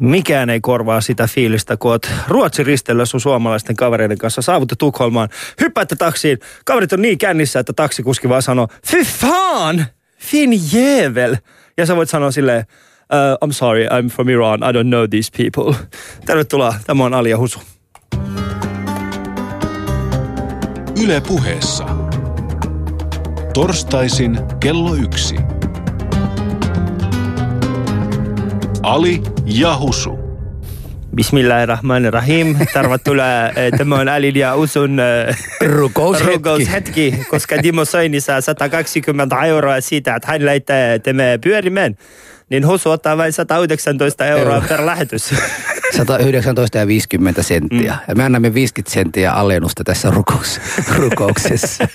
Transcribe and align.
Mikään 0.00 0.50
ei 0.50 0.60
korvaa 0.60 1.00
sitä 1.00 1.26
fiilistä, 1.26 1.76
kun 1.76 1.90
oot 1.90 2.10
Ruotsin 2.28 2.66
ristellä 2.66 3.04
sun 3.04 3.20
suomalaisten 3.20 3.76
kavereiden 3.76 4.18
kanssa 4.18 4.42
saavutte 4.42 4.74
Tukholmaan. 4.78 5.28
Hyppäätte 5.60 5.96
taksiin. 5.96 6.38
Kaverit 6.64 6.92
on 6.92 7.02
niin 7.02 7.18
kännissä, 7.18 7.60
että 7.60 7.72
taksikuski 7.72 8.28
vaan 8.28 8.42
sanoo, 8.42 8.68
fy 8.86 9.04
fan, 9.04 9.86
fin 10.18 10.50
jävel. 10.72 11.36
Ja 11.76 11.86
sä 11.86 11.96
voit 11.96 12.08
sanoa 12.08 12.30
silleen, 12.30 12.64
uh, 13.12 13.48
I'm 13.48 13.52
sorry, 13.52 13.86
I'm 13.86 14.08
from 14.08 14.28
Iran, 14.28 14.60
I 14.60 14.72
don't 14.72 14.88
know 14.88 15.08
these 15.10 15.30
people. 15.36 15.74
Tervetuloa, 16.26 16.74
tämä 16.86 17.04
on 17.04 17.14
Alia 17.14 17.38
Husu. 17.38 17.60
Yle 21.04 21.20
puheessa. 21.20 21.84
Torstaisin 23.54 24.38
kello 24.60 24.94
yksi. 24.94 25.59
Ali 28.82 29.22
ja 29.44 29.76
Husu. 29.78 30.18
Bismillahirrahmanirrahim. 31.16 32.56
Tervetuloa. 32.72 33.48
Eh, 33.56 33.72
Tämä 33.78 33.94
on 33.94 34.08
Alin 34.08 34.36
ja 34.36 34.56
Usun 34.56 35.00
eh, 35.00 35.36
Rukoushetki. 35.66 36.32
rukoushetki, 36.34 37.14
koska 37.30 37.62
Dimo 37.62 37.84
Soini 37.84 38.20
saa 38.20 38.40
120 38.40 39.36
euroa 39.44 39.80
siitä, 39.80 40.14
että 40.14 40.28
hän 40.28 40.46
laittaa 40.46 40.76
tämä 41.02 41.22
pyörimään. 41.44 41.96
Niin 42.50 42.66
Husu 42.66 42.90
ottaa 42.90 43.16
vain 43.16 43.32
119 43.32 44.26
euroa 44.26 44.54
Euroa. 44.54 44.68
per 44.68 44.86
lähetys. 44.86 45.34
119 45.96 46.78
ja 46.78 46.86
50 46.86 47.42
senttiä. 47.42 47.96
Ja 48.08 48.14
me 48.14 48.24
annamme 48.24 48.54
50 48.54 48.94
senttiä 48.94 49.32
alennusta 49.32 49.84
tässä 49.84 50.10
rukous, 50.10 50.60
rukouksessa. 50.96 51.88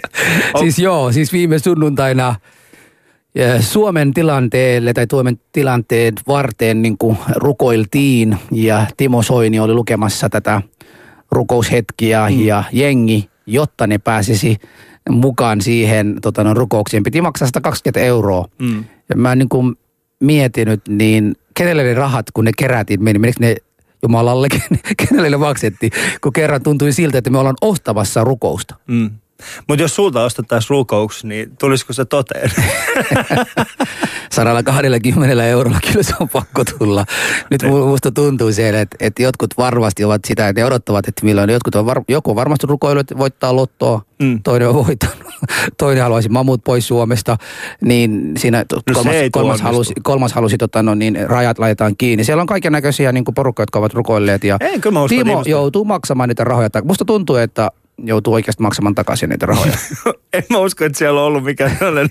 siis 0.60 0.78
joo, 0.78 1.12
siis 1.12 1.32
viime 1.32 1.58
sunnuntaina 1.58 2.34
Suomen 3.60 4.14
tilanteelle 4.14 4.92
tai 4.92 5.06
Suomen 5.10 5.40
tilanteen 5.52 6.14
varten 6.28 6.82
niin 6.82 6.98
kuin 6.98 7.16
rukoiltiin 7.36 8.38
ja 8.52 8.86
Timo 8.96 9.22
Soini 9.22 9.60
oli 9.60 9.74
lukemassa 9.74 10.28
tätä 10.28 10.62
rukoushetkiä 11.30 12.30
mm. 12.30 12.40
ja 12.40 12.64
jengi, 12.72 13.28
jotta 13.46 13.86
ne 13.86 13.98
pääsisi 13.98 14.58
mukaan 15.10 15.60
siihen 15.60 16.16
tota, 16.22 16.44
no, 16.44 16.54
rukoukseen. 16.54 17.02
Piti 17.02 17.20
maksaa 17.20 17.48
120 17.48 18.00
euroa. 18.00 18.48
Mm. 18.58 18.84
Ja 19.08 19.16
mä 19.16 19.34
niin 19.34 19.48
kuin 19.48 19.76
mietinyt, 20.20 20.80
niin 20.88 21.34
kenelle 21.54 21.82
ne 21.82 21.94
rahat, 21.94 22.26
kun 22.34 22.44
ne 22.44 22.50
kerätiin, 22.58 23.02
meni, 23.02 23.18
menikö 23.18 23.40
ne 23.40 23.56
Jumalalle, 24.02 24.48
kenelle 25.08 25.30
ne 25.30 25.36
maksettiin, 25.36 25.92
kun 26.20 26.32
kerran 26.32 26.62
tuntui 26.62 26.92
siltä, 26.92 27.18
että 27.18 27.30
me 27.30 27.38
ollaan 27.38 27.56
ostamassa 27.60 28.24
rukousta. 28.24 28.74
Mm. 28.86 29.10
Mutta 29.68 29.82
jos 29.82 29.94
sulta 29.94 30.24
ostettaisiin 30.24 30.70
rukouksi, 30.70 31.26
niin 31.26 31.56
tulisiko 31.56 31.92
se 31.92 32.04
toteen? 32.04 32.50
120 34.32 35.44
eurolla 35.44 35.78
kyllä 35.90 36.02
se 36.02 36.14
on 36.20 36.28
pakko 36.28 36.64
tulla. 36.78 37.04
Nyt 37.50 37.62
mu- 37.62 37.86
musta 37.86 38.10
tuntuu 38.10 38.52
se, 38.52 38.68
että, 38.80 38.96
että 39.00 39.22
jotkut 39.22 39.50
varmasti 39.58 40.04
ovat 40.04 40.20
sitä, 40.26 40.48
että 40.48 40.60
ne 40.60 40.64
odottavat, 40.66 41.08
että 41.08 41.24
milloin 41.24 41.50
jotkut 41.50 41.74
on 41.74 41.86
var, 41.86 42.02
joku 42.08 42.30
on 42.30 42.36
varmasti 42.36 42.66
rukoillut, 42.66 43.00
että 43.00 43.18
voittaa 43.18 43.56
lottoa, 43.56 44.02
Mm. 44.22 44.42
toinen 44.42 44.68
on 44.68 44.74
voittanut, 44.74 45.16
toinen 45.78 46.02
haluaisi 46.02 46.28
mamut 46.28 46.64
pois 46.64 46.88
Suomesta, 46.88 47.36
niin 47.80 48.32
siinä 48.38 48.58
No 48.58 48.80
kolmas, 48.94 49.14
kolmas, 49.32 49.60
halusi, 49.60 49.92
kolmas 50.02 50.32
halusi, 50.32 50.58
tota, 50.58 50.82
no, 50.82 50.94
niin 50.94 51.18
rajat 51.26 51.58
laitetaan 51.58 51.96
kiinni. 51.96 52.24
Siellä 52.24 52.40
on 52.40 52.46
kaiken 52.46 52.72
näköisiä 52.72 53.12
niin 53.12 53.24
porukkoja, 53.34 53.62
jotka 53.62 53.78
ovat 53.78 53.94
rukoilleet 53.94 54.44
ja 54.44 54.56
Ei, 54.60 54.80
Timo 55.08 55.42
joutuu 55.46 55.84
maksamaan 55.84 56.28
niitä 56.28 56.44
rahoja. 56.44 56.68
Musta 56.84 57.04
tuntuu, 57.04 57.36
että 57.36 57.70
joutuu 57.98 58.34
oikeasti 58.34 58.62
maksamaan 58.62 58.94
takaisin 58.94 59.30
niitä 59.30 59.46
rahoja. 59.46 59.72
en 60.32 60.44
mä 60.50 60.58
usko, 60.58 60.84
että 60.84 60.98
siellä 60.98 61.20
on 61.20 61.26
ollut 61.26 61.44
mikään 61.44 61.76
sellainen 61.78 62.08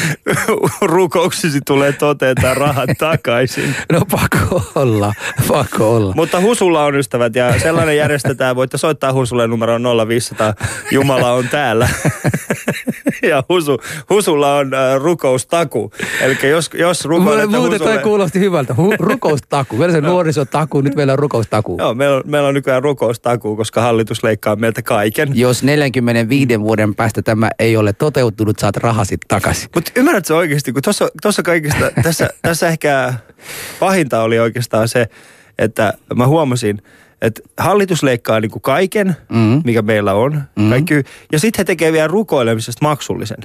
rukouksisi 0.82 1.60
tulee 1.66 1.92
toteen 1.92 2.34
tai 2.34 2.54
rahat 2.54 2.90
takaisin. 2.98 3.76
no 3.92 4.00
pakko 4.10 4.62
olla, 4.74 5.12
pakko 5.48 5.96
olla. 5.96 6.12
Mutta 6.16 6.40
Husulla 6.40 6.84
on 6.84 6.94
ystävät 6.94 7.36
ja 7.36 7.58
sellainen 7.60 7.96
järjestetään. 7.96 8.56
Voitte 8.56 8.78
soittaa 8.78 9.12
Husulle 9.12 9.46
numero 9.46 9.78
0500. 10.08 10.54
Jumala 10.90 11.32
on 11.32 11.48
täällä. 11.48 11.88
ja 13.30 13.44
Husu, 13.48 13.78
Husulla 14.10 14.56
on 14.56 14.74
äh, 14.74 15.00
rukoustaku. 15.00 15.92
Eli 16.20 16.36
jos, 16.42 16.70
jos 16.74 17.04
rukoilette 17.04 17.56
Muuten 17.56 17.78
toi 17.78 17.86
Husulle... 17.86 18.02
kuulosti 18.02 18.40
hyvältä. 18.40 18.74
Hu- 18.74 18.96
rukoustaku. 18.98 19.76
Meillä 19.76 19.92
se 19.92 20.00
nuorisotaku, 20.00 20.80
nyt 20.80 20.94
meillä 20.94 21.12
on 21.12 21.18
rukoustaku. 21.18 21.76
Joo, 21.78 21.94
meillä 21.94 22.16
on, 22.16 22.22
meillä 22.26 22.48
on 22.48 22.54
nykyään 22.54 22.82
rukoustaku, 22.82 23.56
koska 23.56 23.80
hallitus 23.80 24.24
leikkaa 24.24 24.56
meiltä 24.56 24.81
kaiken. 24.82 25.28
Jos 25.34 25.62
45 25.62 26.60
vuoden 26.60 26.94
päästä 26.94 27.22
tämä 27.22 27.50
ei 27.58 27.76
ole 27.76 27.92
toteutunut, 27.92 28.58
saat 28.58 28.76
rahasi 28.76 29.18
takaisin. 29.28 29.70
Mutta 29.74 29.92
ymmärrätkö 29.96 30.36
oikeasti, 30.36 30.72
kun 30.72 30.82
tuossa, 30.82 31.08
tuossa 31.22 31.42
kaikista, 31.42 31.90
tässä, 32.02 32.30
tässä 32.42 32.68
ehkä 32.68 33.14
pahinta 33.80 34.22
oli 34.22 34.38
oikeastaan 34.38 34.88
se, 34.88 35.06
että 35.58 35.92
mä 36.16 36.26
huomasin, 36.26 36.82
että 37.22 37.42
hallitus 37.58 38.02
leikkaa 38.02 38.40
niinku 38.40 38.60
kaiken, 38.60 39.16
Mm. 39.28 39.62
mikä 39.64 39.82
meillä 39.82 40.14
on. 40.14 40.42
Mm. 40.56 40.70
Kaikki, 40.70 40.94
ja 41.32 41.38
sitten 41.38 41.60
he 41.60 41.64
tekee 41.64 41.92
vielä 41.92 42.08
rukoilemisesta 42.08 42.78
maksullisen. 42.82 43.36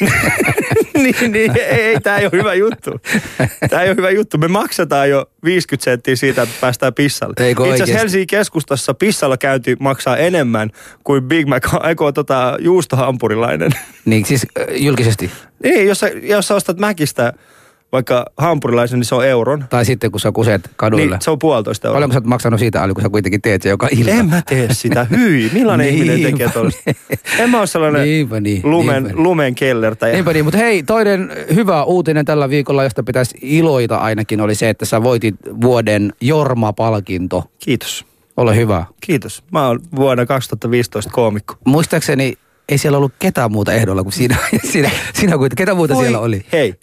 niin, 0.94 1.32
niin 1.32 1.52
ei, 1.58 1.80
ei 1.80 2.00
tämä 2.00 2.18
ei 2.18 2.24
ole 2.26 2.32
hyvä 2.32 2.54
juttu. 2.54 2.90
Tämä 3.70 3.82
ei 3.82 3.88
ole 3.88 3.96
hyvä 3.96 4.10
juttu. 4.10 4.38
Me 4.38 4.48
maksetaan 4.48 5.10
jo 5.10 5.30
50 5.44 5.84
senttiä 5.84 6.16
siitä, 6.16 6.42
että 6.42 6.54
päästään 6.60 6.94
pissalle. 6.94 7.34
Eikö 7.46 7.62
Itse 7.62 7.74
asiassa? 7.82 7.98
Helsingin 7.98 8.26
keskustassa 8.26 8.94
pissalla 8.94 9.36
käynti 9.36 9.76
maksaa 9.80 10.16
enemmän 10.16 10.70
kuin 11.04 11.24
Big 11.24 11.46
Mac, 11.46 11.74
aikoo 11.80 12.12
tota 12.12 12.56
juustohampurilainen. 12.60 13.70
Niin 14.04 14.24
siis 14.24 14.46
julkisesti. 14.76 15.30
Niin, 15.62 15.86
jos 15.88 16.00
sä, 16.00 16.08
jos 16.22 16.48
sä 16.48 16.54
ostat 16.54 16.78
Mäkistä 16.78 17.32
vaikka 17.92 18.26
hampurilaisen, 18.36 18.98
niin 18.98 19.06
se 19.06 19.14
on 19.14 19.26
euron. 19.26 19.64
Tai 19.70 19.84
sitten 19.84 20.10
kun 20.10 20.20
sä 20.20 20.32
kuset 20.32 20.70
kaduille. 20.76 21.10
Niin, 21.10 21.22
se 21.22 21.30
on 21.30 21.38
puolitoista 21.38 21.88
euroa. 21.88 21.96
Paljonko 21.96 22.12
sä 22.12 22.18
oot 22.18 22.26
maksanut 22.26 22.60
siitä, 22.60 22.82
Ali, 22.82 22.94
kun 22.94 23.02
sä 23.02 23.08
kuitenkin 23.08 23.42
teet 23.42 23.62
se 23.62 23.68
joka 23.68 23.88
ilta? 23.90 24.10
En 24.10 24.28
mä 24.28 24.42
tee 24.48 24.74
sitä. 24.74 25.06
Hyi, 25.10 25.50
millainen 25.52 25.88
ihminen 25.94 26.16
Niinpä 26.16 26.30
tekee 26.30 26.48
tuollaista? 26.48 26.82
En 27.38 27.50
mä 27.50 27.58
ole 27.58 27.66
sellainen 27.66 28.02
Niinpä 28.02 28.40
niin, 28.40 28.60
lumen, 28.64 29.02
niinpä 29.02 29.14
niin. 29.14 29.22
lumen 29.22 29.54
kellertäjä. 29.54 30.12
Niinpä 30.12 30.32
niin, 30.32 30.44
mutta 30.44 30.58
hei, 30.58 30.82
toinen 30.82 31.32
hyvä 31.54 31.84
uutinen 31.84 32.24
tällä 32.24 32.50
viikolla, 32.50 32.84
josta 32.84 33.02
pitäisi 33.02 33.38
iloita 33.42 33.96
ainakin, 33.96 34.40
oli 34.40 34.54
se, 34.54 34.68
että 34.68 34.84
sä 34.84 35.02
voitit 35.02 35.34
vuoden 35.60 36.12
Jorma-palkinto. 36.20 37.44
Kiitos. 37.58 38.06
Ole 38.36 38.56
hyvä. 38.56 38.86
Kiitos. 39.00 39.44
Mä 39.50 39.66
oon 39.66 39.80
vuonna 39.96 40.26
2015 40.26 41.10
koomikko. 41.14 41.54
Muistaakseni 41.64 42.34
ei 42.68 42.78
siellä 42.78 42.98
ollut 42.98 43.12
ketään 43.18 43.52
muuta 43.52 43.72
ehdolla 43.72 44.02
kuin 44.02 44.12
sinä. 44.12 44.36
sinä, 44.72 44.90
sinä 45.14 45.38
kuitenkin. 45.38 45.64
Ketä 45.64 45.74
muuta 45.74 45.94
siellä 45.94 46.18
oli? 46.18 46.46
Hei, 46.52 46.74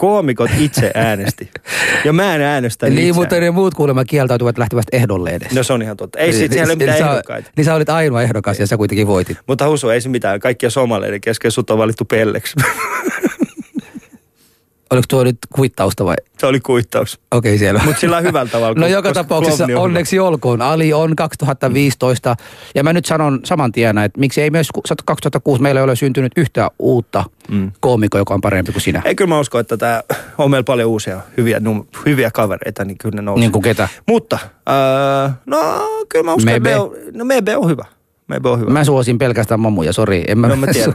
koomikot 0.00 0.50
itse 0.58 0.90
äänesti. 0.94 1.50
Ja 2.04 2.12
mä 2.12 2.34
en 2.34 2.40
äänestä 2.42 2.86
Niin, 2.86 2.98
itse. 2.98 3.12
mutta 3.20 3.40
ne 3.40 3.50
muut 3.50 3.74
kuulemma 3.74 4.04
kieltäytyvät 4.04 4.58
lähtevästä 4.58 4.96
ehdolle 4.96 5.30
edes. 5.30 5.52
No 5.52 5.62
se 5.62 5.72
on 5.72 5.82
ihan 5.82 5.96
totta. 5.96 6.18
Ei 6.18 6.32
siitä 6.32 6.52
siellä 6.54 6.70
ole 6.70 6.76
mitään 6.76 6.98
sä, 6.98 7.10
ehdokkaita. 7.10 7.50
Niin 7.56 7.64
sä 7.64 7.74
olit 7.74 7.88
ainoa 7.90 8.22
ehdokas 8.22 8.60
ja 8.60 8.66
sä 8.66 8.76
kuitenkin 8.76 9.06
voitit. 9.06 9.38
Mutta 9.46 9.68
Husu, 9.68 9.88
ei 9.88 10.00
se 10.00 10.08
mitään. 10.08 10.40
Kaikkia 10.40 10.70
somaleiden 10.70 11.20
kesken 11.20 11.50
sut 11.50 11.70
on 11.70 11.78
valittu 11.78 12.04
pelleksi. 12.04 12.54
Oliko 14.90 15.04
tuo 15.08 15.24
nyt 15.24 15.38
kuittausta 15.54 16.04
vai? 16.04 16.16
se 16.38 16.46
oli 16.46 16.60
kuittaus. 16.60 17.20
Okei, 17.30 17.58
siellä. 17.58 17.80
Mutta 17.84 18.00
sillä 18.00 18.20
hyvällä 18.20 18.50
tavalla. 18.50 18.80
No 18.80 18.86
joka 18.86 19.12
tapauksessa 19.12 19.64
on 19.64 19.76
onneksi 19.76 20.18
olkoon. 20.18 20.62
Ali 20.62 20.92
on 20.92 21.16
2015. 21.16 22.36
Ja 22.74 22.82
mä 22.84 22.92
nyt 22.92 23.06
sanon 23.06 23.40
saman 23.44 23.72
tien, 23.72 23.98
että 23.98 24.20
miksi 24.20 24.42
ei 24.42 24.50
myös 24.50 24.68
2006 25.04 25.62
meillä 25.62 25.80
ei 25.80 25.84
ole 25.84 25.96
syntynyt 25.96 26.32
yhtään 26.36 26.70
uutta 26.78 27.24
Mm. 27.50 27.72
koomikkoa, 27.80 28.20
joka 28.20 28.34
on 28.34 28.40
parempi 28.40 28.72
kuin 28.72 28.82
sinä. 28.82 29.02
Ei 29.04 29.14
kyllä 29.14 29.28
mä 29.28 29.38
usko, 29.40 29.58
että 29.58 29.76
tämä 29.76 30.02
on 30.38 30.50
meillä 30.50 30.64
paljon 30.64 30.88
uusia 30.90 31.20
hyviä, 31.36 31.58
num- 31.58 31.86
hyviä 32.06 32.30
kavereita, 32.30 32.84
niin 32.84 32.98
kyllä 32.98 33.16
ne 33.16 33.22
nousee. 33.22 33.40
Niin 33.40 33.52
kuin 33.52 33.62
ketä? 33.62 33.88
Mutta, 34.08 34.38
äh, 35.24 35.32
no 35.46 35.58
kyllä 36.08 36.24
mä 36.24 36.34
uskon, 36.34 36.52
Mebe. 36.52 36.72
että 36.72 36.80
Mebe 36.88 37.06
on, 37.08 37.18
no 37.18 37.24
Mebe 37.24 37.56
on 37.56 37.68
hyvä. 37.70 37.84
Mebe 38.30 38.48
on 38.48 38.60
hyvä. 38.60 38.70
Mä 38.70 38.84
suosin 38.84 39.18
pelkästään 39.18 39.60
mamuja, 39.60 39.92
sori. 39.92 40.24
En 40.28 40.38
mä, 40.38 40.48
no 40.48 40.56
mä 40.56 40.66
tiedän. 40.66 40.94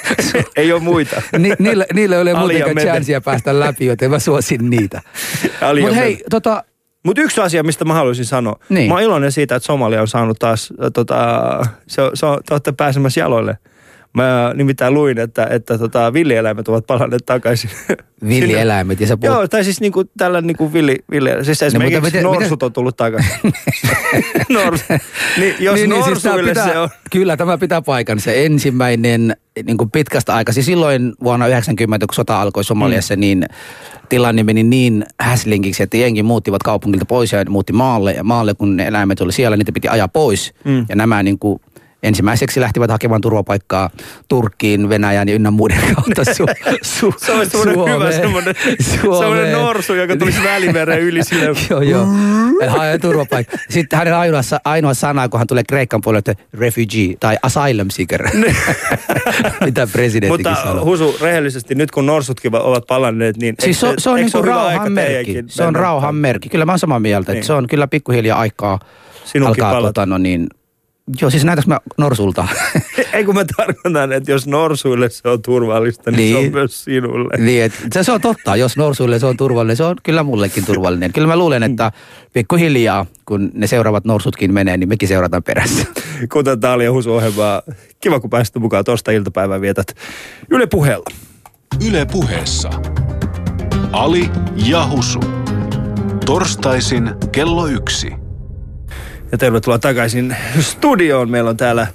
ei 0.56 0.72
ole 0.72 0.80
muita. 0.80 1.22
Ni, 1.38 1.52
niillä, 1.58 1.86
niillä 1.94 2.16
ei 2.16 2.22
ole 2.22 2.34
muutenkaan 2.34 2.74
Mebe. 2.74 2.90
chanssia 2.90 3.20
päästä 3.20 3.60
läpi, 3.60 3.86
joten 3.86 4.10
mä 4.10 4.18
suosin 4.18 4.70
niitä. 4.70 5.02
Mutta 5.80 5.94
hei, 5.94 6.22
tota, 6.30 6.64
Mutta 7.04 7.22
yksi 7.22 7.40
asia, 7.40 7.62
mistä 7.62 7.84
mä 7.84 7.94
haluaisin 7.94 8.24
sanoa. 8.24 8.58
Niin. 8.68 8.88
Mä 8.88 8.94
oon 8.94 9.02
iloinen 9.02 9.32
siitä, 9.32 9.56
että 9.56 9.66
Somalia 9.66 10.00
on 10.00 10.08
saanut 10.08 10.38
taas, 10.38 10.72
äh, 10.84 10.90
tota, 10.94 11.16
se, 11.86 12.02
se 12.14 12.26
on, 12.26 12.38
te 12.48 12.54
olette 12.54 12.72
pääsemässä 12.72 13.20
jaloille. 13.20 13.58
Mä 14.14 14.52
nimittäin 14.54 14.94
luin, 14.94 15.18
että, 15.18 15.46
että 15.50 15.78
tota, 15.78 16.12
villieläimet 16.12 16.68
ovat 16.68 16.86
palanneet 16.86 17.26
takaisin. 17.26 17.70
villieläimet 18.28 19.00
ja 19.00 19.06
sä 19.06 19.16
puhut 19.16 19.34
Joo, 19.34 19.48
tai 19.48 19.64
siis 19.64 19.80
niinku, 19.80 20.04
tällä 20.04 20.40
niinku 20.40 20.72
villi, 20.72 20.98
villi, 21.10 21.30
siis 21.44 21.62
esimerkiksi 21.62 22.00
mutta 22.00 22.18
miten- 22.18 22.22
norsut 22.22 22.62
on 22.62 22.72
tullut 22.72 22.96
takaisin. 22.96 23.30
Nors, 24.50 24.84
niin, 25.38 25.54
jos 25.60 25.74
niin, 25.74 26.04
siis 26.04 26.22
tää 26.22 26.32
norsuille 26.32 26.50
pitää, 26.50 26.68
se 26.68 26.78
on. 26.78 26.88
Kyllä, 27.10 27.36
tämä 27.36 27.58
pitää 27.58 27.82
paikansa. 27.82 28.32
Ensimmäinen 28.32 29.36
niin 29.64 29.76
kuin 29.76 29.90
pitkästä 29.90 30.34
aikaa, 30.34 30.52
siis 30.52 30.66
silloin 30.66 31.12
vuonna 31.24 31.46
90, 31.46 32.06
kun 32.06 32.14
sota 32.14 32.40
alkoi 32.40 32.64
Somaliassa, 32.64 33.14
mm. 33.14 33.20
niin 33.20 33.46
tilanne 34.08 34.42
meni 34.42 34.62
niin 34.62 35.06
häslinkiksi, 35.20 35.82
että 35.82 35.96
jengi 35.96 36.22
muuttivat 36.22 36.62
kaupungilta 36.62 37.04
pois 37.04 37.32
ja 37.32 37.44
muutti 37.48 37.72
maalle. 37.72 38.12
Ja 38.12 38.24
maalle, 38.24 38.54
kun 38.54 38.76
ne 38.76 38.86
eläimet 38.86 39.20
oli 39.20 39.32
siellä, 39.32 39.56
niitä 39.56 39.72
piti 39.72 39.88
ajaa 39.88 40.08
pois. 40.08 40.54
Mm. 40.64 40.86
Ja 40.88 40.96
nämä 40.96 41.22
niin 41.22 41.38
kuin, 41.38 41.60
ensimmäiseksi 42.02 42.60
lähtivät 42.60 42.90
hakemaan 42.90 43.20
turvapaikkaa 43.20 43.90
Turkkiin, 44.28 44.88
Venäjän 44.88 45.28
ja 45.28 45.34
ynnä 45.34 45.50
muiden 45.50 45.78
kautta 45.94 46.34
su, 46.34 46.46
su, 46.82 47.14
Se 47.16 47.32
olisi 47.32 47.50
semmoinen 47.50 47.94
hyvä 47.94 48.12
semmoinen, 48.12 48.54
semmoinen 48.80 49.52
norsu, 49.52 49.94
joka 49.94 50.16
tulisi 50.16 50.42
välimeren 50.52 51.00
yli 51.00 51.24
sille. 51.24 51.50
joo, 51.70 51.80
joo. 51.80 52.06
Hae 52.68 52.98
turvapaikka. 52.98 53.56
Sitten 53.70 53.98
hänen 53.98 54.14
ainoa, 54.14 54.40
ainoa 54.64 54.94
sana, 54.94 55.28
kun 55.28 55.40
hän 55.40 55.46
tulee 55.46 55.62
Kreikan 55.68 56.00
puolelle, 56.00 56.22
että 56.26 56.44
refugee 56.54 57.14
tai 57.20 57.36
asylum 57.42 57.90
seeker. 57.90 58.28
Mitä 59.64 59.86
presidenttikin 59.92 60.52
Mutta 60.52 60.68
sanoo. 60.68 60.84
Husu, 60.84 61.16
rehellisesti, 61.20 61.74
nyt 61.74 61.90
kun 61.90 62.06
norsutkin 62.06 62.54
ovat 62.56 62.86
palanneet, 62.86 63.36
niin... 63.36 63.54
Siis 63.58 63.80
se, 63.80 63.94
se 63.98 64.10
on 64.10 64.16
niinku 64.16 64.42
rauhan 64.42 64.92
merkki. 64.92 65.44
Se 65.46 65.62
on 65.64 65.76
rauhan 65.76 66.14
merkki. 66.14 66.48
Kyllä 66.48 66.64
mä 66.64 66.72
oon 66.72 66.78
samaa 66.78 67.00
mieltä, 67.00 67.32
Niin. 67.32 67.36
että 67.38 67.46
se 67.46 67.52
on 67.52 67.66
kyllä 67.66 67.86
pikkuhiljaa 67.86 68.38
aikaa 68.38 68.78
Sinunkin 69.24 69.64
alkaa 69.64 69.80
tota, 69.82 70.06
no 70.06 70.18
niin, 70.18 70.46
Joo, 71.20 71.30
siis 71.30 71.44
näytäks 71.44 71.66
mä 71.66 71.78
norsulta? 71.98 72.48
Ei 73.12 73.24
kun 73.24 73.34
mä 73.34 73.44
tarkoitan, 73.56 74.12
että 74.12 74.30
jos 74.30 74.46
norsuille 74.46 75.10
se 75.10 75.28
on 75.28 75.42
turvallista, 75.42 76.10
niin, 76.10 76.32
se 76.32 76.36
on 76.36 76.42
Niin. 76.42 76.52
myös 76.52 76.84
sinulle. 76.84 77.38
niin, 77.38 77.62
et, 77.62 77.72
se, 77.92 78.02
se 78.02 78.12
on 78.12 78.20
totta. 78.20 78.56
Jos 78.56 78.76
norsuille 78.76 79.18
se 79.18 79.26
on 79.26 79.36
turvallinen, 79.36 79.76
se 79.76 79.84
on 79.84 79.96
kyllä 80.02 80.22
mullekin 80.22 80.64
turvallinen. 80.66 81.12
Kyllä 81.12 81.28
mä 81.28 81.36
luulen, 81.36 81.62
että 81.62 81.92
pikkuhiljaa, 82.32 83.06
kun 83.24 83.50
ne 83.54 83.66
seuraavat 83.66 84.04
norsutkin 84.04 84.54
menee, 84.54 84.76
niin 84.76 84.88
mekin 84.88 85.08
seurataan 85.08 85.42
perässä. 85.42 85.86
Kuten 86.32 86.60
tää 86.60 86.72
oli 86.72 86.84
ja 86.84 86.92
Husu 86.92 87.14
ohjelmaa. 87.14 87.62
Kiva, 88.00 88.20
kun 88.20 88.30
pääsit 88.30 88.54
mukaan 88.56 88.84
tuosta 88.84 89.10
iltapäivää 89.10 89.60
vietät 89.60 89.94
Yle 90.50 90.66
puheella. 90.66 91.04
Yle 91.88 92.06
puheessa. 92.12 92.70
Ali 93.92 94.30
ja 94.68 94.86
Husu. 94.86 95.20
Torstaisin 96.26 97.10
kello 97.32 97.66
yksi. 97.66 98.12
Ja 99.32 99.38
tervetuloa 99.38 99.78
takaisin 99.78 100.36
studioon. 100.60 101.30
Meillä 101.30 101.50
on 101.50 101.56
täällä 101.56 101.82
äh, 101.82 101.88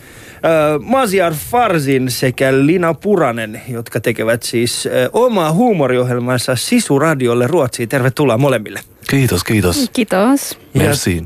Masiar 0.80 1.34
Farsin 1.34 2.12
sekä 2.12 2.66
Lina 2.66 2.94
Puranen, 2.94 3.62
jotka 3.68 4.00
tekevät 4.00 4.44
siis 4.44 4.88
äh, 4.88 4.92
omaa 5.14 5.52
huumoriohjelmansa 5.52 6.56
Sisu-radiolle 6.56 7.48
Ruotsiin. 7.48 7.90
Tervetuloa 7.90 8.38
molemmille. 8.38 8.80
Kiitos, 9.10 9.44
kiitos. 9.44 9.90
Kiitos. 9.94 10.60
Merci. 10.74 11.24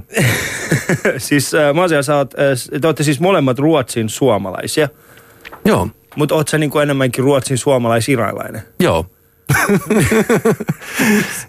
siis 1.18 1.54
äh, 1.54 1.74
Masiar, 1.74 2.04
sä 2.04 2.15
oot, 2.15 2.33
äh, 2.33 2.80
te 2.81 2.88
olette 2.88 3.04
siis 3.04 3.19
molemmat 3.19 3.59
Ruotsin 3.59 4.09
suomalaisia, 4.09 4.89
Joo, 5.65 5.88
mutta 6.15 6.36
oot 6.36 6.48
sä 6.48 6.57
niin 6.57 6.69
kuin 6.69 6.83
enemmänkin 6.83 7.24
Ruotsin 7.24 7.57
suomalais-iranilainen? 7.57 8.62
joo. 8.80 9.06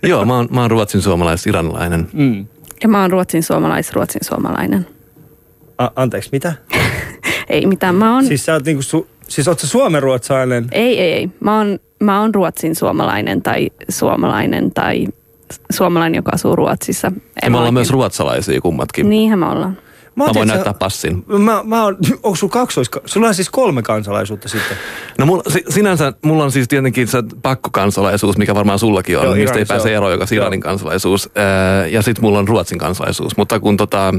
joo, 0.03 0.25
mä 0.25 0.37
oon, 0.37 0.49
mä 0.51 0.61
oon 0.61 0.71
ruotsin 0.71 1.03
suomalais-iranilainen. 1.03 2.09
Mm. 2.13 2.47
Ja 2.83 2.89
mä 2.89 3.01
oon 3.01 3.11
ruotsin 3.11 3.43
suomalais, 3.43 3.93
ruotsin 3.93 4.25
suomalainen. 4.25 4.87
A- 5.79 5.91
anteeksi, 5.97 6.29
mitä? 6.33 6.53
Ei 7.49 7.67
mitään, 7.67 7.95
mä 7.95 8.15
oon... 8.15 8.25
Siis 8.27 8.45
sä 8.45 8.53
oot 8.53 8.65
niinku, 8.65 8.83
su- 8.83 9.07
siis 9.29 9.49
oot 9.49 9.59
sä 9.59 9.67
suomenruotsalainen? 9.67 10.67
Ei, 10.73 11.01
ei, 11.01 11.13
ei. 11.13 11.29
Mä 11.41 11.59
oon, 11.59 11.79
mä 12.03 12.21
oon 12.21 12.35
ruotsin 12.35 12.75
suomalainen 12.77 13.43
tai 13.43 13.71
suomalainen 13.89 14.71
tai 14.71 15.07
suomalainen, 15.73 16.17
joka 16.17 16.31
asuu 16.35 16.57
Ruotsissa. 16.57 17.13
Ja 17.43 17.51
me 17.51 17.57
ollaan 17.57 17.75
myös 17.75 17.91
ruotsalaisia 17.91 18.61
kummatkin. 18.61 19.11
Niinhän 19.11 19.39
me 19.39 19.47
ollaan. 19.47 19.79
Mä 20.19 20.25
oon, 20.25 20.35
voin 20.35 20.49
tiedätkö, 20.49 20.55
näyttää 20.55 20.75
passin. 20.79 21.25
Mä, 21.39 21.63
mä 21.65 21.85
oon, 21.85 21.97
onko 22.23 22.37
sulla 22.37 22.53
kaksois, 22.53 22.91
sulla 23.05 23.29
on 23.29 23.35
siis 23.35 23.51
kolme 23.51 23.83
kansalaisuutta 23.83 24.49
sitten? 24.49 24.77
No 25.19 25.27
mulla, 25.27 25.43
si, 25.49 25.65
sinänsä 25.69 26.13
mulla 26.25 26.45
on 26.45 26.53
siis 26.53 26.69
tietenkin 26.69 27.09
se 27.09 27.23
pakkokansalaisuus, 27.43 28.39
mikä 28.39 28.55
varmaan 28.55 28.79
sullakin 28.79 29.19
on, 29.19 29.25
Joo, 29.25 29.35
Joo, 29.35 29.43
mistä 29.43 29.59
ei 29.59 29.65
pääse 29.65 29.89
on. 29.89 29.95
eroon, 29.95 30.13
joka 30.13 30.25
on. 30.31 30.37
Iranin 30.37 30.61
kansalaisuus. 30.61 31.31
Ää, 31.35 31.87
ja 31.87 32.03
sitten 32.03 32.25
mulla 32.25 32.39
on 32.39 32.49
Ruotsin 32.49 32.79
kansalaisuus. 32.79 33.37
Mutta 33.37 33.61
kun 33.61 33.77
tota, 33.77 34.15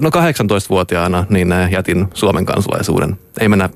no 0.00 0.08
18-vuotiaana 0.10 1.26
niin 1.28 1.52
ää, 1.52 1.68
jätin 1.68 2.08
Suomen 2.14 2.46
kansalaisuuden. 2.46 3.18
Ei 3.40 3.48
mennä 3.48 3.70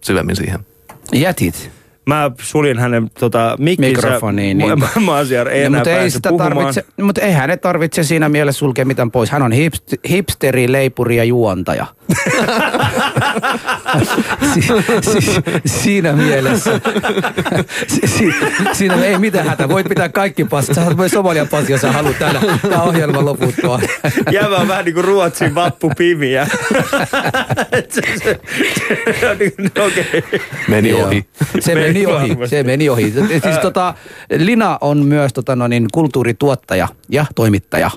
syvemmin 0.00 0.36
siihen. 0.36 0.66
Jätit. 1.12 1.70
Mä 2.06 2.30
suljin 2.40 2.78
hänen 2.78 3.10
tota, 3.20 3.56
mikkinsä. 3.58 4.06
Mikrofoniin, 4.06 4.58
Niin. 4.58 4.78
niin. 4.94 5.04
Maasiar 5.04 5.48
ei 5.48 5.60
Ja, 5.60 5.66
enää 5.66 5.78
mutta 5.80 5.90
ei 5.90 6.10
sitä 6.10 6.28
puhumaan. 6.28 6.52
tarvitse, 6.56 6.84
mutta 7.02 7.20
ei 7.20 7.32
hänet 7.32 7.60
tarvitse 7.60 8.02
siinä 8.02 8.28
mielessä 8.28 8.58
sulkea 8.58 8.84
mitään 8.84 9.10
pois. 9.10 9.30
Hän 9.30 9.42
on 9.42 9.52
hipst, 9.52 9.84
hipsteri, 10.08 10.72
leipuri 10.72 11.16
ja 11.16 11.24
juontaja. 11.24 11.86
si, 14.54 14.60
si, 15.20 15.42
siinä 15.66 16.12
mielessä. 16.12 16.80
si, 17.94 18.06
si, 18.06 18.34
siinä 18.72 18.94
ei 18.94 19.18
mitään 19.18 19.46
hätä. 19.46 19.68
Voit 19.68 19.88
pitää 19.88 20.08
kaikki 20.08 20.44
passit. 20.44 20.74
Sä 20.74 20.94
myös 20.96 21.12
Somalian 21.12 21.48
passi, 21.48 21.72
jos 21.72 21.80
sä 21.80 21.92
haluat 21.92 22.18
täällä. 22.18 22.40
Tämä 22.62 22.82
ohjelma 22.82 23.24
loputtua. 23.24 23.80
Jävä 24.32 24.56
on 24.56 24.68
vähän 24.68 24.84
niin 24.84 24.94
kuin 24.94 25.04
Ruotsin 25.04 25.54
vappupimiä. 25.54 26.46
Okei. 29.86 30.22
Meni 30.68 30.92
ohi. 30.92 31.26
Se 31.60 31.74
Meni 31.74 32.06
ohi. 32.06 32.36
Se 32.46 32.62
meni 32.62 32.88
ohi. 32.88 33.14
Siis 33.42 33.58
tota, 33.62 33.94
Lina 34.38 34.78
on 34.80 34.98
myös 34.98 35.32
tota, 35.32 35.56
no 35.56 35.68
niin, 35.68 35.86
kulttuurituottaja 35.92 36.88
ja 37.08 37.26
toimittaja. 37.34 37.90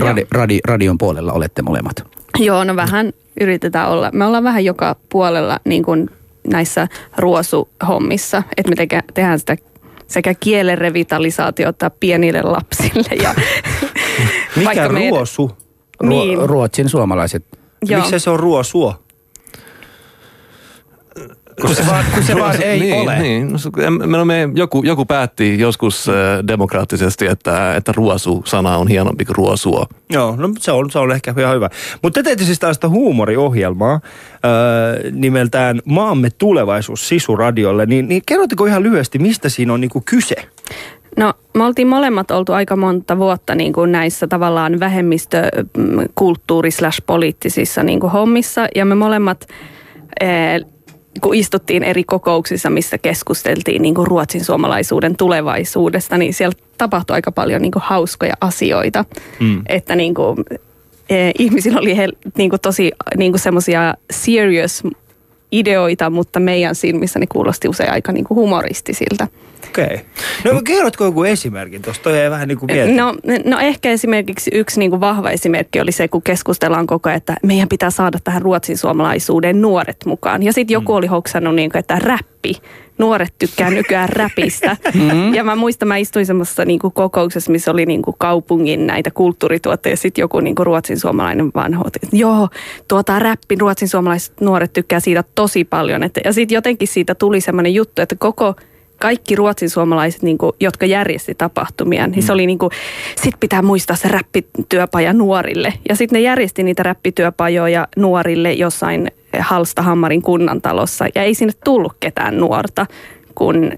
Radi, 0.00 0.26
radi, 0.30 0.58
radion 0.64 0.98
puolella 0.98 1.32
olette 1.32 1.62
molemmat. 1.62 2.06
Joo, 2.38 2.64
no 2.64 2.76
vähän 2.76 3.12
yritetään 3.40 3.88
olla. 3.90 4.10
Me 4.12 4.26
ollaan 4.26 4.44
vähän 4.44 4.64
joka 4.64 4.96
puolella 5.08 5.60
niin 5.64 5.82
kuin 5.82 6.10
näissä 6.48 6.88
ruosuhommissa, 7.18 8.42
että 8.56 8.70
me 8.70 8.76
teke, 8.76 9.00
tehdään 9.14 9.38
sitä 9.38 9.56
sekä 10.06 10.34
kielen 10.40 10.78
revitalisaatiota 10.78 11.90
pienille 11.90 12.42
lapsille 12.42 13.22
ja 13.22 13.34
Mikä 14.56 14.64
Vaikka 14.66 14.88
meidän- 14.88 15.10
ruosu? 15.10 15.50
Ruo, 16.00 16.24
Niin. 16.24 16.38
Ruotsin 16.48 16.88
suomalaiset. 16.88 17.44
Joo. 17.88 18.00
Miksi 18.00 18.18
se 18.18 18.30
on 18.30 18.40
ruosuo? 18.40 18.94
Kun 21.60 21.74
se 21.74 21.86
vaan, 21.86 22.04
kun 22.14 22.22
se 22.22 22.34
vaan 22.40 22.62
ei 22.62 22.80
niin, 22.80 22.94
ole. 22.94 23.18
Niin. 23.18 23.52
No, 23.52 23.58
em- 23.78 24.06
no, 24.06 24.24
me, 24.24 24.48
joku, 24.54 24.82
joku 24.82 25.04
päätti 25.04 25.58
joskus 25.58 26.08
äh, 26.08 26.14
demokraattisesti, 26.48 27.26
että, 27.26 27.74
että 27.74 27.92
ruosu-sana 27.96 28.76
on 28.76 28.88
hienompi 28.88 29.24
kuin 29.24 29.36
ruosuo. 29.36 29.86
Joo, 30.10 30.36
no 30.36 30.48
se 30.58 30.72
on, 30.72 30.90
se 30.90 30.98
on 30.98 31.12
ehkä 31.12 31.34
ihan 31.38 31.54
hyvä. 31.54 31.70
Mutta 32.02 32.20
te 32.20 32.24
teette 32.24 32.44
siis 32.44 32.58
tällaista 32.58 32.88
huumoriohjelmaa 32.88 34.00
öö, 34.44 35.10
nimeltään 35.10 35.80
Maamme 35.84 36.28
tulevaisuus 36.38 37.08
Sisu-radiolle. 37.08 37.86
Niin, 37.86 38.08
niin 38.08 38.22
kerrotteko 38.26 38.66
ihan 38.66 38.82
lyhyesti, 38.82 39.18
mistä 39.18 39.48
siinä 39.48 39.72
on 39.72 39.80
niinku 39.80 40.02
kyse? 40.04 40.34
No 41.16 41.34
me 41.54 41.64
oltiin 41.64 41.88
molemmat 41.88 42.30
oltu 42.30 42.52
aika 42.52 42.76
monta 42.76 43.18
vuotta 43.18 43.54
niin 43.54 43.72
kuin 43.72 43.92
näissä 43.92 44.26
tavallaan 44.26 44.80
vähemmistökulttuuri 44.80 46.70
slash 46.70 47.02
poliittisissa 47.06 47.82
niin 47.82 48.00
kuin 48.00 48.12
hommissa 48.12 48.66
ja 48.74 48.84
me 48.84 48.94
molemmat 48.94 49.46
eh, 50.20 50.64
kun 51.20 51.34
istuttiin 51.34 51.82
eri 51.82 52.04
kokouksissa, 52.04 52.70
missä 52.70 52.98
keskusteltiin 52.98 53.82
niin 53.82 53.94
kuin 53.94 54.06
ruotsin 54.06 54.44
suomalaisuuden 54.44 55.16
tulevaisuudesta, 55.16 56.18
niin 56.18 56.34
siellä 56.34 56.58
tapahtui 56.78 57.14
aika 57.14 57.32
paljon 57.32 57.62
niin 57.62 57.72
kuin 57.72 57.82
hauskoja 57.82 58.34
asioita. 58.40 59.04
Mm. 59.40 59.62
Että 59.66 59.96
niin 59.96 60.14
kuin, 60.14 60.36
eh, 61.08 61.32
ihmisillä 61.38 61.80
oli 61.80 61.96
he, 61.96 62.08
niin 62.36 62.50
kuin 62.50 62.60
tosi 62.60 62.92
niin 63.16 63.32
kuin 63.32 63.40
semmoisia 63.40 63.94
serious 64.10 64.82
ideoita, 65.54 66.10
mutta 66.10 66.40
meidän 66.40 66.74
silmissä 66.74 67.18
ne 67.18 67.26
kuulosti 67.26 67.68
usein 67.68 67.92
aika 67.92 68.12
niin 68.12 68.24
kuin 68.24 68.36
humoristisilta. 68.36 69.28
Okei. 69.68 69.84
Okay. 69.84 70.52
No 70.52 70.62
kerrotko 70.62 71.04
joku 71.04 71.24
esimerkin 71.24 71.82
tuosta? 71.82 72.02
Toi 72.02 72.18
ei 72.18 72.30
vähän 72.30 72.48
niin 72.48 72.58
kuin. 72.58 72.96
No, 72.96 73.14
no 73.44 73.58
ehkä 73.60 73.90
esimerkiksi 73.90 74.50
yksi 74.54 74.78
niin 74.78 74.90
kuin 74.90 75.00
vahva 75.00 75.30
esimerkki 75.30 75.80
oli 75.80 75.92
se, 75.92 76.08
kun 76.08 76.22
keskustellaan 76.22 76.86
koko 76.86 77.08
ajan, 77.08 77.16
että 77.16 77.34
meidän 77.42 77.68
pitää 77.68 77.90
saada 77.90 78.18
tähän 78.24 78.42
ruotsin 78.42 78.78
suomalaisuuden 78.78 79.62
nuoret 79.62 79.96
mukaan. 80.06 80.42
Ja 80.42 80.52
sitten 80.52 80.74
joku 80.74 80.94
oli 80.94 81.06
hoksannut, 81.06 81.54
niin 81.54 81.70
kuin, 81.70 81.80
että 81.80 81.98
räppi. 81.98 82.54
Nuoret 82.98 83.34
tykkää 83.38 83.70
nykyään 83.70 84.08
räpistä. 84.08 84.76
Ja 85.34 85.44
mä 85.44 85.56
muistan, 85.56 85.88
mä 85.88 85.96
istuin 85.96 86.26
semmoisessa 86.26 86.64
niin 86.64 86.78
kuin 86.78 86.92
kokouksessa, 86.92 87.52
missä 87.52 87.70
oli 87.70 87.86
niin 87.86 88.02
kuin 88.02 88.16
kaupungin 88.18 88.86
näitä 88.86 89.10
kulttuurituotteita. 89.10 89.92
Ja 89.92 89.96
sitten 89.96 90.22
joku 90.22 90.40
niin 90.40 90.54
kuin 90.54 90.66
ruotsin 90.66 91.00
suomalainen 91.00 91.50
vanho, 91.54 91.84
että 91.86 92.16
joo, 92.16 92.48
tuota 92.88 93.18
räppi, 93.18 93.56
ruotsin 93.58 93.88
suomalaiset 93.88 94.40
nuoret 94.40 94.72
tykkää 94.72 95.00
siitä 95.00 95.24
tosi 95.34 95.64
paljon. 95.64 96.02
Että, 96.02 96.20
ja 96.24 96.32
sitten 96.32 96.54
jotenkin 96.54 96.88
siitä 96.88 97.14
tuli 97.14 97.40
semmoinen 97.40 97.74
juttu, 97.74 98.02
että 98.02 98.16
koko 98.18 98.54
kaikki 99.00 99.36
ruotsin 99.36 99.70
suomalaiset, 99.70 100.22
niin 100.22 100.38
kuin, 100.38 100.52
jotka 100.60 100.86
järjesti 100.86 101.34
tapahtumia, 101.34 102.06
niin 102.06 102.22
se 102.22 102.32
oli 102.32 102.46
niin 102.46 102.58
kuin, 102.58 102.70
sit 103.22 103.34
pitää 103.40 103.62
muistaa 103.62 103.96
se 103.96 104.08
räppityöpaja 104.08 105.12
nuorille. 105.12 105.72
Ja 105.88 105.96
sitten 105.96 106.16
ne 106.16 106.20
järjesti 106.20 106.62
niitä 106.62 106.82
räppityöpajoja 106.82 107.88
nuorille 107.96 108.52
jossain 108.52 109.10
Halstahammarin 109.40 110.22
kunnantalossa. 110.22 111.06
Ja 111.14 111.22
ei 111.22 111.34
sinne 111.34 111.52
tullut 111.64 111.92
ketään 112.00 112.38
nuorta, 112.38 112.86
kun 113.34 113.70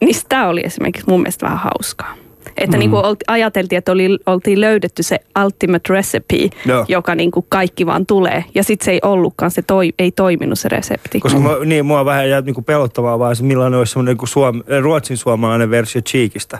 niin 0.00 0.20
tämä 0.28 0.48
oli 0.48 0.60
esimerkiksi 0.64 1.08
mun 1.08 1.20
mielestä 1.20 1.46
vähän 1.46 1.58
hauskaa. 1.58 2.14
Että 2.56 2.76
mm. 2.76 2.78
niin 2.78 2.90
kuin 2.90 3.02
ajateltiin, 3.26 3.78
että 3.78 3.92
oli, 3.92 4.18
oltiin 4.26 4.60
löydetty 4.60 5.02
se 5.02 5.18
ultimate 5.44 5.92
recipe, 5.94 6.50
Joo. 6.66 6.84
joka 6.88 7.14
niin 7.14 7.30
kuin 7.30 7.46
kaikki 7.48 7.86
vaan 7.86 8.06
tulee. 8.06 8.44
Ja 8.54 8.64
sitten 8.64 8.84
se 8.84 8.90
ei 8.90 9.00
ollutkaan, 9.02 9.50
se 9.50 9.62
toi, 9.62 9.92
ei 9.98 10.10
toiminut 10.10 10.58
se 10.58 10.68
resepti. 10.68 11.20
Koska 11.20 11.40
mä, 11.40 11.50
niin, 11.64 11.86
mua 11.86 12.04
vähän 12.04 12.30
jää 12.30 12.40
niinku 12.40 12.62
pelottamaan 12.62 13.18
vaan 13.18 13.36
se, 13.36 13.42
millainen 13.42 13.78
olisi 13.78 13.92
semmoinen 13.92 14.12
niinku 14.12 14.26
suom, 14.26 14.62
ruotsin 14.80 15.16
suomalainen 15.16 15.70
versio 15.70 16.02
Cheekistä. 16.02 16.58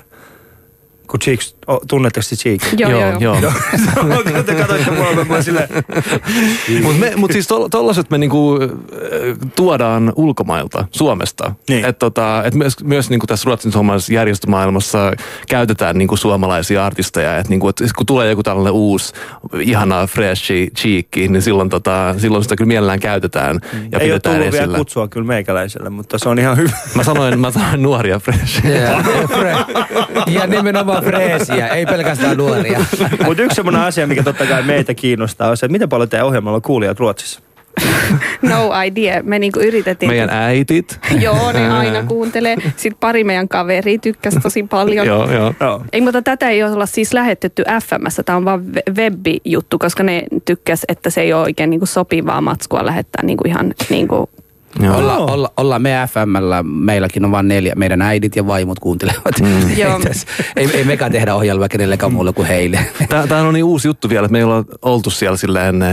Kun 1.13 1.21
Cheeks, 1.21 1.57
oh, 1.67 1.81
tunnetteko 1.89 2.27
te 2.31 2.37
Cheeks? 2.37 2.73
Joo, 2.79 2.91
joo, 2.91 3.19
joo. 3.21 3.37
joo. 3.41 3.53
Te 4.47 4.55
katsoitte 4.55 4.91
mua, 4.91 5.25
mä 5.25 5.43
silleen, 5.43 5.69
Mutta 6.83 7.07
mut 7.17 7.33
siis 7.33 7.47
to, 7.47 7.69
tollaset 7.69 8.11
me 8.11 8.19
niinku, 8.19 8.59
äh, 8.63 8.69
tuodaan 9.57 10.13
ulkomailta, 10.17 10.85
Suomesta. 10.91 11.55
Niin. 11.69 11.85
Et 11.85 11.99
tota, 11.99 12.43
et 12.45 12.55
myös, 12.55 12.85
myös 12.85 13.11
niinku 13.11 13.27
tässä 13.27 13.47
ruotsin 13.47 13.73
suomalaisessa 13.73 14.13
järjestömaailmassa 14.13 15.13
käytetään 15.49 15.99
niinku 15.99 16.17
suomalaisia 16.17 16.87
artisteja. 16.87 17.39
Et 17.39 17.49
niinku, 17.49 17.69
et 17.69 17.77
kun 17.97 18.07
tulee 18.07 18.31
joku 18.31 18.43
tällainen 18.43 18.73
uusi, 18.73 19.13
ihana, 19.61 20.07
freshi, 20.07 20.71
cheekki, 20.79 21.29
niin 21.29 21.43
silloin, 21.43 21.69
tota, 21.69 22.15
silloin 22.19 22.43
sitä 22.43 22.57
kyllä 22.57 22.69
mielellään 22.69 23.01
käytetään 23.01 23.61
ja 23.73 23.79
ei 23.99 24.13
ole 24.13 24.21
pidetään 24.21 24.39
vielä 24.39 24.57
esillä. 24.57 24.79
kutsua 24.79 25.09
kyllä 25.09 25.27
meikäläiselle, 25.27 25.91
mutta 25.91 26.19
se 26.19 26.29
on 26.29 26.39
ihan 26.39 26.57
hyvä. 26.57 26.77
Mä 26.95 27.05
sanoin, 27.05 27.41
mä 27.41 27.51
sanoin 27.51 27.83
nuoria 27.83 28.19
fresh. 28.19 28.63
Fre- 29.37 30.31
ja 30.31 30.47
nimenomaan 30.47 31.02
freesiä, 31.05 31.69
ei 31.69 31.87
pelkästään 31.87 32.37
nuoria. 32.37 32.85
mutta 33.25 33.43
yksi 33.43 33.55
semmoinen 33.55 33.83
asia, 33.83 34.07
mikä 34.07 34.23
totta 34.23 34.47
kai 34.47 34.63
meitä 34.63 34.95
kiinnostaa, 34.95 35.51
on 35.51 35.57
se, 35.57 35.67
että 35.67 35.73
miten 35.73 35.89
paljon 35.89 36.09
teidän 36.09 36.27
ohjelmalla 36.27 36.57
on 36.57 36.63
kuulijat 36.63 36.99
Ruotsissa? 36.99 37.41
No 38.43 38.71
idea. 38.87 39.23
Me 39.23 39.39
niinku 39.39 39.61
yritettiin. 39.61 40.11
Meidän 40.11 40.31
äitit. 40.31 40.99
Joo, 41.21 41.53
ne 41.53 41.71
aina 41.71 42.03
kuuntelee. 42.03 42.57
Sitten 42.77 43.01
pari 43.01 43.25
meidän 43.25 43.49
kaveri 43.49 43.99
tykkäsi 43.99 44.41
tosi 44.41 44.63
paljon. 44.63 45.07
Joo, 45.07 45.33
joo. 45.33 45.55
Joo. 45.61 45.83
Ei, 45.93 46.01
mutta 46.01 46.23
tätä 46.23 46.51
ei 46.51 46.63
olla 46.63 46.87
siis 46.87 47.13
lähetetty 47.13 47.65
FMssä. 47.83 48.23
Tämä 48.23 48.37
on 48.37 48.45
vaan 48.45 48.65
we- 48.65 48.95
web-juttu, 48.97 49.79
koska 49.79 50.03
ne 50.03 50.23
tykkäs, 50.45 50.85
että 50.89 51.11
se 51.11 51.21
ei 51.21 51.33
ole 51.33 51.43
oikein 51.43 51.71
niinku 51.71 51.87
sopivaa 51.87 52.41
matskua 52.41 52.87
lähettää 52.87 53.23
niinku 53.25 53.45
ihan 53.47 53.75
niinku 53.91 54.31
Joo. 54.81 54.97
Olla, 54.97 55.17
olla, 55.17 55.53
ollaan 55.57 55.83
me 55.83 56.09
FMllä, 56.13 56.63
meilläkin 56.63 57.25
on 57.25 57.31
vain 57.31 57.49
neljä, 57.49 57.73
meidän 57.77 58.03
äidit 58.03 58.37
ja 58.37 58.47
vaimot 58.47 58.79
kuuntelevat. 58.79 59.41
Mm. 59.41 59.77
Joo. 59.83 60.01
ei, 60.57 60.71
ei 60.75 60.85
mekaan 60.85 61.13
tehdä 61.13 61.35
ohjelmaa 61.35 61.69
kenellekään 61.69 62.13
muulle 62.13 62.33
kuin 62.33 62.49
heille. 62.49 62.79
Tämä 63.29 63.41
on 63.41 63.55
niin 63.55 63.65
uusi 63.65 63.89
juttu 63.89 64.09
vielä, 64.09 64.25
että 64.25 64.33
meillä 64.33 64.55
on 64.55 64.65
oltu 64.83 65.11
siellä 65.11 65.37
silleen 65.37 65.83
eh, 65.83 65.89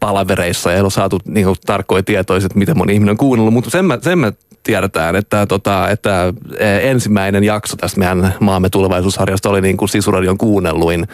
palavereissa 0.00 0.70
ja 0.70 0.76
ei 0.76 0.82
ole 0.82 0.90
saatu 0.90 1.18
niin 1.24 1.46
kuin, 1.46 1.56
tarkkoja 1.66 2.02
tietoja, 2.02 2.38
että 2.38 2.58
miten 2.58 2.78
moni 2.78 2.92
ihminen 2.92 3.10
on 3.10 3.16
kuunnellut, 3.16 3.54
mutta 3.54 3.70
sen, 3.70 3.84
mä, 3.84 3.98
sen 4.02 4.18
me 4.18 4.32
tiedetään, 4.62 5.16
että, 5.16 5.46
tota, 5.46 5.88
että 5.88 6.34
eh, 6.58 6.90
ensimmäinen 6.90 7.44
jakso 7.44 7.76
tästä 7.76 7.98
meidän 7.98 8.34
maamme 8.40 8.68
tulevaisuussarjasta 8.68 9.50
oli 9.50 9.60
niin 9.60 9.76
kuin 9.76 9.88
Sisuradion 9.88 10.38
kuunnelluin 10.38 11.02
eh, 11.02 11.08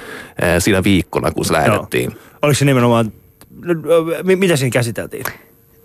siinä 0.58 0.84
viikkona, 0.84 1.30
kun 1.30 1.44
se 1.44 1.52
lähetettiin. 1.52 2.12
Oliko 2.42 2.58
se 2.58 2.64
nimenomaan, 2.64 3.12
mi- 4.22 4.36
mitä 4.36 4.56
siinä 4.56 4.72
käsiteltiin? 4.72 5.24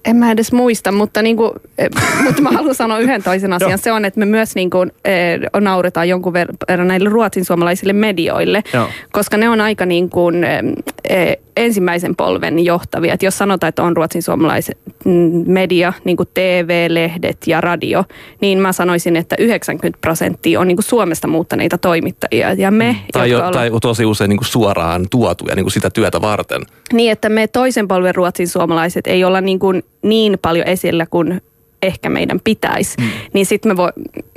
En 0.06 0.16
mä 0.16 0.32
edes 0.32 0.52
muista, 0.52 0.92
mutta, 0.92 1.22
niinku, 1.22 1.52
eh, 1.78 1.90
mutta 2.24 2.42
mä 2.42 2.50
haluan 2.50 2.76
sanoa 2.76 3.00
yhden 3.00 3.24
toisen 3.24 3.54
asian. 3.54 3.78
Se 3.80 3.92
on, 3.92 4.06
että 4.06 4.20
me 4.20 4.26
myös 4.26 4.56
niinku, 4.56 4.78
eh, 5.06 5.40
nauretaan 5.62 6.10
jonkun 6.10 6.34
verran 6.34 6.88
näille 6.88 7.10
ruotsin 7.10 7.46
suomalaisille 7.46 7.94
medioille, 7.94 8.64
Joo. 8.74 8.88
koska 9.12 9.38
ne 9.38 9.50
on 9.50 9.62
aika 9.62 9.86
niin 9.86 10.10
kuin, 10.10 10.44
eh, 10.44 11.38
ensimmäisen 11.58 12.16
polven 12.16 12.66
johtavia. 12.66 13.14
Et 13.14 13.24
jos 13.24 13.38
sanotaan, 13.38 13.70
että 13.70 13.84
on 13.84 13.98
ruotsin 13.98 14.24
suomalaiset 14.24 14.78
mm, 15.06 15.44
media, 15.48 15.94
niin 16.04 16.18
kuin 16.18 16.30
TV, 16.34 16.86
lehdet 16.90 17.38
ja 17.48 17.62
radio, 17.62 18.04
niin 18.42 18.60
mä 18.60 18.74
sanoisin, 18.74 19.16
että 19.16 19.36
90 19.40 19.98
prosenttia 20.02 20.60
on 20.60 20.68
niin 20.68 20.78
kuin 20.78 20.86
Suomesta 20.86 21.28
muuttaneita 21.28 21.78
toimittajia. 21.78 22.54
Ja 22.54 22.72
me, 22.72 22.96
Tai, 23.14 23.22
jotka 23.22 23.28
jo, 23.28 23.38
ollaan- 23.38 23.54
tai 23.54 23.72
tosi 23.82 24.06
usein 24.06 24.30
niin 24.30 24.38
kuin 24.38 24.48
suoraan 24.48 25.06
tuotuja 25.12 25.56
niin 25.56 25.64
kuin 25.64 25.74
sitä 25.74 25.90
työtä 25.90 26.22
varten. 26.22 26.62
niin, 26.94 27.12
että 27.12 27.30
me 27.30 27.48
toisen 27.48 27.88
polven 27.88 28.16
ruotsin 28.16 28.48
suomalaiset 28.48 29.08
ei 29.08 29.24
olla 29.24 29.42
niin, 29.42 29.60
kuin 29.60 29.84
niin 30.02 30.38
paljon 30.42 30.68
esillä 30.68 31.06
kuin 31.06 31.42
ehkä 31.82 32.10
meidän 32.10 32.40
pitäisi. 32.44 32.98
Mm. 33.02 33.08
Niin 33.34 33.46
sitten 33.46 33.72
me, 33.72 33.78
voi, 33.78 33.92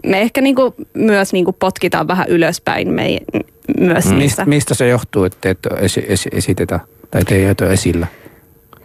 me 0.06 0.20
ehkä 0.20 0.40
niin 0.40 0.54
kuin 0.54 0.74
myös 0.94 1.32
niin 1.32 1.44
kuin 1.44 1.56
potkitaan 1.58 2.08
vähän 2.08 2.28
ylöspäin 2.28 2.88
me, 2.88 3.18
myös 3.80 4.04
mm. 4.04 4.18
niissä. 4.18 4.42
Mist, 4.42 4.48
mistä 4.48 4.74
se 4.74 4.88
johtuu, 4.88 5.24
että 5.24 5.38
te 5.40 5.50
ette 5.50 5.68
esi, 5.80 6.04
esi, 6.08 6.28
esitetä 6.32 6.80
tai 7.10 7.24
te 7.24 7.34
ei 7.34 7.44
ole 7.44 7.72
esillä? 7.72 8.06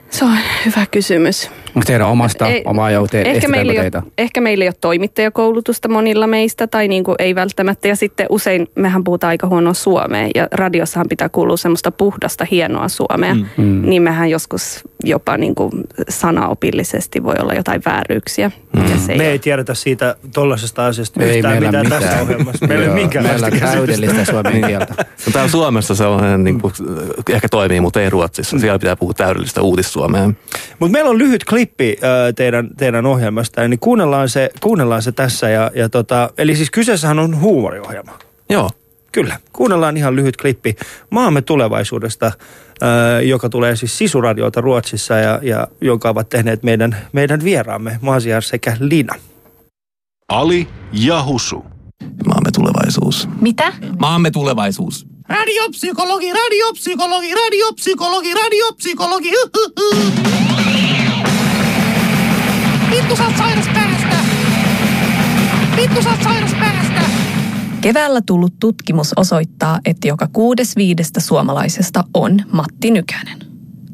Se 0.09 0.25
on 0.25 0.37
hyvä 0.65 0.85
kysymys. 0.91 1.49
Onko 1.75 1.85
teidän 1.85 2.07
omasta, 2.07 2.47
Ei- 2.47 2.61
omaa 2.65 2.91
joute, 2.91 3.21
Ehkä 3.21 3.47
meillä, 3.47 3.73
ei 3.73 3.79
ole, 3.79 4.03
ehkä 4.17 4.41
meillä 4.41 4.63
ei 4.63 4.67
ole 4.69 4.75
toimittajakoulutusta 4.81 5.87
monilla 5.87 6.27
meistä, 6.27 6.67
tai 6.67 6.87
niin 6.87 7.03
kuin 7.03 7.15
ei 7.19 7.35
välttämättä. 7.35 7.87
Ja 7.87 7.95
sitten 7.95 8.25
usein 8.29 8.67
mehän 8.75 9.03
puhutaan 9.03 9.29
aika 9.29 9.47
huonoa 9.47 9.73
suomea, 9.73 10.27
ja 10.35 10.47
radiossahan 10.51 11.05
pitää 11.09 11.29
kuulua 11.29 11.57
semmoista 11.57 11.91
puhdasta, 11.91 12.45
hienoa 12.51 12.87
suomea. 12.87 13.33
Mm. 13.57 13.81
Niin 13.85 14.01
mehän 14.01 14.29
joskus 14.29 14.83
jopa 15.03 15.37
niin 15.37 15.55
kuin 15.55 15.71
sanaopillisesti 16.09 17.23
voi 17.23 17.35
olla 17.39 17.53
jotain 17.53 17.81
vääryyksiä. 17.85 18.51
Mm. 18.75 18.81
Ja 18.91 18.97
se 18.97 19.11
ei 19.11 19.17
Me 19.17 19.23
ole- 19.23 19.31
ei 19.31 19.39
tiedetä 19.39 19.73
siitä 19.73 20.15
tollaisesta 20.33 20.85
asiasta 20.85 21.23
Ei 21.23 21.35
yhtään 21.37 21.63
mitään, 21.63 21.85
mitään. 21.85 22.01
tästä 22.03 22.21
ohjelmasta. 22.21 22.67
Meillä 22.67 22.83
ei 22.85 22.89
ole 22.91 22.99
minkäänlaista 22.99 23.51
täydellistä 23.51 24.25
suomen 24.25 24.61
kieltä. 24.67 24.95
No, 25.25 25.31
täällä 25.33 25.49
Suomessa 25.51 25.95
sellainen 25.95 26.43
niin 26.43 26.61
kuin, 26.61 26.73
ehkä 27.29 27.49
toimii, 27.49 27.79
mutta 27.81 28.01
ei 28.01 28.09
Ruotsissa. 28.09 28.59
Siellä 28.59 28.79
pitää 28.79 28.95
puhua 28.95 29.13
täydellistä 29.13 29.61
uutissuomea. 29.61 30.29
Mutta 30.79 30.91
meillä 30.93 31.09
on 31.09 31.17
lyhyt 31.17 31.43
klippi 31.45 31.68
äh, 31.81 32.33
teidän, 32.35 32.69
teidän 32.77 33.05
ohjelmasta, 33.05 33.67
niin 33.67 33.79
kuunnellaan 33.79 34.29
se, 34.29 34.49
kuunnellaan 34.61 35.01
se 35.01 35.11
tässä. 35.11 35.49
Ja, 35.49 35.71
ja 35.75 35.89
tota, 35.89 36.29
eli 36.37 36.55
siis 36.55 36.71
kyseessähän 36.71 37.19
on 37.19 37.39
huumoriohjelma. 37.39 38.19
Joo. 38.49 38.69
Kyllä, 39.11 39.39
kuunnellaan 39.53 39.97
ihan 39.97 40.15
lyhyt 40.15 40.37
klippi 40.37 40.75
maamme 41.09 41.41
tulevaisuudesta, 41.41 42.31
joka 43.25 43.49
tulee 43.49 43.75
siis 43.75 43.97
Sisuradiolta 43.97 44.61
Ruotsissa 44.61 45.13
ja, 45.13 45.39
ja 45.41 45.67
jonka 45.81 46.09
ovat 46.09 46.29
tehneet 46.29 46.63
meidän, 46.63 46.97
meidän 47.13 47.43
vieraamme 47.43 47.99
Maasiar 48.01 48.43
sekä 48.43 48.77
Lina. 48.79 49.15
Ali 50.27 50.67
ja 50.93 51.23
Husu. 51.23 51.65
Maamme 52.27 52.51
tulevaisuus. 52.51 53.29
Mitä? 53.41 53.73
Maamme 53.99 54.31
tulevaisuus. 54.31 55.07
Radiopsykologi, 55.29 56.33
radiopsykologi, 56.33 57.33
radiopsykologi, 57.35 58.33
radiopsykologi. 58.33 59.31
Vittu 62.91 63.15
sä 63.15 63.25
oot 63.25 63.37
sairas 63.37 63.67
päästä. 63.73 64.15
Vittu 65.75 66.01
sä 66.01 66.09
oot 66.09 66.23
sairas 66.23 66.53
päästä. 66.59 67.01
Keväällä 67.81 68.21
tullut 68.25 68.53
tutkimus 68.59 69.13
osoittaa, 69.15 69.79
että 69.85 70.07
joka 70.07 70.27
kuudes 70.33 70.75
viidestä 70.75 71.19
suomalaisesta 71.19 72.03
on 72.13 72.39
Matti 72.51 72.91
Nykänen. 72.91 73.39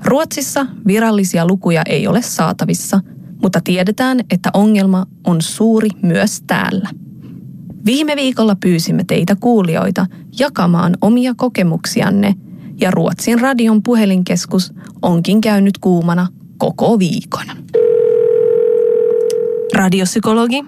Ruotsissa 0.05 0.65
virallisia 0.87 1.47
lukuja 1.47 1.81
ei 1.85 2.07
ole 2.07 2.21
saatavissa, 2.21 2.99
mutta 3.41 3.61
tiedetään, 3.63 4.19
että 4.29 4.49
ongelma 4.53 5.05
on 5.23 5.41
suuri 5.41 5.89
myös 6.01 6.41
täällä. 6.47 6.89
Viime 7.85 8.15
viikolla 8.15 8.55
pyysimme 8.55 9.03
teitä 9.07 9.35
kuulijoita 9.35 10.05
jakamaan 10.39 10.97
omia 11.01 11.33
kokemuksianne 11.37 12.35
ja 12.81 12.91
Ruotsin 12.91 13.39
radion 13.41 13.83
puhelinkeskus 13.83 14.73
onkin 15.01 15.41
käynyt 15.41 15.77
kuumana 15.77 16.27
koko 16.57 16.99
viikon. 16.99 17.45
Radiopsykologi, 19.75 20.63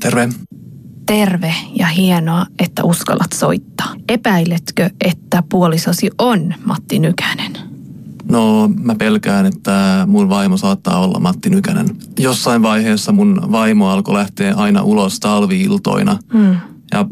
Terve. 0.00 0.28
terve 1.06 1.54
ja 1.74 1.86
hienoa, 1.86 2.46
että 2.58 2.84
uskallat 2.84 3.32
soittaa. 3.34 3.94
Epäiletkö, 4.08 4.90
että 5.04 5.42
puolisosi 5.48 6.10
on 6.18 6.54
Matti 6.64 6.98
Nykänen? 6.98 7.52
No, 8.30 8.68
mä 8.82 8.94
pelkään, 8.94 9.46
että 9.46 10.04
mun 10.06 10.28
vaimo 10.28 10.56
saattaa 10.56 10.98
olla 10.98 11.18
Matti 11.20 11.50
Nykänen. 11.50 11.96
Jossain 12.18 12.62
vaiheessa 12.62 13.12
mun 13.12 13.48
vaimo 13.52 13.88
alkoi 13.90 14.14
lähteä 14.14 14.54
aina 14.54 14.82
ulos 14.82 15.20
talviiltoina. 15.20 16.18
Hmm. 16.32 16.56
Ja 16.92 17.06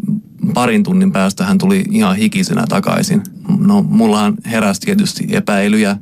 parin 0.54 0.82
tunnin 0.82 1.12
päästä 1.12 1.44
hän 1.44 1.58
tuli 1.58 1.84
ihan 1.90 2.16
hikisenä 2.16 2.64
takaisin. 2.68 3.22
No, 3.58 3.82
mullahan 3.82 4.34
heräsi 4.46 4.80
tietysti 4.80 5.26
epäilyjä. 5.30 5.96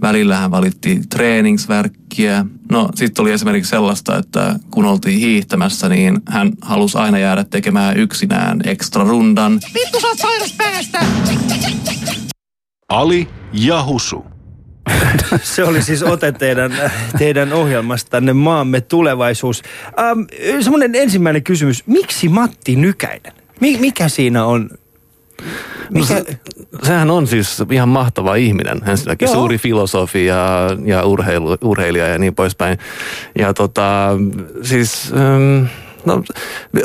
Välillä 0.00 0.36
hän 0.36 0.50
valitti 0.50 1.00
treeningsvärkkiä. 1.10 2.44
No, 2.72 2.88
sitten 2.94 3.22
oli 3.22 3.32
esimerkiksi 3.32 3.70
sellaista, 3.70 4.16
että 4.16 4.58
kun 4.70 4.84
oltiin 4.84 5.18
hiihtämässä, 5.18 5.88
niin 5.88 6.20
hän 6.28 6.52
halusi 6.62 6.98
aina 6.98 7.18
jäädä 7.18 7.44
tekemään 7.44 7.96
yksinään 7.96 8.60
ekstra 8.64 9.04
rundan. 9.04 9.52
Vittu, 9.74 10.00
sä 10.00 10.06
oot 10.06 10.18
sairas 10.18 10.54
päästä! 10.58 11.06
Ali 12.88 13.28
ja 13.52 13.84
Husu. 13.84 14.37
Se 15.42 15.64
oli 15.64 15.82
siis 15.82 16.02
ote 16.02 16.32
teidän, 16.32 16.72
teidän 17.18 17.52
ohjelmastanne 17.52 18.32
Maamme 18.32 18.80
tulevaisuus. 18.80 19.62
Ähm, 19.98 20.20
semmoinen 20.60 20.94
ensimmäinen 20.94 21.42
kysymys. 21.42 21.86
Miksi 21.86 22.28
Matti 22.28 22.76
Nykäinen? 22.76 23.32
Mi- 23.60 23.76
mikä 23.76 24.08
siinä 24.08 24.44
on? 24.44 24.70
No 25.90 26.00
Mikä, 26.00 26.06
se, 26.06 26.24
sehän 26.82 27.10
on 27.10 27.26
siis 27.26 27.62
ihan 27.70 27.88
mahtava 27.88 28.34
ihminen. 28.34 28.80
Ensinnäkin 28.86 29.26
Joo. 29.26 29.34
suuri 29.34 29.58
filosofi 29.58 30.26
ja, 30.26 30.70
ja 30.84 31.04
urheilu, 31.04 31.56
urheilija 31.62 32.06
ja 32.06 32.18
niin 32.18 32.34
poispäin. 32.34 32.78
Ja 33.38 33.54
tota, 33.54 34.08
siis, 34.62 35.12
ähm, 35.12 35.66
no, 36.04 36.22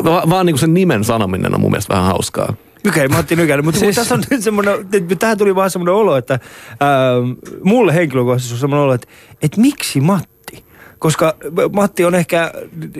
va, 0.04 0.24
vaan 0.30 0.46
niin 0.46 0.54
kuin 0.54 0.60
sen 0.60 0.74
nimen 0.74 1.04
sanominen 1.04 1.56
on 1.56 1.62
mun 1.62 1.72
mielestä 1.72 1.94
vähän 1.94 2.08
hauskaa. 2.08 2.54
Okei, 2.88 3.06
okay, 3.06 3.18
Matti 3.18 3.36
Nykänen. 3.36 3.66
Mutta 3.66 3.80
siis... 3.80 3.96
tässä 3.96 4.16
on 4.16 4.24
nyt 4.30 4.44
semmoinen, 4.44 4.74
että 4.94 5.16
tähän 5.16 5.38
tuli 5.38 5.56
vaan 5.56 5.70
semmoinen 5.70 5.96
olo, 5.96 6.18
että 6.18 6.34
ähm, 6.34 7.32
mulle 7.64 7.96
henkilökohtaisesti 7.96 8.54
on 8.54 8.60
semmoinen 8.60 8.84
olo, 8.84 8.94
että, 8.94 9.08
että 9.42 9.62
miksi 9.62 10.02
Matti? 10.02 10.64
Koska 11.00 11.36
Matti 11.72 12.06
on 12.06 12.16
ehkä, 12.16 12.52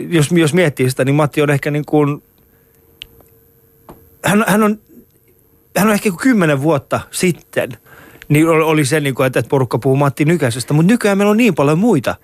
jos, 0.08 0.30
jos 0.32 0.54
miettii 0.54 0.90
sitä, 0.90 1.04
niin 1.04 1.14
Matti 1.14 1.42
on 1.42 1.50
ehkä 1.50 1.70
niin 1.70 1.84
kuin, 1.84 2.22
hän, 4.24 4.44
hän 4.46 4.62
on 4.62 4.78
hän 5.76 5.88
on 5.88 5.94
ehkä 5.94 6.10
kymmenen 6.20 6.62
vuotta 6.62 7.00
sitten, 7.10 7.70
niin 8.28 8.48
oli, 8.48 8.84
se, 8.84 9.00
niin 9.00 9.14
kuin, 9.14 9.26
että 9.26 9.42
porukka 9.48 9.78
puhuu 9.78 9.96
Matti 9.96 10.24
Nykäsestä, 10.24 10.74
mutta 10.74 10.92
nykyään 10.92 11.18
meillä 11.18 11.30
on 11.30 11.36
niin 11.36 11.54
paljon 11.54 11.78
muita. 11.78 12.14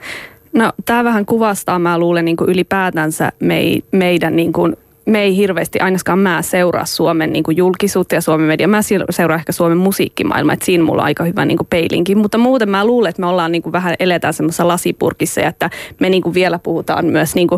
No 0.53 0.73
tämä 0.85 1.05
vähän 1.05 1.27
kuvastaa, 1.27 1.79
mä 1.79 1.99
luulen 1.99 2.25
niin 2.25 2.37
kuin 2.37 2.51
ylipäätänsä 2.51 3.33
mei, 3.41 3.85
meidän 3.93 4.37
niin 4.37 4.53
kuin 4.53 4.77
me 5.07 5.23
ei 5.23 5.37
hirveästi, 5.37 5.81
ainakaan 5.81 6.19
mä 6.19 6.43
seuraa 6.43 6.85
Suomen 6.85 7.33
niin 7.33 7.45
julkisuutta 7.57 8.15
ja 8.15 8.21
Suomen 8.21 8.47
media. 8.47 8.69
Mä 8.69 8.81
seuraan 9.11 9.39
ehkä 9.39 9.53
Suomen 9.53 9.79
musiikkimaailmaa, 9.79 10.53
että 10.53 10.67
siinä 10.67 10.85
mulla 10.85 11.03
on 11.03 11.07
aika 11.07 11.25
hyvä 11.25 11.45
niin 11.45 11.59
peilinkin. 11.71 12.19
Mutta 12.19 12.39
muuten 12.39 12.69
mä 12.69 12.85
luulen, 12.85 13.11
että 13.11 13.21
me 13.21 13.27
ollaan 13.27 13.53
niin 13.53 13.73
vähän 13.73 13.95
eletään 14.01 14.35
semmoisessa 14.35 14.69
lasipurkissa 14.69 15.41
ja 15.41 15.49
että 15.49 15.71
me 16.01 16.11
niin 16.11 16.35
vielä 16.35 16.59
puhutaan 16.59 17.07
myös 17.07 17.35
niin 17.35 17.49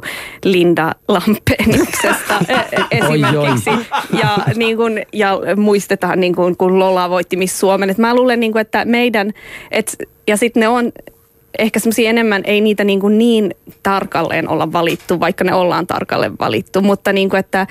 Linda 0.44 0.92
Lampeniuksesta 1.08 2.40
esimerkiksi. 2.90 3.70
Ja, 4.22 4.38
niin 4.56 4.76
kuin, 4.76 5.06
ja 5.12 5.38
muistetaan, 5.56 6.20
niin 6.20 6.34
kuin, 6.34 6.56
kun 6.56 6.78
Lola 6.78 7.10
voitti 7.10 7.36
Miss 7.36 7.60
Suomen. 7.60 7.90
Että 7.90 8.02
mä 8.02 8.14
luulen, 8.14 8.40
niin 8.40 8.52
kuin, 8.52 8.60
että 8.60 8.84
meidän, 8.84 9.32
et, 9.70 9.96
ja 10.26 10.36
sitten 10.36 10.60
ne 10.60 10.68
on 10.68 10.92
ehkä 11.58 11.80
semmoisia 11.80 12.10
enemmän, 12.10 12.42
ei 12.44 12.60
niitä 12.60 12.84
niin, 12.84 13.00
kuin 13.00 13.18
niin 13.18 13.54
tarkalleen 13.82 14.48
olla 14.48 14.72
valittu, 14.72 15.20
vaikka 15.20 15.44
ne 15.44 15.54
ollaan 15.54 15.86
tarkalleen 15.86 16.38
valittu, 16.38 16.82
mutta 16.82 17.12
niin 17.12 17.28
kuin, 17.28 17.40
että 17.40 17.66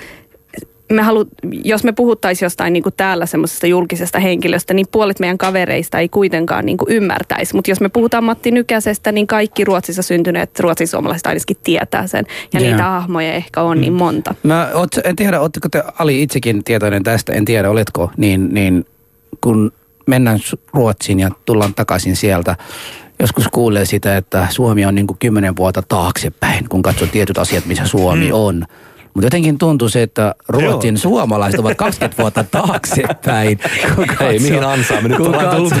me 0.92 1.02
halu, 1.02 1.24
jos 1.64 1.84
me 1.84 1.92
puhuttaisiin 1.92 2.46
jostain 2.46 2.72
niin 2.72 2.82
kuin 2.82 2.94
täällä 2.96 3.26
semmoisesta 3.26 3.66
julkisesta 3.66 4.18
henkilöstä, 4.18 4.74
niin 4.74 4.86
puolet 4.92 5.20
meidän 5.20 5.38
kavereista 5.38 5.98
ei 5.98 6.08
kuitenkaan 6.08 6.66
niin 6.66 6.76
kuin 6.78 6.92
ymmärtäisi. 6.92 7.54
Mutta 7.54 7.70
jos 7.70 7.80
me 7.80 7.88
puhutaan 7.88 8.24
Matti 8.24 8.50
Nykäsestä, 8.50 9.12
niin 9.12 9.26
kaikki 9.26 9.64
Ruotsissa 9.64 10.02
syntyneet 10.02 10.60
ruotsin 10.60 10.88
suomalaiset 10.88 11.26
ainakin 11.26 11.56
tietää 11.64 12.06
sen. 12.06 12.24
Ja 12.52 12.60
yeah. 12.60 12.72
niitä 12.72 12.84
hahmoja 12.84 13.32
ehkä 13.32 13.62
on 13.62 13.80
niin 13.80 13.92
mm. 13.92 13.98
monta. 13.98 14.34
Mä 14.42 14.70
oot, 14.74 14.90
en 15.04 15.16
tiedä, 15.16 15.40
oletteko 15.40 15.68
te 15.68 15.82
Ali 15.98 16.22
itsekin 16.22 16.64
tietoinen 16.64 17.02
tästä, 17.02 17.32
en 17.32 17.44
tiedä 17.44 17.70
oletko, 17.70 18.10
niin, 18.16 18.48
niin 18.54 18.86
kun 19.40 19.72
mennään 20.06 20.38
Ruotsiin 20.72 21.20
ja 21.20 21.30
tullaan 21.44 21.74
takaisin 21.74 22.16
sieltä, 22.16 22.56
joskus 23.22 23.48
kuulee 23.48 23.84
sitä, 23.84 24.16
että 24.16 24.46
Suomi 24.50 24.84
on 24.84 24.94
niin 24.94 25.06
kuin 25.06 25.18
kymmenen 25.18 25.56
vuotta 25.56 25.82
taaksepäin, 25.82 26.68
kun 26.68 26.82
katsoo 26.82 27.08
tietyt 27.08 27.38
asiat, 27.38 27.66
missä 27.66 27.86
Suomi 27.86 28.26
mm. 28.26 28.32
on. 28.32 28.64
Mutta 29.14 29.26
jotenkin 29.26 29.58
tuntuu 29.58 29.88
se, 29.88 30.02
että 30.02 30.34
Ruotsin 30.48 30.94
Joo. 30.94 31.00
suomalaiset 31.00 31.60
ovat 31.60 31.76
20 31.76 32.22
vuotta 32.22 32.44
taaksepäin. 32.44 33.58
Kun 33.94 34.06
katso, 34.18 34.24
Ei, 34.24 34.38
mihin 34.38 34.64
ansaamme 34.64 35.08
nyt 35.08 35.18
kun 35.18 35.32
katso, 35.32 35.76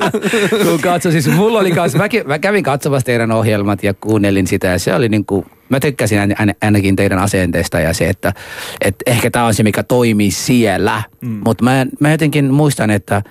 kun 0.64 0.80
katso, 0.80 1.10
siis 1.10 1.28
mulla 1.28 1.58
oli 1.58 1.70
kans, 1.70 1.94
mä, 1.94 2.08
mä, 2.26 2.38
kävin 2.38 2.64
katsomassa 2.64 3.06
teidän 3.06 3.32
ohjelmat 3.32 3.82
ja 3.82 3.94
kuunnelin 3.94 4.46
sitä 4.46 4.66
ja 4.66 4.78
se 4.78 4.94
oli 4.94 5.08
niin 5.08 5.26
kuin, 5.26 5.46
mä 5.68 5.80
tykkäsin 5.80 6.18
ainakin 6.60 6.96
teidän 6.96 7.18
asenteesta 7.18 7.80
ja 7.80 7.94
se, 7.94 8.08
että, 8.08 8.32
että 8.80 9.02
ehkä 9.06 9.30
tämä 9.30 9.46
on 9.46 9.54
se, 9.54 9.62
mikä 9.62 9.82
toimii 9.82 10.30
siellä. 10.30 11.02
Mm. 11.20 11.40
Mutta 11.44 11.64
mä, 11.64 11.86
mä 12.00 12.10
jotenkin 12.10 12.54
muistan, 12.54 12.90
että 12.90 13.22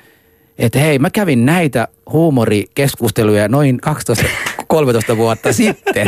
että 0.58 0.80
hei, 0.80 1.00
mä 1.00 1.10
kävin 1.10 1.46
näitä 1.46 1.88
huumorikeskusteluja 2.12 3.48
noin 3.48 3.78
12 3.78 4.26
13 4.68 5.18
vuotta 5.18 5.54
sitten. 5.64 6.08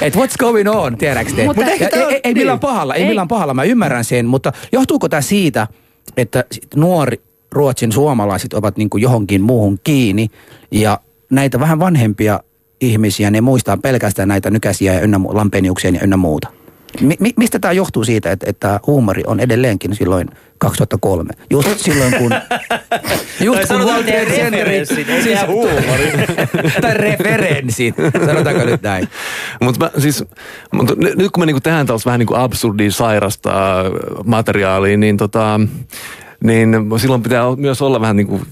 että 0.00 0.18
what's 0.18 0.36
going 0.38 0.70
on, 0.70 0.96
tiedäks 0.98 1.34
te? 1.34 1.44
Mutta 1.44 1.64
ei, 1.64 1.84
ei, 1.92 2.20
ei, 2.24 2.34
millään 2.34 2.60
pahalla, 2.60 2.94
ei, 2.94 3.02
ei 3.02 3.08
millään 3.08 3.28
pahalla, 3.28 3.54
mä 3.54 3.64
ymmärrän 3.64 4.04
sen, 4.04 4.26
mutta 4.26 4.52
johtuuko 4.72 5.08
tämä 5.08 5.20
siitä, 5.20 5.66
että 6.16 6.44
nuori 6.76 7.20
Ruotsin 7.52 7.92
suomalaiset 7.92 8.52
ovat 8.52 8.76
niin 8.76 8.90
kuin 8.90 9.02
johonkin 9.02 9.42
muuhun 9.42 9.78
kiinni 9.84 10.28
ja 10.70 11.00
näitä 11.30 11.60
vähän 11.60 11.78
vanhempia 11.78 12.40
ihmisiä, 12.80 13.30
ne 13.30 13.40
muistaa 13.40 13.76
pelkästään 13.76 14.28
näitä 14.28 14.50
nykäisiä 14.50 14.94
ja 14.94 15.00
ynnä, 15.00 15.20
lampeniuksia 15.28 15.90
ja 15.90 16.00
ynnä 16.02 16.16
muuta. 16.16 16.48
Mi- 17.00 17.34
mistä 17.36 17.58
tämä 17.58 17.72
johtuu 17.72 18.04
siitä, 18.04 18.30
että, 18.32 18.50
että 18.50 18.80
huumori 18.86 19.22
on 19.26 19.40
edelleenkin 19.40 19.94
silloin 19.94 20.28
2003? 20.58 21.32
Just 21.50 21.78
silloin, 21.78 22.14
kun... 22.18 22.30
Just 23.46 23.68
kun 23.68 23.84
Walter 23.84 24.26
Centeri... 24.26 24.86
Siis, 24.86 25.46
huumori. 25.46 26.12
tai 26.82 26.94
referenssit, 26.94 27.94
sanotaanko 28.26 28.64
nyt 28.64 28.82
näin. 28.82 29.08
Mutta 29.60 29.90
siis, 29.98 30.24
mut 30.72 30.98
nyt 30.98 31.30
kun 31.32 31.42
me 31.42 31.46
niinku 31.46 31.60
tehdään 31.60 31.86
tällaista 31.86 32.08
vähän 32.08 32.18
niinku 32.18 32.34
absurdia 32.34 32.90
sairasta 32.90 33.50
materiaalia, 34.24 34.96
niin 34.96 35.16
tota, 35.16 35.60
niin 36.44 36.76
silloin 36.96 37.22
pitää 37.22 37.42
myös 37.56 37.82
olla 37.82 38.00
vähän 38.00 38.16
niin 38.16 38.26
kuin 38.26 38.42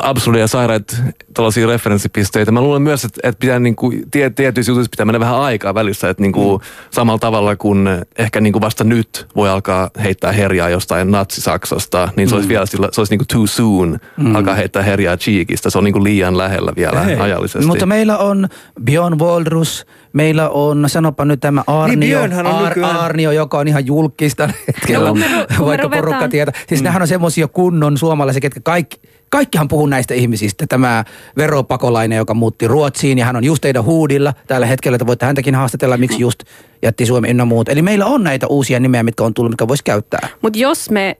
absurdeja 0.00 0.46
sairaita 0.46 0.96
tällaisia 1.34 1.66
referenssipisteitä. 1.66 2.52
Mä 2.52 2.60
luulen 2.60 2.82
myös, 2.82 3.04
että, 3.04 3.20
että 3.22 3.38
pitää 3.38 3.58
niin 3.58 3.76
kuin, 3.76 4.10
tie, 4.10 4.30
tietyissä 4.30 4.72
jutuissa 4.72 4.90
pitää 4.90 5.06
mennä 5.06 5.20
vähän 5.20 5.40
aikaa 5.40 5.74
välissä, 5.74 6.10
että 6.10 6.22
niin 6.22 6.32
kuin, 6.32 6.60
mm. 6.60 6.66
samalla 6.90 7.18
tavalla 7.18 7.56
kuin 7.56 7.88
ehkä 8.18 8.40
niin 8.40 8.52
kuin 8.52 8.62
vasta 8.62 8.84
nyt 8.84 9.26
voi 9.36 9.48
alkaa 9.48 9.90
heittää 10.02 10.32
herjaa 10.32 10.68
jostain 10.68 11.10
natsi-Saksasta, 11.10 12.08
niin 12.16 12.28
se 12.28 12.34
olisi 12.34 12.48
mm. 12.48 12.52
vielä 12.52 12.66
sillä, 12.66 12.88
se 12.92 13.00
olisi 13.00 13.12
niin 13.12 13.18
kuin 13.18 13.28
too 13.28 13.46
soon 13.46 13.98
mm. 14.16 14.36
alkaa 14.36 14.54
heittää 14.54 14.82
herjaa 14.82 15.16
Cheekistä. 15.16 15.70
Se 15.70 15.78
on 15.78 15.84
niin 15.84 15.92
kuin 15.92 16.04
liian 16.04 16.38
lähellä 16.38 16.72
vielä 16.76 17.00
Hei. 17.00 17.16
ajallisesti. 17.16 17.66
Mutta 17.66 17.86
meillä 17.86 18.18
on 18.18 18.48
Björn 18.84 19.18
Woldrus, 19.18 19.86
meillä 20.16 20.48
on, 20.48 20.84
sanopa 20.88 21.24
nyt 21.24 21.40
tämä 21.40 21.64
Arnio, 21.66 22.26
niin 22.26 22.46
Ar, 22.46 22.78
Arnio 22.98 23.30
joka 23.30 23.58
on 23.58 23.68
ihan 23.68 23.86
julkista 23.86 24.48
hetkellä, 24.66 25.08
no, 25.08 25.66
vaikka 25.66 25.88
porukka 25.88 26.28
tietää. 26.28 26.60
Siis 26.68 26.80
mm. 26.80 26.84
nehän 26.84 27.02
on 27.02 27.08
semmoisia 27.08 27.48
kunnon 27.48 27.98
suomalaisia, 27.98 28.40
ketkä 28.40 28.60
kaikki, 28.60 29.00
kaikkihan 29.28 29.68
puhuu 29.68 29.86
näistä 29.86 30.14
ihmisistä. 30.14 30.66
Tämä 30.68 31.04
veropakolainen, 31.36 32.16
joka 32.16 32.34
muutti 32.34 32.68
Ruotsiin 32.68 33.18
ja 33.18 33.24
hän 33.24 33.36
on 33.36 33.44
just 33.44 33.60
teidän 33.60 33.84
huudilla 33.84 34.34
tällä 34.46 34.66
hetkellä, 34.66 34.96
että 34.96 35.06
voitte 35.06 35.26
häntäkin 35.26 35.54
haastatella, 35.54 35.96
miksi 35.96 36.20
just 36.20 36.42
jätti 36.82 37.06
Suomi 37.06 37.28
ynnä 37.28 37.44
muut. 37.44 37.68
Eli 37.68 37.82
meillä 37.82 38.06
on 38.06 38.24
näitä 38.24 38.46
uusia 38.46 38.80
nimeä, 38.80 39.02
mitkä 39.02 39.24
on 39.24 39.34
tullut, 39.34 39.52
mitkä 39.52 39.68
voisi 39.68 39.84
käyttää. 39.84 40.28
Mutta 40.42 40.58
jos 40.58 40.90
me 40.90 41.16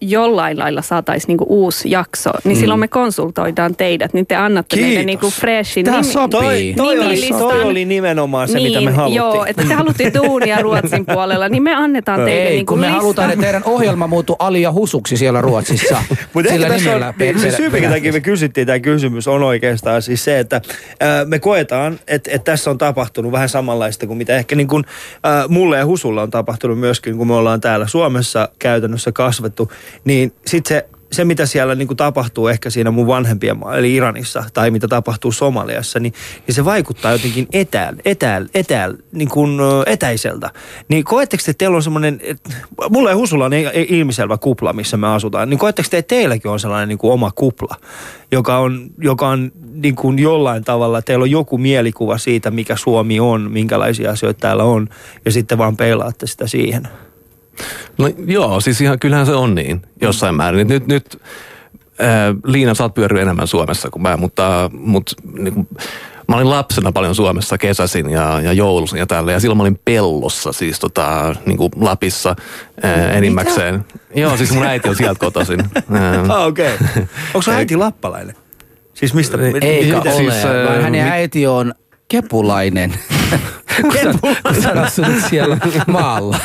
jollain 0.00 0.58
lailla 0.58 0.82
saataisiin 0.82 1.28
niinku 1.28 1.46
uusi 1.48 1.90
jakso, 1.90 2.30
niin 2.44 2.56
mm. 2.56 2.60
silloin 2.60 2.80
me 2.80 2.88
konsultoidaan 2.88 3.76
teidät, 3.76 4.14
niin 4.14 4.26
te 4.26 4.36
annatte 4.36 4.76
Kiitos. 4.76 4.88
meille 4.88 5.04
niinku 5.04 5.30
freshin 5.30 5.84
Tämä 5.84 6.00
nimi. 6.00 6.12
Toi, 6.30 6.74
toi, 6.76 6.98
oli, 6.98 7.28
toi 7.38 7.62
oli 7.62 7.84
nimenomaan 7.84 8.48
se, 8.48 8.54
niin, 8.54 8.68
mitä 8.68 8.80
me 8.80 8.86
niin, 8.86 8.94
haluttiin. 8.94 9.16
Joo, 9.16 9.44
että 9.44 9.64
te 9.68 9.74
halutte 9.74 10.12
duunia 10.22 10.62
Ruotsin 10.62 11.06
puolella, 11.06 11.48
niin 11.48 11.62
me 11.62 11.74
annetaan 11.74 12.20
teille 12.20 12.48
Ei, 12.48 12.56
niinku 12.56 12.72
kun 12.72 12.80
me 12.80 12.88
halutaan, 12.88 13.30
että 13.30 13.42
teidän 13.42 13.62
ohjelma 13.64 14.06
muuttuu 14.06 14.36
Alia 14.38 14.72
Husuksi 14.72 15.16
siellä 15.16 15.40
Ruotsissa. 15.40 16.02
Mutta 16.34 16.50
ehkä 16.50 16.68
tässä 16.68 16.96
on, 16.96 17.02
se 17.40 17.50
syy, 17.50 17.70
minkä 17.70 17.90
takia 17.90 18.12
me 18.12 18.20
kysyttiin 18.20 18.66
tämä 18.66 18.78
kysymys, 18.78 19.28
on 19.28 19.42
oikeastaan 19.42 20.02
siis 20.02 20.24
se, 20.24 20.38
että 20.38 20.56
äh, 20.56 21.26
me 21.26 21.38
koetaan, 21.38 21.98
että, 22.06 22.30
että 22.30 22.52
tässä 22.52 22.70
on 22.70 22.78
tapahtunut 22.78 23.32
vähän 23.32 23.48
samanlaista 23.48 24.06
kuin 24.06 24.16
mitä 24.16 24.36
ehkä 24.36 24.56
niin 24.56 24.68
kuin, 24.68 24.84
äh, 25.26 25.48
mulle 25.48 25.78
ja 25.78 25.86
Husulla 25.86 26.22
on 26.22 26.30
tapahtunut 26.30 26.78
myöskin, 26.78 27.16
kun 27.16 27.26
me 27.26 27.34
ollaan 27.34 27.60
täällä 27.60 27.86
Suomessa 27.86 28.48
käytännössä 28.58 29.12
kasvettu 29.12 29.70
niin 30.04 30.32
sitten 30.46 30.76
se, 30.76 30.88
se, 31.12 31.24
mitä 31.24 31.46
siellä 31.46 31.74
niin 31.74 31.88
kuin 31.88 31.96
tapahtuu 31.96 32.48
ehkä 32.48 32.70
siinä 32.70 32.90
mun 32.90 33.06
vanhempien 33.06 33.58
maa, 33.58 33.76
eli 33.76 33.94
Iranissa, 33.94 34.44
tai 34.54 34.70
mitä 34.70 34.88
tapahtuu 34.88 35.32
Somaliassa, 35.32 36.00
niin, 36.00 36.14
niin 36.46 36.54
se 36.54 36.64
vaikuttaa 36.64 37.12
jotenkin 37.12 37.48
etääl, 37.52 37.96
etääl, 38.04 38.46
etääl, 38.54 38.94
niin 39.12 39.28
kuin 39.28 39.60
etäiseltä. 39.86 40.50
Niin 40.88 41.04
koetteko 41.04 41.42
te, 41.44 41.50
että 41.50 41.58
teillä 41.58 41.76
on 41.76 41.82
semmoinen, 41.82 42.20
mulla 42.90 43.10
ja 43.10 43.16
Husulla 43.16 43.44
on 43.44 43.52
ilmiselvä 43.88 44.38
kupla, 44.38 44.72
missä 44.72 44.96
me 44.96 45.06
asutaan, 45.06 45.50
niin 45.50 45.58
koetteko 45.58 45.88
te, 45.90 45.98
että 45.98 46.14
teilläkin 46.14 46.50
on 46.50 46.60
sellainen 46.60 46.88
niin 46.88 46.98
kuin 46.98 47.12
oma 47.12 47.30
kupla, 47.34 47.76
joka 48.32 48.58
on, 48.58 48.90
joka 48.98 49.28
on 49.28 49.52
niin 49.72 49.96
kuin 49.96 50.18
jollain 50.18 50.64
tavalla, 50.64 51.02
teillä 51.02 51.22
on 51.22 51.30
joku 51.30 51.58
mielikuva 51.58 52.18
siitä, 52.18 52.50
mikä 52.50 52.76
Suomi 52.76 53.20
on, 53.20 53.50
minkälaisia 53.50 54.10
asioita 54.10 54.40
täällä 54.40 54.64
on, 54.64 54.88
ja 55.24 55.32
sitten 55.32 55.58
vaan 55.58 55.76
peilaatte 55.76 56.26
sitä 56.26 56.46
siihen? 56.46 56.88
No 57.98 58.10
joo, 58.26 58.60
siis 58.60 58.80
ihan 58.80 58.98
kyllähän 58.98 59.26
se 59.26 59.34
on 59.34 59.54
niin 59.54 59.82
jossain 60.00 60.34
määrin. 60.34 60.68
Nyt, 60.68 60.86
nyt 60.86 61.22
äh, 62.00 62.08
Liina, 62.44 62.74
sä 62.74 62.82
oot 62.82 62.94
pyörinyt 62.94 63.22
enemmän 63.22 63.46
Suomessa 63.46 63.90
kuin 63.90 64.02
mä, 64.02 64.16
mutta, 64.16 64.70
mutta 64.72 65.12
niin 65.38 65.54
kuin, 65.54 65.68
mä 66.28 66.36
olin 66.36 66.50
lapsena 66.50 66.92
paljon 66.92 67.14
Suomessa 67.14 67.58
kesäsin 67.58 68.10
ja, 68.10 68.40
ja 68.40 68.52
joulusin 68.52 68.98
ja 68.98 69.06
tällä. 69.06 69.32
Ja 69.32 69.40
silloin 69.40 69.56
mä 69.56 69.62
olin 69.62 69.80
pellossa, 69.84 70.52
siis 70.52 70.80
tota, 70.80 71.34
niin 71.46 71.56
kuin 71.56 71.70
Lapissa 71.80 72.36
ää, 72.82 73.10
enimmäkseen. 73.10 73.74
Mitä? 73.74 74.20
Joo, 74.20 74.36
siis 74.36 74.52
mun 74.52 74.66
äiti 74.66 74.88
on 74.88 74.96
sieltä 74.96 75.18
kotoisin. 75.18 75.60
ah, 76.28 76.46
okei. 76.46 76.74
Okay. 76.74 77.02
Onko 77.34 77.42
sun 77.42 77.54
äiti 77.60 77.76
lappalainen? 77.76 78.36
Siis 78.94 79.14
mistä? 79.14 79.38
Eikä 79.62 80.00
ole, 80.00 80.12
siis, 80.12 80.44
vaan 80.66 80.82
hänen 80.82 81.08
äiti 81.08 81.46
on 81.46 81.74
kepulainen. 82.08 82.94
Sano 84.62 85.08
nyt 85.08 85.24
siellä 85.30 85.58
maalla. 85.86 86.38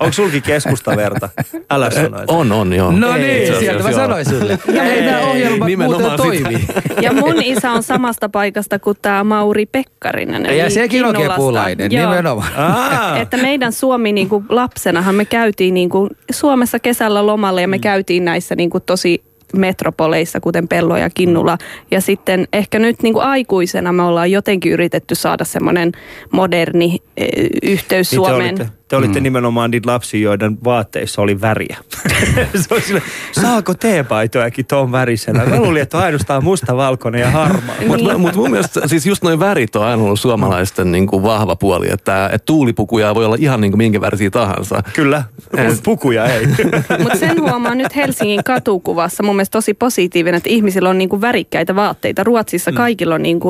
Onko 0.00 0.12
sulki 0.12 0.40
keskustaverta? 0.40 1.28
Älä 1.70 1.90
sano. 1.90 2.18
On, 2.26 2.52
on, 2.52 2.72
joo. 2.72 2.92
No 2.92 3.16
ei, 3.16 3.22
niin, 3.22 3.58
sieltä 3.58 3.84
mä 3.84 3.92
sanoin 3.92 4.24
sulle. 4.24 4.58
Ja 4.72 4.82
ei, 4.82 5.04
nämä 5.04 5.20
ohjelmat 5.20 5.68
muuten 5.84 6.16
toimii. 6.16 6.68
Ja 7.02 7.12
mun 7.12 7.42
isä 7.42 7.70
on 7.70 7.82
samasta 7.82 8.28
paikasta 8.28 8.78
kuin 8.78 8.96
tämä 9.02 9.24
Mauri 9.24 9.66
Pekkarinen. 9.66 10.58
Ja 10.58 10.70
sekin 10.70 11.04
on 11.04 11.14
kepulainen, 11.14 11.90
nimenomaan. 11.90 13.16
Että 13.20 13.36
meidän 13.36 13.72
Suomi 13.72 14.12
niin 14.12 14.28
kuin 14.28 14.44
lapsenahan 14.48 15.14
me 15.14 15.24
käytiin 15.24 15.74
niin 15.74 15.88
kuin 15.88 16.10
Suomessa 16.32 16.78
kesällä 16.78 17.26
lomalla 17.26 17.60
ja 17.60 17.68
me 17.68 17.78
käytiin 17.78 18.24
näissä 18.24 18.56
niin 18.56 18.70
kuin 18.70 18.82
tosi 18.86 19.27
metropoleissa, 19.56 20.40
kuten 20.40 20.68
Pello 20.68 20.96
ja 20.96 21.10
Kinnula. 21.10 21.58
Ja 21.90 22.00
sitten 22.00 22.48
ehkä 22.52 22.78
nyt 22.78 23.02
niin 23.02 23.14
kuin 23.14 23.24
aikuisena 23.24 23.92
me 23.92 24.02
ollaan 24.02 24.30
jotenkin 24.30 24.72
yritetty 24.72 25.14
saada 25.14 25.44
semmoinen 25.44 25.92
moderni 26.32 26.98
e, 27.16 27.26
yhteys 27.62 28.10
niin 28.10 28.16
Suomeen. 28.16 28.77
Te 28.88 28.96
olitte, 28.96 29.06
Te 29.06 29.06
olitte 29.06 29.20
mm. 29.20 29.22
nimenomaan 29.22 29.70
niitä 29.70 29.90
lapsia, 29.90 30.20
joiden 30.20 30.58
vaatteissa 30.64 31.22
oli 31.22 31.40
väriä. 31.40 31.76
se 32.60 32.74
oli 32.74 32.80
sille, 32.80 33.02
saako 33.32 33.74
teepaitojakin 33.74 34.66
tuon 34.66 34.92
värisenä? 34.92 35.46
Mä 35.46 35.56
luulin, 35.56 35.82
että 35.82 35.98
on 35.98 36.04
ainoastaan 36.04 36.44
musta, 36.44 36.76
valkoinen 36.76 37.20
ja 37.20 37.30
harmaa. 37.30 37.74
Mutta 37.86 38.18
mut 38.18 38.34
mun 38.34 38.50
mielestä 38.50 38.88
siis 38.88 39.06
just 39.06 39.22
noin 39.22 39.40
värit 39.40 39.76
on 39.76 39.84
aina 39.84 40.02
ollut 40.02 40.20
suomalaisten 40.20 40.92
niin 40.92 41.06
kuin 41.06 41.22
vahva 41.22 41.56
puoli, 41.56 41.86
että, 41.90 42.26
että 42.26 42.46
tuulipukuja 42.46 43.14
voi 43.14 43.24
olla 43.24 43.36
ihan 43.38 43.60
niin 43.60 43.72
kuin 43.72 43.78
minkä 43.78 44.00
värisiä 44.00 44.30
tahansa. 44.30 44.82
Kyllä, 44.92 45.24
mutta 45.52 45.82
pukuja 45.84 46.26
ei. 46.26 46.46
Mutta 47.02 47.18
sen 47.18 47.40
huomaa 47.40 47.74
nyt 47.74 47.96
Helsingin 47.96 48.44
katukuvassa 48.44 49.22
mun 49.22 49.36
mielestä 49.36 49.52
tosi 49.52 49.74
positiivinen, 49.74 50.36
että 50.38 50.50
ihmisillä 50.50 50.88
on 50.88 50.98
niinku 50.98 51.20
värikkäitä 51.20 51.76
vaatteita. 51.76 52.24
Ruotsissa 52.24 52.72
kaikilla 52.72 53.14
on 53.14 53.22
niinku 53.22 53.48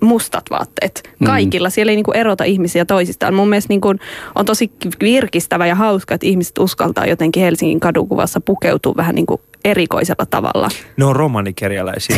mustat 0.00 0.44
vaatteet. 0.50 1.02
Kaikilla. 1.24 1.70
Siellä 1.70 1.92
ei 1.92 1.96
niinku 1.96 2.12
erota 2.12 2.44
ihmisiä 2.44 2.84
toisistaan. 2.84 3.34
Mun 3.34 3.48
mielestä 3.48 3.68
niinku 3.68 3.88
on 4.34 4.44
tosi 4.44 4.71
virkistävä 5.00 5.66
ja 5.66 5.74
hauska, 5.74 6.14
että 6.14 6.26
ihmiset 6.26 6.58
uskaltaa 6.58 7.06
jotenkin 7.06 7.42
Helsingin 7.42 7.80
kadukuvassa 7.80 8.40
pukeutua 8.40 8.94
vähän 8.96 9.14
niin 9.14 9.26
kuin 9.26 9.40
erikoisella 9.64 10.26
tavalla. 10.30 10.68
Ne 10.96 11.04
on 11.04 11.16
romanikerjäläisiä. 11.16 12.16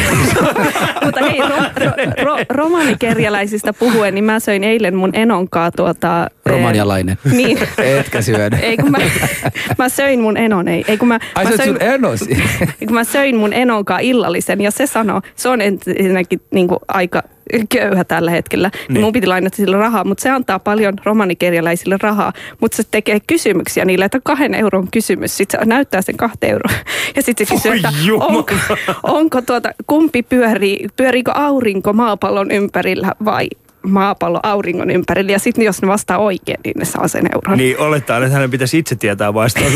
Mutta 1.05 1.21
hei, 1.21 1.41
ro, 1.41 1.57
ro, 1.77 2.25
ro, 2.25 2.37
romanikerjäläisistä 2.49 3.73
puhuen, 3.73 4.15
niin 4.15 4.25
mä 4.25 4.41
söin 4.41 4.65
eilen 4.65 4.97
mun 4.97 5.11
enonkaa 5.13 5.71
tuota... 5.71 6.31
Romanialainen. 6.47 7.19
Eh, 7.27 7.33
niin. 7.39 7.59
Etkä 7.79 8.23
syödä. 8.23 8.59
Ei 8.63 8.77
kun 8.77 8.91
mä, 8.91 8.99
mä 9.79 9.89
söin 9.89 10.21
mun 10.21 10.37
enon, 10.37 10.69
ei, 10.69 10.85
ei 10.89 10.99
kun 10.99 11.09
mä... 11.09 11.19
Ai 11.35 11.45
mä 11.45 11.57
söin, 11.57 11.69
sun 11.69 11.83
enosi? 11.83 12.37
kun 12.87 12.95
mä 12.95 13.05
söin 13.05 13.37
mun 13.37 13.53
enonkaa 13.53 13.99
illallisen 13.99 14.61
ja 14.61 14.71
se 14.71 14.87
sanoo, 14.87 15.21
se 15.37 15.49
on 15.49 15.61
ensinnäkin 15.61 16.41
niin 16.51 16.69
kuin 16.69 16.79
aika 16.89 17.23
köyhä 17.69 18.05
tällä 18.05 18.31
hetkellä. 18.31 18.71
Niin. 18.89 19.01
Mun 19.01 19.13
piti 19.13 19.27
lainata 19.27 19.57
sille 19.57 19.77
rahaa, 19.77 20.05
mutta 20.05 20.23
se 20.23 20.31
antaa 20.31 20.59
paljon 20.59 20.95
romanikerjäläisille 21.05 21.97
rahaa. 22.03 22.33
Mutta 22.61 22.77
se 22.77 22.83
tekee 22.91 23.19
kysymyksiä 23.27 23.85
niille, 23.85 24.05
että 24.05 24.21
kahden 24.25 24.55
euron 24.55 24.89
kysymys. 24.91 25.37
Sitten 25.37 25.61
se 25.61 25.67
näyttää 25.67 26.03
sen 26.03 26.17
kahteen 26.17 26.53
euroa. 26.53 26.75
Ja 27.17 27.23
sitten 27.23 27.47
se 27.47 27.55
kysyy, 27.55 27.73
että 27.73 27.93
onko, 28.21 28.55
onko 29.03 29.43
tuota, 29.43 29.71
kumpi 29.87 30.23
pyörii, 30.23 30.89
pyöriikö 30.97 31.33
aurinko 31.33 31.93
maapallon 31.93 32.51
ympärillä 32.51 33.13
vai 33.25 33.49
maapallo 33.85 34.41
auringon 34.43 34.91
ympärillä. 34.91 35.33
Ja 35.33 35.39
sitten 35.39 35.65
jos 35.65 35.83
ne 35.83 35.89
vastaa 35.89 36.19
oikein, 36.19 36.61
niin 36.65 36.75
ne 36.79 36.85
saa 36.85 37.09
sen 37.09 37.29
euron. 37.35 37.59
niin 37.59 37.79
oletaan, 37.79 38.23
että 38.23 38.35
hänen 38.35 38.51
pitäisi 38.51 38.79
itse 38.79 38.97
tietää 38.97 39.35
vastaus. 39.35 39.75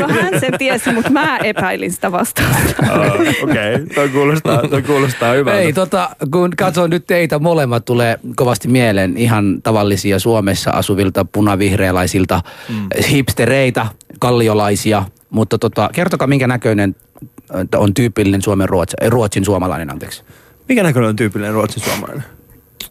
No 0.00 0.08
hän 0.08 0.40
sen 0.40 0.58
tiesi, 0.58 0.92
mutta 0.92 1.10
mä 1.10 1.38
epäilin 1.38 1.92
sitä 1.92 2.12
vastausta. 2.12 2.82
Ah, 2.90 3.12
Okei, 3.42 3.74
okay. 3.74 3.86
toi, 3.94 4.08
kuulostaa, 4.08 4.68
toi 4.68 4.82
kuulostaa 4.82 5.32
hyvältä. 5.32 5.60
Ei, 5.60 5.72
tota, 5.72 6.10
kun 6.32 6.50
katson 6.56 6.90
nyt 6.90 7.06
teitä 7.06 7.38
molemmat, 7.38 7.84
tulee 7.84 8.18
kovasti 8.36 8.68
mieleen 8.68 9.16
ihan 9.16 9.62
tavallisia 9.62 10.18
Suomessa 10.18 10.70
asuvilta 10.70 11.24
punavihreälaisilta 11.24 12.40
mm. 12.68 12.88
hipstereitä, 13.10 13.86
kalliolaisia. 14.18 15.04
Mutta 15.30 15.58
tota, 15.58 15.90
kertokaa, 15.92 16.28
minkä 16.28 16.46
näköinen 16.46 16.96
äh, 17.54 17.80
on 17.80 17.94
tyypillinen 17.94 18.42
Suomen 18.42 18.68
Ruotsi, 18.68 18.96
Ruotsin 19.08 19.44
suomalainen, 19.44 19.92
anteeksi. 19.92 20.22
Mikä 20.68 20.82
näköinen 20.82 21.08
on 21.08 21.16
tyypillinen 21.16 21.54
ruotsin 21.54 21.82
suomalainen? 21.82 22.24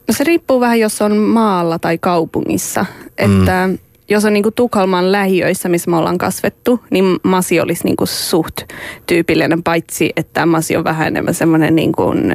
No 0.08 0.14
se 0.14 0.24
riippuu 0.24 0.60
vähän, 0.60 0.80
jos 0.80 1.02
on 1.02 1.18
maalla 1.18 1.80
tai 1.80 1.98
kaupungissa. 1.98 2.86
Että 3.18 3.70
jos 4.10 4.26
on 4.26 4.34
niinku 4.34 4.52
Tukholman 4.52 5.12
lähiöissä, 5.12 5.70
missä 5.70 5.92
me 5.92 5.98
ollaan 5.98 6.18
kasvettu, 6.18 6.80
niin 6.92 7.18
Masi 7.24 7.60
olisi 7.60 7.84
niinku 7.84 8.06
suht 8.06 8.62
tyypillinen, 9.06 9.64
paitsi 9.64 10.12
että 10.18 10.46
Masi 10.46 10.78
on 10.78 10.84
vähän 10.84 11.08
enemmän 11.08 11.34
semmoinen 11.34 11.76
niin 11.76 11.92
kuin 11.92 12.34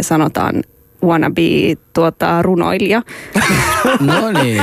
sanotaan 0.00 0.62
wannabe 1.04 1.76
tuota, 1.92 2.42
runoilija. 2.42 3.02
No 4.00 4.32
niin. 4.42 4.62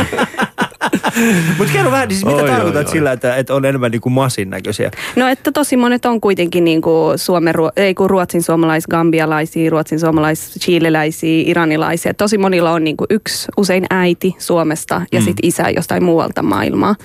Mutta 1.57 1.73
kerro 1.73 1.91
vähän, 1.91 2.09
siis 2.09 2.25
mitä 2.25 2.37
Oi, 2.37 2.41
oi, 2.43 2.49
tarkoitat 2.49 2.87
oi. 2.87 2.91
sillä, 2.91 3.11
että, 3.11 3.35
että 3.35 3.55
on 3.55 3.65
enemmän 3.65 3.91
niin 3.91 4.01
kuin 4.01 4.13
masin 4.13 4.49
näköisiä? 4.49 4.91
No 5.15 5.27
että 5.27 5.51
tosi 5.51 5.77
monet 5.77 6.05
on 6.05 6.21
kuitenkin 6.21 6.63
niin 6.63 6.81
kuin 6.81 7.17
Suomen, 7.17 7.55
ruo- 7.55 7.71
ei 7.75 7.93
kun 7.93 8.09
ruotsin 8.09 8.43
suomalais 8.43 8.87
gambialaisia, 8.87 9.69
ruotsin 9.69 9.99
suomalais 9.99 10.59
chileläisiä, 10.59 11.43
iranilaisia. 11.45 12.13
Tosi 12.13 12.37
monilla 12.37 12.71
on 12.71 12.83
niin 12.83 12.97
kuin 12.97 13.07
yksi 13.09 13.47
usein 13.57 13.85
äiti 13.89 14.35
Suomesta 14.37 15.01
ja 15.11 15.19
mm. 15.19 15.25
sitten 15.25 15.49
isä 15.49 15.69
jostain 15.69 16.03
muualta 16.03 16.43
maailmaa. 16.43 16.95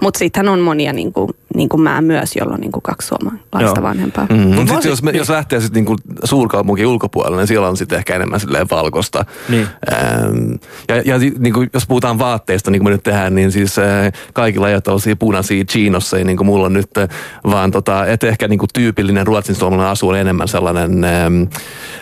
Mutta 0.00 0.18
sittenhän 0.18 0.52
on 0.52 0.60
monia 0.60 0.92
niin 0.92 1.12
kuin, 1.12 1.30
niin 1.54 1.68
kuin 1.68 1.82
mä 1.82 2.02
myös, 2.02 2.36
jolla 2.36 2.54
on 2.54 2.60
niin 2.60 2.72
kuin 2.72 2.82
kaksi 2.82 3.08
suomalaista 3.08 3.80
Joo. 3.80 3.82
vanhempaa. 3.82 4.26
Mm. 4.30 4.54
Mutta 4.54 4.88
jos, 4.88 5.02
me, 5.02 5.10
jos 5.10 5.28
lähtee 5.28 5.60
sitten 5.60 5.80
niinku 5.80 5.96
suurkaupunkin 6.24 6.86
ulkopuolelle, 6.86 7.36
niin 7.36 7.46
siellä 7.46 7.68
on 7.68 7.76
sitten 7.76 7.98
ehkä 7.98 8.14
enemmän 8.14 8.40
silleen 8.40 8.66
valkosta. 8.70 9.24
Niin. 9.48 9.66
Ähm, 9.92 10.52
ja 10.88 11.02
ja 11.04 11.18
niinku, 11.38 11.66
jos 11.74 11.86
puhutaan 11.86 12.18
vaatteista, 12.18 12.70
niin 12.70 12.80
kuin 12.80 12.86
me 12.86 12.92
nyt 12.92 13.02
tehdään, 13.02 13.34
niin 13.34 13.52
siis 13.52 13.78
äh, 13.78 14.12
kaikilla 14.32 14.68
ei 14.68 14.74
ole 14.74 14.80
tällaisia 14.80 15.16
punaisia 15.16 15.64
chiinossa, 15.64 16.16
niin 16.16 16.36
kuin 16.36 16.46
mulla 16.46 16.66
on 16.66 16.72
nyt, 16.72 16.98
äh, 16.98 17.08
vaan 17.44 17.70
tota, 17.70 18.06
et 18.06 18.24
ehkä 18.24 18.48
niinku 18.48 18.66
tyypillinen 18.74 19.26
ruotsin 19.26 19.54
suomalainen 19.54 19.92
asu 19.92 20.08
on 20.08 20.18
enemmän 20.18 20.48
sellainen 20.48 21.04
ähm, 21.04 21.42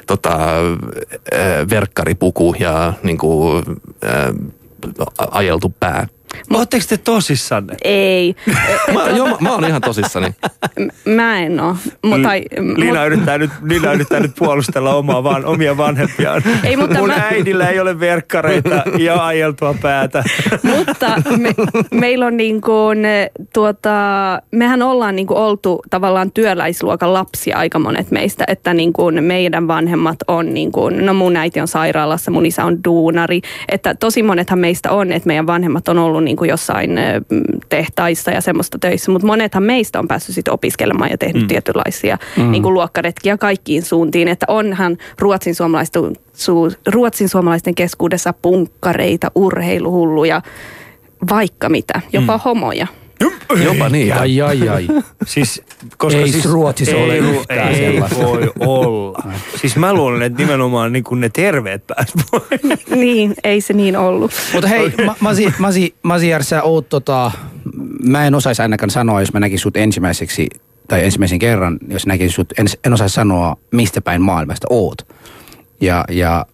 tota, 0.07 0.37
äh, 1.35 1.69
verkkaripuku 1.71 2.55
ja 2.59 2.93
niinku, 3.03 3.63
äh, 4.05 4.35
ajeltu 5.31 5.75
pää. 5.81 6.07
Oletteko 6.55 6.85
te 6.89 6.97
tosissanne? 6.97 7.75
Ei, 7.85 8.35
Mä, 8.95 9.09
joo, 9.17 9.27
mä, 9.29 9.37
mä 9.41 9.53
oon 9.53 9.65
ihan 9.65 9.81
tosissani. 9.81 10.27
Mä 11.05 11.39
en 11.41 11.61
oo. 11.61 11.77
Mut, 12.05 12.23
tai, 12.23 12.43
Liina, 12.77 13.05
yrittää 13.05 13.39
nyt, 13.39 13.51
Liina 13.63 13.93
yrittää 13.93 14.21
nyt 14.21 14.33
puolustella 14.39 14.95
omaa 14.95 15.25
van, 15.25 15.45
omia 15.45 15.77
vanhempiaan. 15.77 16.43
Ei, 16.65 16.77
mutta 16.77 16.99
Mun 16.99 17.09
mä- 17.09 17.15
äidillä 17.31 17.69
ei 17.69 17.81
ole 17.81 18.01
verkkareita 18.01 18.83
ja 18.99 19.27
ajeltua 19.27 19.75
päätä. 19.83 20.25
Mutta 20.63 21.23
me, 21.37 21.55
meillä 21.91 22.27
on 22.27 22.37
niin 22.37 22.61
kuin, 22.61 22.99
tuota, 23.55 23.91
mehän 24.51 24.83
ollaan 24.83 25.17
niin 25.17 25.27
kuin 25.27 25.39
oltu 25.39 25.83
tavallaan 25.91 26.33
työläisluokan 26.33 27.13
lapsia 27.13 27.59
aika 27.59 27.79
monet 27.79 28.11
meistä, 28.11 28.45
että 28.49 28.75
niin 28.75 28.93
kuin 28.93 29.25
meidän 29.25 29.69
vanhemmat 29.69 30.17
on 30.29 30.55
niin 30.55 30.73
kuin, 30.73 31.07
no 31.07 31.15
mun 31.15 31.37
äiti 31.37 31.61
on 31.61 31.69
sairaalassa, 31.69 32.31
mun 32.31 32.47
isä 32.47 32.65
on 32.65 32.85
duunari, 32.85 33.41
että 33.69 33.95
tosi 33.95 34.23
monethan 34.23 34.59
meistä 34.59 34.91
on, 34.93 35.13
että 35.13 35.27
meidän 35.27 35.47
vanhemmat 35.47 35.89
on 35.89 35.99
ollut 35.99 36.18
niin 36.25 36.37
kuin 36.37 36.51
jossain 36.51 36.91
tehtaissa 37.69 38.31
ja 38.31 38.41
semmoista 38.41 38.79
töissä, 38.79 39.11
mutta 39.11 39.27
monethan 39.27 39.63
meistä 39.63 39.99
on 39.99 40.09
päässyt 40.09 40.35
sitten 40.35 40.55
opiskelemaan 40.55 41.11
ja 41.11 41.19
tehnyt 41.19 41.43
mm. 41.43 41.49
tietynlaisia 41.49 42.19
mm. 42.37 42.51
niin 42.51 42.63
kuin 42.63 42.75
luokkaretkiä 42.75 43.37
kaikkiin 43.37 43.83
suuntiin, 43.83 44.29
että 44.29 44.47
onhan 44.49 44.97
ruotsin 45.19 45.55
suomalaisten, 45.55 46.03
su, 46.33 46.73
ruotsin 46.87 47.29
suomalaisten 47.29 47.75
keskuudessa 47.75 48.33
punkkareita, 48.33 49.31
urheiluhulluja, 49.35 50.43
vaikka 51.31 51.69
mitä, 51.69 52.01
jopa 52.13 52.37
mm. 52.37 52.41
homoja. 52.45 52.87
Jopa 53.65 53.89
niin. 53.89 54.15
Ai, 54.15 54.41
ai, 54.43 54.69
ai. 54.69 54.89
Siis, 55.27 55.63
koska 55.97 56.21
Ei 56.21 56.33
siis, 56.33 56.45
Ruotsissa 56.45 56.97
ei, 56.97 57.03
ole 57.05 57.17
yhtään 57.19 57.69
ei 57.69 57.77
sellaista. 57.93 58.19
voi 58.25 58.51
olla. 58.61 59.23
Siis 59.57 59.77
mä 59.77 59.95
luulen, 59.95 60.23
että 60.23 60.39
nimenomaan 60.43 60.93
niin 60.93 61.05
kuin 61.05 61.21
ne 61.21 61.29
terveet 61.29 61.87
pääs 61.87 62.13
pois. 62.31 62.61
niin, 62.91 63.35
ei 63.45 63.61
se 63.61 63.73
niin 63.73 63.97
ollut. 63.97 64.31
Mutta 64.53 64.69
hei, 64.69 64.93
Ma- 65.07 65.17
Masi, 65.21 65.55
Masi, 65.59 65.95
Masiar, 66.03 66.43
sä 66.43 66.63
oot 66.63 66.89
tota, 66.89 67.31
mä 68.03 68.27
en 68.27 68.35
osaisi 68.35 68.63
ainakaan 68.63 68.91
sanoa, 68.91 69.21
jos 69.21 69.33
mä 69.33 69.41
näkisin 69.41 69.63
sut 69.63 69.77
ensimmäiseksi, 69.77 70.49
tai 70.89 71.05
ensimmäisen 71.05 71.39
kerran, 71.39 71.79
jos 71.89 72.07
näkisin 72.07 72.33
sut, 72.35 72.53
en, 72.59 72.67
en 72.85 72.93
osaisi 72.93 73.15
sanoa, 73.15 73.57
mistä 73.73 74.01
päin 74.01 74.23
maailmasta 74.23 74.67
oot. 74.71 75.07
Ja, 75.81 76.05
ja 76.11 76.47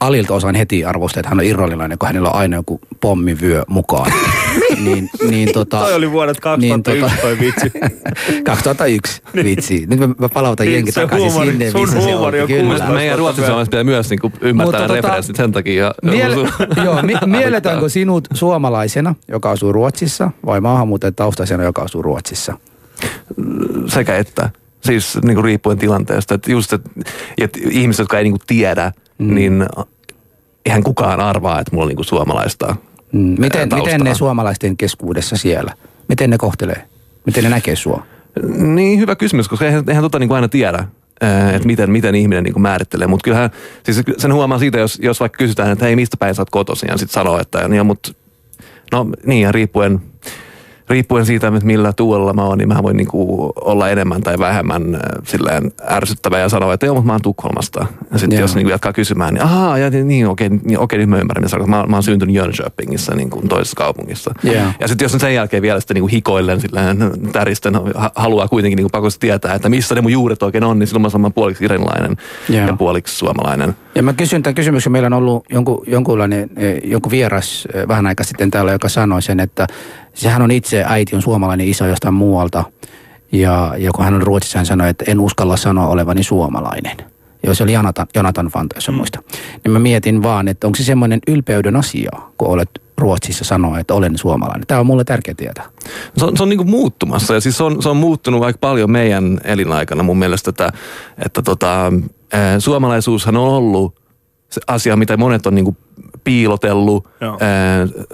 Alilta 0.00 0.34
osaan 0.34 0.54
heti 0.54 0.84
arvostaa, 0.84 1.20
että 1.20 1.28
hän 1.28 1.38
on 1.38 1.44
irrallilainen, 1.44 1.98
kun 1.98 2.06
hänellä 2.06 2.28
on 2.28 2.34
aina 2.36 2.56
joku 2.56 2.80
pommivyö 3.00 3.62
mukaan. 3.68 4.12
niin, 4.84 5.10
niin 5.28 5.52
tota, 5.52 5.78
Toi 5.78 5.94
oli 5.94 6.10
vuodet 6.12 6.40
2001 6.40 7.20
toi 7.20 7.38
vitsi. 7.40 7.72
2001, 8.44 9.22
vitsi. 9.44 9.86
Nyt 9.86 9.98
mä, 9.98 10.08
mä 10.18 10.28
palautan 10.28 10.66
Niin, 10.66 10.74
jenki 10.74 10.92
takaisin 10.92 11.28
huumori- 11.30 11.50
sinne, 11.50 11.70
sun 11.70 11.80
missä 11.80 12.00
se 12.00 12.02
huumori 12.12 12.38
on. 12.38 12.42
on 12.42 12.48
Kyllä. 12.48 12.88
Meidän 12.88 13.18
ruotsin 13.18 13.44
suomalaiset 13.44 13.70
pitää 13.70 13.84
myös 13.84 14.10
niinku 14.10 14.32
ymmärtää 14.40 14.80
Mutta 14.80 14.92
tota- 14.94 14.96
referenssit 14.96 15.36
sen 15.36 15.52
takia. 15.52 15.94
Miele- 16.04 16.48
joo, 16.84 17.02
mi- 17.02 17.14
mielletäänkö 17.26 17.88
sinut 17.88 18.28
suomalaisena, 18.34 19.14
joka 19.28 19.50
asuu 19.50 19.72
Ruotsissa, 19.72 20.30
vai 20.46 20.60
maahanmuuttajataustaisena, 20.60 21.62
joka 21.62 21.82
asuu 21.82 22.02
Ruotsissa? 22.02 22.58
sekä 23.86 24.16
että. 24.16 24.50
Siis 24.80 25.18
niinku 25.24 25.42
riippuen 25.42 25.78
tilanteesta. 25.78 26.34
Että 26.34 26.52
just, 26.52 26.72
että, 26.72 26.90
että 27.38 27.58
ihmiset, 27.70 27.98
jotka 27.98 28.18
ei 28.18 28.24
niinku 28.24 28.38
tiedä, 28.46 28.92
mm. 29.18 29.34
niin 29.34 29.66
eihän 30.66 30.82
kukaan 30.82 31.20
arvaa, 31.20 31.60
että 31.60 31.70
mulla 31.72 31.84
on 31.84 31.88
niinku 31.88 32.04
suomalaista 32.04 32.76
Mm, 33.14 33.34
Miten, 33.38 33.68
taustaa. 33.68 33.78
miten 33.78 34.00
ne 34.00 34.14
suomalaisten 34.14 34.76
keskuudessa 34.76 35.36
siellä, 35.36 35.74
miten 36.08 36.30
ne 36.30 36.38
kohtelee? 36.38 36.84
Miten 37.26 37.44
ne 37.44 37.50
näkee 37.50 37.76
sua? 37.76 38.06
Niin, 38.58 38.98
hyvä 39.00 39.16
kysymys, 39.16 39.48
koska 39.48 39.64
eihän, 39.66 39.84
eihän 39.88 40.02
tota 40.02 40.18
niinku 40.18 40.34
aina 40.34 40.48
tiedä, 40.48 40.84
ää, 41.20 41.52
että 41.52 41.66
miten, 41.66 41.90
miten 41.90 42.14
ihminen 42.14 42.44
niinku 42.44 42.60
määrittelee. 42.60 43.06
Mutta 43.06 43.24
kyllähän, 43.24 43.50
siis 43.82 44.02
sen 44.18 44.34
huomaa 44.34 44.58
siitä, 44.58 44.78
jos, 44.78 44.98
jos 45.02 45.20
vaikka 45.20 45.36
kysytään, 45.38 45.72
että 45.72 45.84
hei, 45.84 45.96
mistä 45.96 46.16
päin 46.16 46.34
sä 46.34 46.42
oot 46.42 46.50
kotoisin, 46.50 46.88
ja 46.88 46.98
sitten 46.98 47.14
sanoo, 47.14 47.40
että 47.40 47.68
niin, 47.68 47.86
mutta 47.86 48.12
no 48.92 49.06
niin, 49.26 49.42
ja 49.42 49.52
riippuen, 49.52 50.00
riippuen 50.88 51.26
siitä, 51.26 51.46
että 51.48 51.66
millä 51.66 51.92
tuolla 51.92 52.32
mä 52.32 52.44
oon, 52.44 52.58
niin 52.58 52.68
mä 52.68 52.82
voin 52.82 52.96
niinku 52.96 53.52
olla 53.60 53.88
enemmän 53.88 54.22
tai 54.22 54.38
vähemmän 54.38 54.94
äh, 54.94 55.00
silleen 55.24 55.72
ärsyttävä 55.90 56.38
ja 56.38 56.48
sanoa, 56.48 56.74
että 56.74 56.86
joo, 56.86 56.94
mutta 56.94 57.06
mä 57.06 57.12
oon 57.12 57.22
Tukholmasta. 57.22 57.86
Ja 58.12 58.18
sitten 58.18 58.40
jos 58.40 58.54
niinku 58.54 58.70
jatkaa 58.70 58.92
kysymään, 58.92 59.34
niin 59.34 59.42
ahaa, 59.42 59.78
ja 59.78 59.90
niin, 59.90 60.08
niin 60.08 60.28
okei, 60.28 60.48
niin, 60.48 60.78
okei, 60.78 60.98
nyt 60.98 61.08
mä 61.08 61.18
ymmärrän, 61.18 61.44
mitä 61.44 61.50
tarkoitat. 61.50 61.80
mä, 61.80 61.86
mä 61.86 61.96
oon 61.96 62.02
syntynyt 62.02 62.34
Jönköpingissä 62.34 63.14
niin 63.14 63.30
kuin 63.30 63.48
toisessa 63.48 63.76
kaupungissa. 63.76 64.34
Joo. 64.42 64.64
Ja 64.80 64.88
sitten 64.88 65.04
jos 65.04 65.12
sen 65.12 65.34
jälkeen 65.34 65.62
vielä 65.62 65.80
sitten 65.80 65.94
niinku 65.94 66.08
hikoillen 66.08 66.60
silleen 66.60 66.98
täristen, 67.32 67.74
ha- 67.94 68.12
haluaa 68.14 68.48
kuitenkin 68.48 68.76
niinku 68.76 68.90
pakosti 68.90 69.26
tietää, 69.26 69.54
että 69.54 69.68
missä 69.68 69.94
ne 69.94 70.00
mun 70.00 70.12
juuret 70.12 70.42
oikein 70.42 70.64
on, 70.64 70.78
niin 70.78 70.86
silloin 70.86 71.02
mä 71.02 71.08
sanon 71.08 71.32
puoliksi 71.32 71.64
iranilainen 71.64 72.16
Joo. 72.48 72.66
ja 72.66 72.72
puoliksi 72.72 73.16
suomalainen. 73.16 73.76
Ja 73.94 74.02
mä 74.02 74.12
kysyn 74.12 74.42
tämän 74.42 74.54
kysymyksen, 74.54 74.92
meillä 74.92 75.06
on 75.06 75.12
ollut 75.12 75.44
jonkun, 75.50 75.84
jonkunlainen, 75.86 76.50
eh, 76.56 76.80
jonkun 76.84 77.12
vieras 77.12 77.68
eh, 77.74 77.88
vähän 77.88 78.06
aikaa 78.06 78.24
sitten 78.24 78.50
täällä, 78.50 78.72
joka 78.72 78.88
sanoi 78.88 79.22
sen, 79.22 79.40
että 79.40 79.66
sehän 80.14 80.42
on 80.42 80.50
itse, 80.50 80.84
äiti 80.86 81.16
on 81.16 81.22
suomalainen, 81.22 81.68
isä 81.68 81.86
jostain 81.86 82.14
muualta. 82.14 82.64
Ja, 83.32 83.74
ja 83.78 83.90
kun 83.92 84.04
hän 84.04 84.14
on 84.14 84.22
Ruotsissa, 84.22 84.58
hän 84.58 84.66
sanoi, 84.66 84.88
että 84.88 85.04
en 85.08 85.20
uskalla 85.20 85.56
sanoa 85.56 85.86
olevani 85.86 86.22
suomalainen. 86.22 86.96
Joo, 87.42 87.54
se 87.54 87.62
oli 87.62 87.72
Jonathan, 87.72 88.06
Jonathan 88.14 88.46
Fanta, 88.46 88.76
jos 88.76 88.88
mm. 88.88 88.94
muista. 88.94 89.22
Niin 89.64 89.72
mä 89.72 89.78
mietin 89.78 90.22
vaan, 90.22 90.48
että 90.48 90.66
onko 90.66 90.76
se 90.76 90.84
semmoinen 90.84 91.20
ylpeyden 91.28 91.76
asia, 91.76 92.10
kun 92.38 92.48
olet 92.48 92.70
Ruotsissa 92.98 93.44
sanoa, 93.44 93.78
että 93.78 93.94
olen 93.94 94.18
suomalainen. 94.18 94.66
Tämä 94.66 94.80
on 94.80 94.86
mulle 94.86 95.04
tärkeä 95.04 95.34
tietää. 95.34 95.64
Se 96.16 96.24
on, 96.24 96.36
se 96.36 96.42
on 96.42 96.48
niin 96.48 96.58
kuin 96.58 96.70
muuttumassa 96.70 97.34
ja 97.34 97.40
siis 97.40 97.56
se 97.56 97.64
on, 97.64 97.82
se 97.82 97.88
on 97.88 97.96
muuttunut 97.96 98.42
aika 98.42 98.58
paljon 98.58 98.90
meidän 98.90 99.40
elinaikana 99.44 100.02
mun 100.02 100.18
mielestä, 100.18 100.50
että, 100.50 100.72
että 101.24 101.42
tota, 101.42 101.92
suomalaisuushan 102.58 103.36
on 103.36 103.48
ollut 103.48 104.03
se 104.54 104.60
asia, 104.66 104.96
mitä 104.96 105.16
monet 105.16 105.46
on 105.46 105.54
niin 105.54 105.64
kuin 105.64 105.76
piilotellut. 106.24 107.08
Joo. 107.20 107.38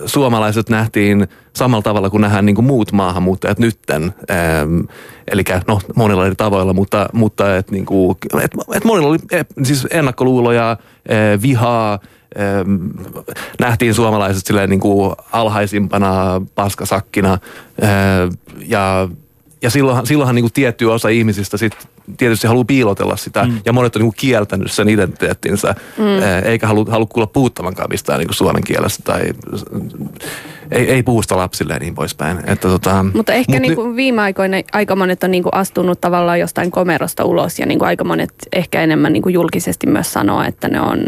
Suomalaiset 0.07 0.69
nähtiin 0.69 1.29
samalla 1.57 1.83
tavalla 1.83 2.11
kuin 2.11 2.21
nähdään 2.21 2.47
niin 2.47 2.57
kuin 2.57 2.65
muut 2.65 2.93
maahanmuuttajat 2.93 3.59
nytten. 3.59 4.15
Eli 5.33 5.45
no, 5.67 5.81
monilla 5.97 6.27
eri 6.27 6.35
tavoilla, 6.35 6.73
mutta, 6.73 7.09
mutta 7.13 7.57
et, 7.57 7.71
niin 7.71 7.87
kuin, 7.87 8.17
et, 8.43 8.51
et 8.75 8.85
monilla 8.85 9.09
oli 9.09 9.19
eh, 9.33 9.47
siis 9.63 9.87
ennakkoluuloja, 9.91 10.77
vihaa, 11.43 11.99
nähtiin 13.61 13.95
suomalaiset 13.95 14.47
silleen 14.47 14.71
niin 14.71 14.81
kuin 14.81 15.15
alhaisimpana 15.33 16.43
paskasakkina 16.55 17.39
ja, 18.67 19.09
ja 19.63 19.71
silloinhan, 19.71 20.07
silloinhan 20.07 20.35
niin 20.35 20.43
kuin 20.43 20.53
tietty 20.53 20.85
osa 20.85 21.09
ihmisistä 21.09 21.57
sit 21.57 21.89
tietysti 22.17 22.47
haluaa 22.47 22.65
piilotella 22.65 23.17
sitä 23.17 23.45
mm. 23.45 23.61
ja 23.65 23.73
monet 23.73 23.97
on 23.97 24.01
niin 24.01 24.13
kuin 24.13 24.21
kieltänyt 24.21 24.73
sen 24.73 24.89
identiteettinsä 24.89 25.75
mm. 25.99 26.05
eikä 26.45 26.67
halua, 26.67 26.85
halua 26.91 27.07
kuulla 27.07 27.27
puhuttavankaan 27.27 27.91
mistään 27.91 28.19
niin 28.19 28.29
kuin 28.29 28.37
suomen 28.37 28.65
kielestä 28.65 29.03
tai 29.03 29.21
ei, 30.71 30.91
ei 30.91 31.03
puhusta 31.03 31.37
lapsille 31.37 31.73
ja 31.73 31.79
niin 31.79 31.95
poispäin. 31.95 32.39
Että, 32.39 32.69
tota, 32.69 33.05
Mutta 33.15 33.33
ehkä 33.33 33.53
mut 33.53 33.61
niin 33.61 33.71
ny- 33.71 33.77
kuin 33.77 33.97
viime 33.97 34.23
aikoina 34.23 34.57
aika 34.73 34.97
monet 34.97 35.25
on 35.25 35.31
niin 35.31 35.43
kuin 35.43 35.55
astunut 35.55 36.01
tavallaan 36.01 36.41
jostain 36.41 36.71
komerosta 36.71 37.25
ulos 37.25 37.59
ja 37.59 37.67
niin 37.67 37.79
kuin 37.79 37.87
aika 37.87 38.05
monet 38.05 38.35
ehkä 38.53 38.81
enemmän 38.83 39.13
niin 39.13 39.23
kuin 39.23 39.33
julkisesti 39.33 39.87
myös 39.87 40.13
sanoo, 40.13 40.43
että 40.43 40.69
ne 40.69 40.81
on 40.81 40.99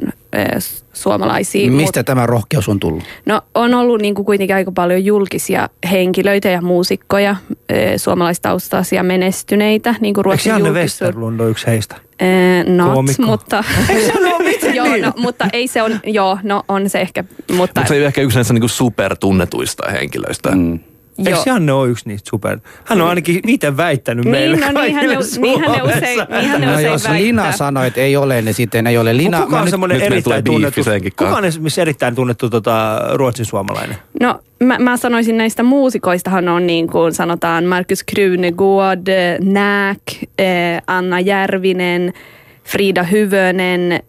s- 0.59 0.85
suomalaisia. 0.93 1.71
Mistä 1.71 1.99
Mut, 2.01 2.07
tämä 2.07 2.27
rohkeus 2.27 2.69
on 2.69 2.81
tullut? 2.81 3.05
no 3.27 3.41
on 3.55 3.75
ollut 3.75 4.01
niin 4.01 4.15
kuin 4.15 4.27
kuitenkin 4.27 4.57
aika 4.57 4.73
paljon 4.73 5.05
julkisia 5.05 5.69
henkilöitä 5.91 6.49
ja 6.49 6.61
muusikkoja, 6.63 7.37
eh, 7.69 7.93
suomalaistaustaisia 7.97 9.03
menestyneitä, 9.03 9.95
niin 10.01 10.15
kuin 10.15 10.31
Eikö 10.31 10.49
Janne 10.49 10.71
Westerlund 10.71 11.41
ole 11.41 11.51
yksi 11.51 11.67
heistä? 11.67 11.97
Eh, 12.23 12.65
not, 12.65 12.93
Koomikko? 12.93 13.23
mutta, 13.23 13.65
joo, 14.75 14.97
no, 14.97 15.13
mutta 15.17 15.49
ei 15.53 15.69
se 15.69 15.83
on, 15.83 16.01
joo, 16.05 16.39
no 16.43 16.63
on 16.69 16.91
se 16.91 17.01
ehkä, 17.01 17.23
mutta 17.23 17.55
Mutta 17.57 17.85
se 17.87 17.95
ei 17.95 18.01
ole 18.01 18.07
ehkä 18.07 18.21
yksi 18.21 18.39
näistä 18.39 18.53
niin 18.55 18.63
kuin 18.63 18.71
supertunnetuista 18.71 19.91
henkilöistä. 19.91 20.51
Mm. 20.51 20.81
Eikö 21.19 21.31
joo. 21.31 21.43
Janne 21.47 21.73
ole 21.73 21.89
yksi 21.89 22.09
niistä 22.09 22.31
super? 22.31 22.59
Hän 22.85 23.01
on 23.01 23.09
ainakin 23.09 23.41
itse 23.47 23.77
väittänyt 23.77 24.25
Niin, 24.25 24.33
meille 24.33 24.57
no 24.57 24.61
niinhän 24.67 24.75
ne- 24.75 24.83
niinhän 24.83 25.07
ne 25.07 25.23
Suomessa. 25.23 25.85
usein- 25.85 26.21
niinhän 26.31 26.61
ne 26.61 26.67
No 26.67 26.73
usein 26.73 26.93
jos 26.93 27.05
väittää. 27.05 27.23
Lina 27.27 27.53
sanoi, 27.53 27.87
että 27.87 28.01
ei 28.01 28.17
ole, 28.17 28.43
niin 28.43 28.55
sitten 28.55 28.87
ei 28.87 28.99
ole. 28.99 29.17
Lina, 29.17 29.41
kuka 29.41 29.61
on 29.61 29.71
semmoinen 29.71 30.01
erittäin 30.01 30.45
tunnettu, 30.45 30.81
kuka 31.19 31.37
on 31.37 31.45
erittäin 31.81 32.15
tunnettu 32.15 32.51
tota, 32.51 33.01
ruotsin 33.15 33.47
suomalainen? 33.47 33.97
No 34.21 34.41
mä, 34.65 34.79
mä 34.79 34.97
sanoisin 34.97 35.39
näistä 35.39 35.63
muusikoistahan 35.63 36.49
on 36.49 36.67
niin 36.67 36.87
kuin 36.89 37.13
sanotaan 37.15 37.65
Markus 37.65 38.05
Krunegård, 38.05 39.07
Nääk, 39.45 39.99
eh, 40.39 40.83
Anna 40.87 41.21
Järvinen, 41.21 42.13
Frida 42.65 43.03
Hyvönen. 43.03 44.03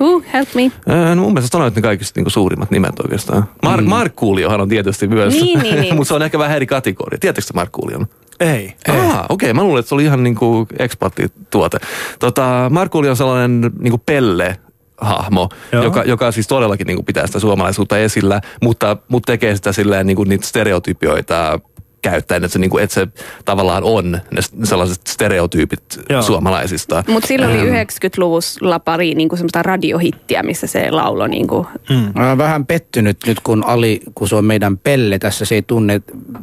Who, 0.00 0.22
help 0.32 0.48
me. 0.54 0.72
Ää, 0.88 1.14
No 1.14 1.22
mun 1.22 1.32
mielestä 1.32 1.52
sanoit 1.52 1.76
ne 1.76 1.82
kaikista 1.82 2.18
niinku 2.18 2.30
suurimmat 2.30 2.70
nimet 2.70 3.00
oikeastaan. 3.00 3.44
Mar- 3.66 3.80
mm. 3.80 3.88
Markkuuliohan 3.88 4.60
on 4.60 4.68
tietysti 4.68 5.08
myös, 5.08 5.34
Niin, 5.34 5.58
niin, 5.58 5.80
niin. 5.80 5.94
mutta 5.96 6.08
se 6.08 6.14
on 6.14 6.22
ehkä 6.22 6.38
vähän 6.38 6.56
eri 6.56 6.66
kategoria. 6.66 7.18
Tiedättekö 7.18 7.48
Markkuulion? 7.54 8.06
Ei. 8.40 8.74
Ah, 8.88 8.98
okei. 8.98 9.24
Okay. 9.28 9.52
Mä 9.52 9.62
luulen, 9.62 9.80
että 9.80 9.88
se 9.88 9.94
oli 9.94 10.04
ihan 10.04 10.22
niinku 10.22 10.66
ekspaattituote. 10.78 11.78
Tota, 12.18 12.70
Markkuuli 12.70 13.08
on 13.08 13.16
sellainen 13.16 13.70
niinku 13.78 13.98
pelle 14.06 14.58
hahmo, 14.98 15.48
Joo. 15.72 15.84
joka, 15.84 16.02
joka 16.02 16.32
siis 16.32 16.46
todellakin 16.46 16.86
niinku 16.86 17.02
pitää 17.02 17.26
sitä 17.26 17.38
suomalaisuutta 17.38 17.98
esillä, 17.98 18.40
mutta, 18.62 18.96
mutta 19.08 19.32
tekee 19.32 19.56
sitä 19.56 19.72
silleen 19.72 20.06
niinku 20.06 20.24
niitä 20.24 20.46
stereotypioita 20.46 21.60
käyttäen, 22.04 22.44
että 22.44 22.52
se, 22.52 22.58
niinku, 22.58 22.78
että 22.78 22.94
se 22.94 23.08
tavallaan 23.44 23.84
on 23.84 24.12
ne 24.12 24.40
sellaiset 24.64 25.06
stereotyypit 25.06 26.00
Joo. 26.08 26.22
suomalaisista. 26.22 27.04
Mutta 27.08 27.26
silloin 27.26 27.60
oli 27.60 27.70
90-luvulla 27.70 28.78
pari 28.78 29.14
niin 29.14 29.28
kuin 29.28 29.38
semmoista 29.38 29.62
radiohittiä, 29.62 30.42
missä 30.42 30.66
se 30.66 30.90
laulo 30.90 31.26
niin 31.26 31.46
kuin, 31.46 31.66
Mä 32.14 32.26
olen 32.26 32.38
vähän 32.38 32.66
pettynyt 32.66 33.18
nyt, 33.26 33.40
kun 33.40 33.64
Ali, 33.66 34.00
kun 34.14 34.28
se 34.28 34.36
on 34.36 34.44
meidän 34.44 34.78
Pelle 34.78 35.18
tässä, 35.18 35.44
se 35.44 35.54
ei 35.54 35.62
tunne 35.62 36.00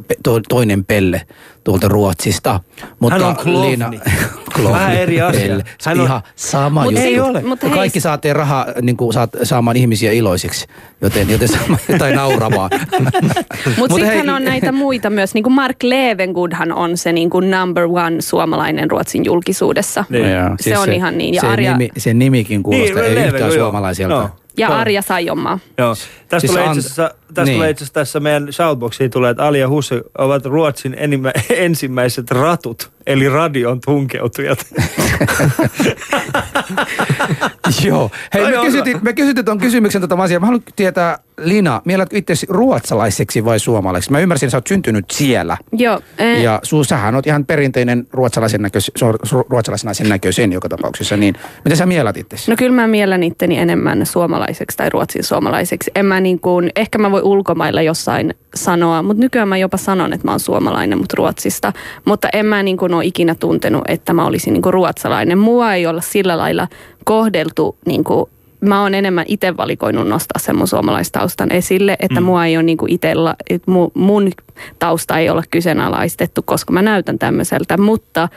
pe- 0.08 0.16
to, 0.22 0.40
toinen 0.48 0.84
Pelle 0.84 1.26
tuolta 1.64 1.88
Ruotsista. 1.88 2.60
Mutta 2.98 3.18
Hän 3.18 3.28
on 3.28 3.36
klovni. 3.36 3.60
Liina, 3.68 3.90
klovni, 4.54 4.72
Vähän 4.72 4.96
eri 4.96 5.20
asia. 5.20 5.56
Se 5.58 5.90
Hän 5.90 6.00
on 6.00 6.06
ihan 6.06 6.22
sama 6.36 6.82
Mut 6.82 6.92
juttu. 6.92 7.06
ei 7.06 7.20
ole. 7.20 7.42
Mutta 7.42 7.66
hei, 7.68 7.76
kaikki 7.76 8.00
saatte 8.00 8.32
rahaa 8.32 8.66
niin 8.82 8.96
kuin 8.96 9.12
saat, 9.12 9.30
saamaan 9.42 9.76
ihmisiä 9.76 10.12
iloisiksi, 10.12 10.66
joten, 11.00 11.30
joten 11.30 11.48
saamaan 11.48 11.78
jotain 11.92 12.14
nauramaan. 12.16 12.70
Mutta 13.78 13.94
hei- 13.94 14.04
sittenhän 14.04 14.36
on 14.36 14.44
näitä 14.44 14.72
muita 14.72 15.10
myös, 15.10 15.34
niin 15.34 15.44
kuin 15.44 15.52
Mark 15.54 15.82
Levengoodhan 15.82 16.72
on 16.72 16.96
se 16.96 17.12
niin 17.12 17.30
kuin 17.30 17.50
number 17.50 17.84
one 17.84 18.20
suomalainen 18.20 18.90
Ruotsin 18.90 19.24
julkisuudessa. 19.24 20.04
Niin. 20.08 20.30
Joo, 20.30 20.48
Se 20.60 20.78
on 20.78 20.92
ihan 20.92 21.18
niin. 21.18 21.34
Ja 21.34 21.40
se, 21.40 21.46
Arja- 21.46 21.72
nimi, 21.78 21.88
se 21.98 22.14
nimikin 22.14 22.62
kuulostaa 22.62 23.02
Niin, 23.02 23.18
ei 23.18 23.24
yhtään 23.26 23.42
joo. 23.42 23.58
suomalaiselta. 23.58 24.14
Joo. 24.14 24.28
Ja. 24.56 24.68
Arja 24.68 25.02
Saijonmaa. 25.02 25.58
Joo. 25.78 25.94
Tästä 25.94 26.40
Siis 26.40 26.52
tulee 26.52 26.64
itse 26.66 26.78
asiassa, 26.80 27.10
tästä 27.34 27.44
niin. 27.44 27.56
tulee 27.56 27.70
itse 27.70 27.84
asiassa 27.84 27.94
tässä 27.94 28.20
meidän 28.20 28.52
shoutboxiin 28.52 29.10
tulee, 29.10 29.30
että 29.30 29.46
Ali 29.46 29.60
ja 29.60 29.68
Husse 29.68 30.02
ovat 30.18 30.46
Ruotsin 30.46 30.94
enimmä, 30.98 31.32
ensimmäiset 31.50 32.30
ratut, 32.30 32.90
eli 33.06 33.28
radion 33.28 33.80
tunkeutujat. 33.84 34.66
Joo. 37.84 38.10
Hei, 38.34 38.46
me 38.50 38.58
on 38.58 38.66
kysytin, 38.66 38.98
me 39.02 39.12
kysytin 39.12 39.44
tuon 39.44 39.58
kysymyksen 39.58 40.00
tota 40.00 40.14
asiaa. 40.14 40.40
Mä 40.40 40.46
haluan 40.46 40.62
tietää, 40.76 41.18
Lina, 41.38 41.82
mielätkö 41.84 42.18
itse 42.18 42.34
ruotsalaiseksi 42.48 43.44
vai 43.44 43.58
suomalaiseksi? 43.58 44.12
Mä 44.12 44.20
ymmärsin, 44.20 44.46
että 44.46 44.50
sä 44.50 44.56
oot 44.56 44.66
syntynyt 44.66 45.10
siellä. 45.10 45.56
Joo. 45.72 46.00
eh, 46.18 46.42
Ja 46.42 46.60
su, 46.62 46.84
sähän 46.84 47.14
oot 47.14 47.26
ihan 47.26 47.46
perinteinen 47.46 48.06
ruotsalaisen, 48.12 48.62
näköis, 48.62 48.92
su- 48.98 49.44
ruotsalaisen 49.48 50.08
näköisen 50.08 50.52
joka 50.52 50.68
tapauksessa. 50.68 51.16
Niin, 51.16 51.34
mitä 51.64 51.76
sä 51.76 51.86
mielät 51.86 52.16
itse? 52.16 52.36
No 52.50 52.56
kyllä 52.56 52.76
mä 52.76 52.86
miellän 52.86 53.22
itteni 53.22 53.58
enemmän 53.58 54.06
suomalaiseksi 54.06 54.76
tai 54.76 54.90
ruotsin 54.90 55.24
suomalaiseksi. 55.24 55.90
En 55.94 56.06
mä 56.06 56.20
niin 56.20 56.40
kuin, 56.40 56.70
ehkä 56.76 56.98
mä 56.98 57.10
voi 57.22 57.32
ulkomailla 57.32 57.82
jossain 57.82 58.34
sanoa, 58.54 59.02
mutta 59.02 59.20
nykyään 59.20 59.48
mä 59.48 59.56
jopa 59.56 59.76
sanon, 59.76 60.12
että 60.12 60.26
mä 60.26 60.30
oon 60.30 60.40
suomalainen, 60.40 60.98
mutta 60.98 61.14
Ruotsista. 61.18 61.72
Mutta 62.04 62.28
en 62.32 62.46
mä 62.46 62.62
niin 62.62 62.76
kuin 62.76 62.94
ole 62.94 63.04
ikinä 63.04 63.34
tuntenut, 63.34 63.84
että 63.88 64.12
mä 64.12 64.26
olisin 64.26 64.52
niin 64.52 64.62
kuin 64.62 64.74
ruotsalainen. 64.74 65.38
Mua 65.38 65.74
ei 65.74 65.86
olla 65.86 66.00
sillä 66.00 66.38
lailla 66.38 66.68
kohdeltu 67.04 67.76
niin 67.86 68.04
kuin 68.04 68.26
Mä 68.64 68.82
oon 68.82 68.94
enemmän 68.94 69.24
itse 69.28 69.56
valikoinut 69.56 70.08
nostaa 70.08 70.38
sen 70.38 70.56
mun 70.56 70.68
suomalaistaustan 70.68 71.52
esille, 71.52 71.96
että 71.98 72.20
mm. 72.20 72.26
mua 72.26 72.46
ei 72.46 72.56
ole 72.56 72.62
niinku 72.62 72.86
itellä, 72.88 73.34
että 73.50 73.70
mu, 73.70 73.90
mun 73.94 74.30
tausta 74.78 75.18
ei 75.18 75.30
ole 75.30 75.42
kyseenalaistettu, 75.50 76.42
koska 76.42 76.72
mä 76.72 76.82
näytän 76.82 77.18
tämmöiseltä, 77.18 77.78
mutta 77.78 78.28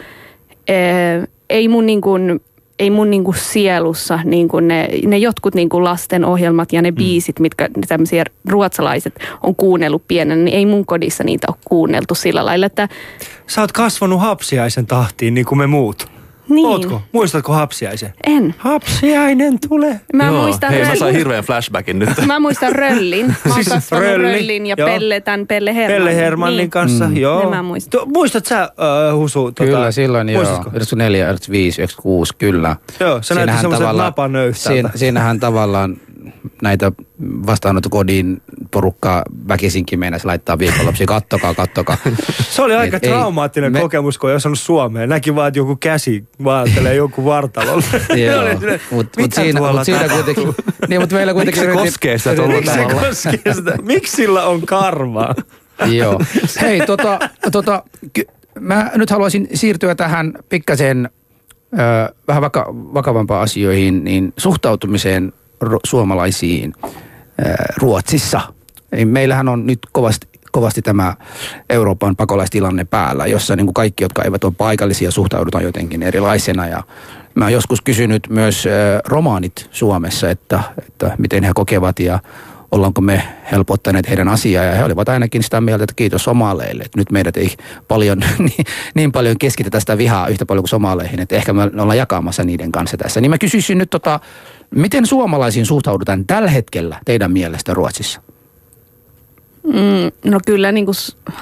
eh, 0.67 1.27
ei 1.49 1.67
mun, 1.67 1.85
niin 1.85 2.01
kuin, 2.01 2.41
ei 2.79 2.89
mun 2.89 3.09
niin 3.09 3.23
kuin 3.23 3.37
sielussa 3.37 4.19
niin 4.23 4.47
kuin 4.47 4.67
ne, 4.67 4.89
ne 5.05 5.17
jotkut 5.17 5.55
niin 5.55 5.69
kuin 5.69 5.83
lasten 5.83 6.25
ohjelmat 6.25 6.73
ja 6.73 6.81
ne 6.81 6.91
Mm. 6.91 6.95
biisit, 6.95 7.39
mitkä 7.39 7.69
tämmöisiä 7.87 8.23
ruotsalaiset 8.49 9.13
on 9.43 9.55
kuunnellut 9.55 10.07
pienenä, 10.07 10.43
niin 10.43 10.57
ei 10.57 10.65
mun 10.65 10.85
kodissa 10.85 11.23
niitä 11.23 11.47
ole 11.49 11.55
kuunneltu 11.65 12.15
sillä 12.15 12.45
lailla, 12.45 12.65
että 12.65 12.87
Sä 13.47 13.61
oot 13.61 13.71
kasvanut 13.71 14.21
hapsiaisen 14.21 14.85
tahtiin 14.85 15.33
niin 15.33 15.45
kuin 15.45 15.59
me 15.59 15.67
muut. 15.67 16.14
Niin. 16.49 16.65
Ootko? 16.67 17.01
Muistatko 17.11 17.53
hapsiaisen? 17.53 18.13
En. 18.27 18.55
Hapsiainen 18.57 19.57
tulee. 19.69 19.99
Mä 20.13 20.25
Joo, 20.25 20.41
muistan 20.41 20.69
hei, 20.71 20.79
mä 20.79 20.85
röllin. 20.85 20.99
sain 20.99 21.15
hirveän 21.15 21.43
flashbackin 21.43 21.99
nyt. 21.99 22.09
Mä 22.25 22.39
muistan 22.39 22.71
Röllin. 22.75 23.25
Mä 23.27 23.33
oon 23.45 23.53
Siis 23.55 23.69
kasvanut 23.69 24.05
Rölli, 24.05 24.23
Röllin 24.33 24.65
ja 24.65 24.75
joo. 24.77 24.89
Pelle, 24.89 25.21
tämän 25.21 25.47
Pelle 25.47 25.75
Hermannin. 25.75 25.97
Pelle 26.07 26.15
Hermannin 26.15 26.57
niin. 26.57 26.69
kanssa, 26.69 27.07
Mm. 27.07 27.17
joo. 27.17 27.39
Ne 27.43 27.55
mä 27.55 27.63
muistan. 27.63 27.99
Tu- 27.99 28.05
muistat 28.13 28.45
sä, 28.45 28.69
uh, 29.13 29.17
Husu? 29.19 29.43
Tota, 29.43 29.63
Kyllä, 29.63 29.91
silloin 29.91 30.29
joo. 30.29 30.43
muistatko? 30.43 30.69
94, 30.69 31.25
95, 31.25 31.81
96, 31.81 32.33
kyllä. 32.37 32.75
Joo, 32.99 33.09
se 33.09 33.09
näytti 33.09 33.23
Siinähän 33.27 33.61
semmoiselta 33.61 33.83
tavallaan- 33.87 34.05
napanöyhtältä. 34.07 34.69
Siinä, 34.69 34.89
siinähän 34.95 35.39
tavallaan 35.39 35.97
näitä 36.61 36.91
vastaanottokodin 37.45 38.41
porukkaa 38.71 39.23
väkisinkin 39.47 39.99
meinasi 39.99 40.25
laittaa 40.25 40.59
viikonlopsi, 40.59 41.05
kattokaa, 41.05 41.53
kattokaa. 41.53 41.97
Se 42.49 42.61
oli 42.61 42.75
aika 42.75 42.97
Et 42.97 43.03
ei, 43.03 43.09
traumaattinen 43.09 43.71
me- 43.71 43.79
kokemus, 43.79 44.17
kun 44.17 44.29
ei 44.29 44.35
osannut 44.35 44.59
suomea. 44.59 45.07
Näki 45.07 45.35
vaan, 45.35 45.47
että 45.47 45.59
joku 45.59 45.75
käsi 45.75 46.23
vaatelee 46.43 46.95
joku 47.05 47.25
vartalolla. 47.25 47.83
Joo, 48.25 48.73
mutta 48.91 49.21
mitä 49.21 49.35
siinä, 49.41 49.59
mut 49.59 49.83
siinä 49.83 50.09
kuitenkin, 50.09 50.55
niin, 50.87 51.01
mutta 51.01 51.15
meillä 51.15 51.33
kuitenkin... 51.33 51.63
Miksi 51.63 51.73
se 51.73 51.79
yritin- 51.79 51.85
koskee 51.91 52.17
sitä 52.17 52.35
tuolla 52.35 52.53
Miksi 52.55 52.71
se 52.73 52.79
tavalla? 52.79 53.01
koskee 53.07 53.53
sitä? 53.53 53.77
Miksi 53.81 54.15
sillä 54.15 54.45
on 54.45 54.61
karvaa? 54.61 55.35
Joo. 55.85 56.19
Hei, 56.61 56.81
tota, 56.85 57.19
tota, 57.51 57.83
ky- 58.13 58.27
mä 58.59 58.91
nyt 58.95 59.09
haluaisin 59.09 59.47
siirtyä 59.53 59.95
tähän 59.95 60.33
pikkasen 60.49 61.09
ö, 61.73 62.13
vähän 62.27 62.41
vaka- 62.41 62.73
vakavampaan 62.73 63.41
asioihin, 63.43 64.03
niin 64.03 64.33
suhtautumiseen 64.37 65.33
suomalaisiin 65.85 66.73
Ruotsissa. 67.77 68.41
Meillähän 69.05 69.47
on 69.49 69.65
nyt 69.65 69.79
kovasti, 69.91 70.27
kovasti 70.51 70.81
tämä 70.81 71.15
Euroopan 71.69 72.15
pakolaistilanne 72.15 72.85
päällä, 72.85 73.25
jossa 73.25 73.55
niin 73.55 73.65
kuin 73.65 73.73
kaikki, 73.73 74.03
jotka 74.03 74.23
eivät 74.23 74.43
ole 74.43 74.53
paikallisia, 74.57 75.11
suhtaudutaan 75.11 75.63
jotenkin 75.63 76.03
erilaisena. 76.03 76.67
Ja 76.67 76.83
mä 77.35 77.45
oon 77.45 77.53
joskus 77.53 77.81
kysynyt 77.81 78.27
myös 78.29 78.67
romaanit 79.05 79.69
Suomessa, 79.71 80.29
että, 80.29 80.59
että 80.87 81.15
miten 81.17 81.43
he 81.43 81.51
kokevat 81.55 81.99
ja 81.99 82.19
ollaanko 82.71 83.01
me 83.01 83.21
helpottaneet 83.51 84.09
heidän 84.09 84.27
asiaa. 84.27 84.63
Ja 84.63 84.75
he 84.75 84.83
olivat 84.83 85.09
ainakin 85.09 85.43
sitä 85.43 85.61
mieltä, 85.61 85.83
että 85.83 85.95
kiitos 85.95 86.23
somaleille. 86.23 86.83
Että 86.83 86.99
nyt 86.99 87.11
meidät 87.11 87.37
ei 87.37 87.55
paljon, 87.87 88.19
niin, 88.39 88.65
niin 88.95 89.11
paljon 89.11 89.37
keskitetä 89.37 89.79
sitä 89.79 89.97
vihaa 89.97 90.27
yhtä 90.27 90.45
paljon 90.45 90.63
kuin 90.63 90.69
somaleihin, 90.69 91.19
että 91.19 91.35
ehkä 91.35 91.53
me 91.53 91.63
ollaan 91.63 91.97
jakamassa 91.97 92.43
niiden 92.43 92.71
kanssa 92.71 92.97
tässä. 92.97 93.21
Niin 93.21 93.29
mä 93.29 93.37
kysyisin 93.37 93.77
nyt, 93.77 93.89
tota, 93.89 94.19
miten 94.75 95.05
suomalaisiin 95.05 95.65
suhtaudutaan 95.65 96.25
tällä 96.25 96.49
hetkellä 96.49 96.99
teidän 97.05 97.31
mielestä 97.31 97.73
Ruotsissa? 97.73 98.21
Mm, 99.65 100.31
no 100.31 100.39
kyllä 100.45 100.71
niin 100.71 100.85
kuin 100.85 100.95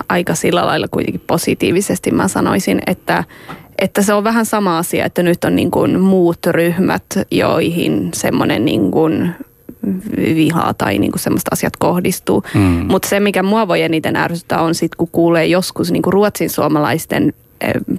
aika 0.10 0.36
sillä 0.36 0.66
lailla 0.66 0.88
kuitenkin 0.88 1.24
positiivisesti 1.28 2.12
mä 2.12 2.28
sanoisin, 2.28 2.82
että, 2.88 3.24
että 3.80 4.02
se 4.02 4.14
on 4.14 4.24
vähän 4.24 4.46
sama 4.46 4.78
asia, 4.78 5.06
että 5.06 5.24
nyt 5.24 5.44
on 5.44 5.56
niin 5.56 5.72
kuin 5.72 6.00
muut 6.00 6.46
ryhmät, 6.46 7.06
joihin 7.32 8.10
semmoinen 8.14 8.66
niin 8.66 8.92
kuin 8.92 9.36
vihaa 10.18 10.74
tai 10.74 10.98
niin 10.98 11.12
kuin 11.12 11.22
semmoista 11.22 11.50
asiat 11.54 11.78
kohdistuu. 11.78 12.44
Mm. 12.54 12.86
Mutta 12.88 13.10
se, 13.10 13.20
mikä 13.20 13.44
mua 13.44 13.68
voi 13.68 13.82
eniten 13.82 14.16
ärsyttää, 14.16 14.62
on 14.62 14.76
sitten, 14.76 14.98
kun 14.98 15.10
kuulee 15.12 15.46
joskus 15.46 15.92
niin 15.92 16.02
kuin 16.02 16.14
ruotsin 16.14 16.50
suomalaisten 16.50 17.34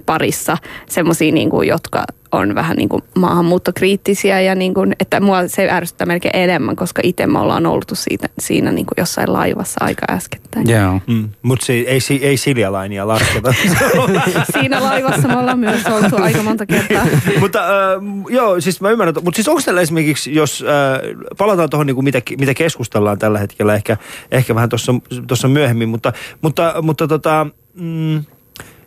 parissa 0.05 0.57
semmoisia, 0.89 1.31
niin 1.31 1.49
kuin, 1.49 1.67
jotka 1.67 2.03
on 2.31 2.55
vähän 2.55 2.77
niin 2.77 2.89
kuin 2.89 3.03
maahanmuuttokriittisiä 3.15 4.41
ja 4.41 4.55
niin 4.55 4.73
kuin, 4.73 4.95
että 4.99 5.19
mua 5.19 5.47
se 5.47 5.69
ärsyttää 5.71 6.07
melkein 6.07 6.35
enemmän, 6.35 6.75
koska 6.75 7.01
itse 7.03 7.27
me 7.27 7.39
ollaan 7.39 7.65
oltu 7.65 7.95
siitä, 7.95 8.29
siinä 8.39 8.71
niin 8.71 8.85
kuin 8.85 8.95
jossain 8.97 9.33
laivassa 9.33 9.85
aika 9.85 10.05
äskettäin. 10.09 10.69
Joo. 10.69 11.01
Mm. 11.07 11.29
Mutta 11.41 11.73
ei, 11.73 11.99
si- 11.99 12.25
ei 12.25 12.37
Siljalainia 12.37 13.07
lasketa. 13.07 13.53
Siinä 14.59 14.83
laivassa 14.83 15.27
me 15.27 15.37
ollaan 15.37 15.59
myös 15.59 15.85
oltu 15.85 16.15
aika 16.21 16.43
monta 16.43 16.65
kertaa. 16.65 17.05
mutta 17.39 17.59
äh, 17.59 18.01
joo, 18.29 18.61
siis 18.61 18.81
mä 18.81 18.89
ymmärrän. 18.89 19.15
Mutta 19.23 19.35
siis 19.35 19.47
onko 19.47 19.61
tällä 19.65 19.81
esimerkiksi, 19.81 20.35
jos 20.35 20.63
äh, 20.67 21.37
palataan 21.37 21.69
tuohon, 21.69 21.87
niin 21.87 22.03
mitä, 22.03 22.21
mitä 22.39 22.53
keskustellaan 22.53 23.19
tällä 23.19 23.39
hetkellä, 23.39 23.75
ehkä, 23.75 23.97
ehkä 24.31 24.55
vähän 24.55 24.69
tuossa 25.27 25.47
myöhemmin, 25.47 25.89
mutta, 25.89 26.13
mutta, 26.41 26.73
mutta 26.81 27.07
tota, 27.07 27.47
mm, 27.73 28.23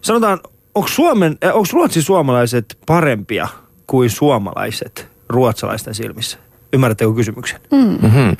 sanotaan, 0.00 0.38
onko 0.74 0.88
Suomen, 0.88 1.38
äh, 1.44 1.56
onko 1.56 1.68
Ruotsin 1.72 2.02
suomalaiset 2.02 2.78
parempia 2.86 3.48
kuin 3.86 4.10
suomalaiset 4.10 5.08
ruotsalaisten 5.28 5.94
silmissä? 5.94 6.38
Ymmärrättekö 6.72 7.12
kysymyksen? 7.12 7.60
Mm-hmm. 7.70 8.36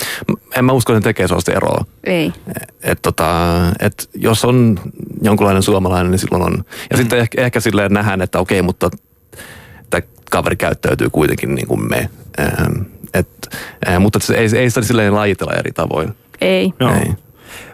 En 0.57 0.65
mä 0.65 0.73
usko, 0.73 0.93
että 0.93 0.99
ne 0.99 1.11
tekee 1.11 1.29
sellaista 1.29 1.53
eroa. 1.53 1.85
Ei. 2.05 2.33
Et 2.83 2.99
tota, 3.03 3.27
et 3.81 4.11
jos 4.15 4.45
on 4.45 4.81
jonkunlainen 5.23 5.63
suomalainen, 5.63 6.11
niin 6.11 6.19
silloin 6.19 6.43
on. 6.43 6.65
Ja 6.91 6.97
mm. 6.97 7.01
sitten 7.01 7.19
ehkä, 7.19 7.43
ehkä 7.43 7.61
silleen 7.61 7.93
nähdään, 7.93 8.23
että 8.23 8.39
okei, 8.39 8.63
mutta 8.63 8.91
tämä 9.91 10.03
kaveri 10.31 10.57
käyttäytyy 10.57 11.11
kuitenkin 11.11 11.55
niin 11.55 11.69
kuin 11.69 11.89
me. 11.89 12.11
Ähm, 12.41 12.83
et, 13.15 13.29
äh, 13.89 14.01
mutta 14.01 14.19
se, 14.19 14.35
ei, 14.35 14.49
ei 14.57 14.71
sitä 14.71 14.83
silleen 14.83 15.15
lajitella 15.15 15.53
eri 15.53 15.73
tavoin. 15.73 16.15
Ei. 16.41 16.73
Joo. 16.81 16.95
Ei. 16.95 17.15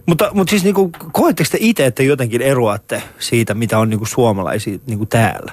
Mutta, 0.06 0.30
mutta 0.32 0.50
siis 0.50 0.64
niinku, 0.64 0.90
koetteko 1.12 1.48
te 1.52 1.58
itse, 1.60 1.86
että 1.86 2.02
jotenkin 2.02 2.42
eroatte 2.42 3.02
siitä, 3.18 3.54
mitä 3.54 3.78
on 3.78 3.90
niinku 3.90 4.06
suomalaisia 4.06 4.78
niinku 4.86 5.06
täällä? 5.06 5.52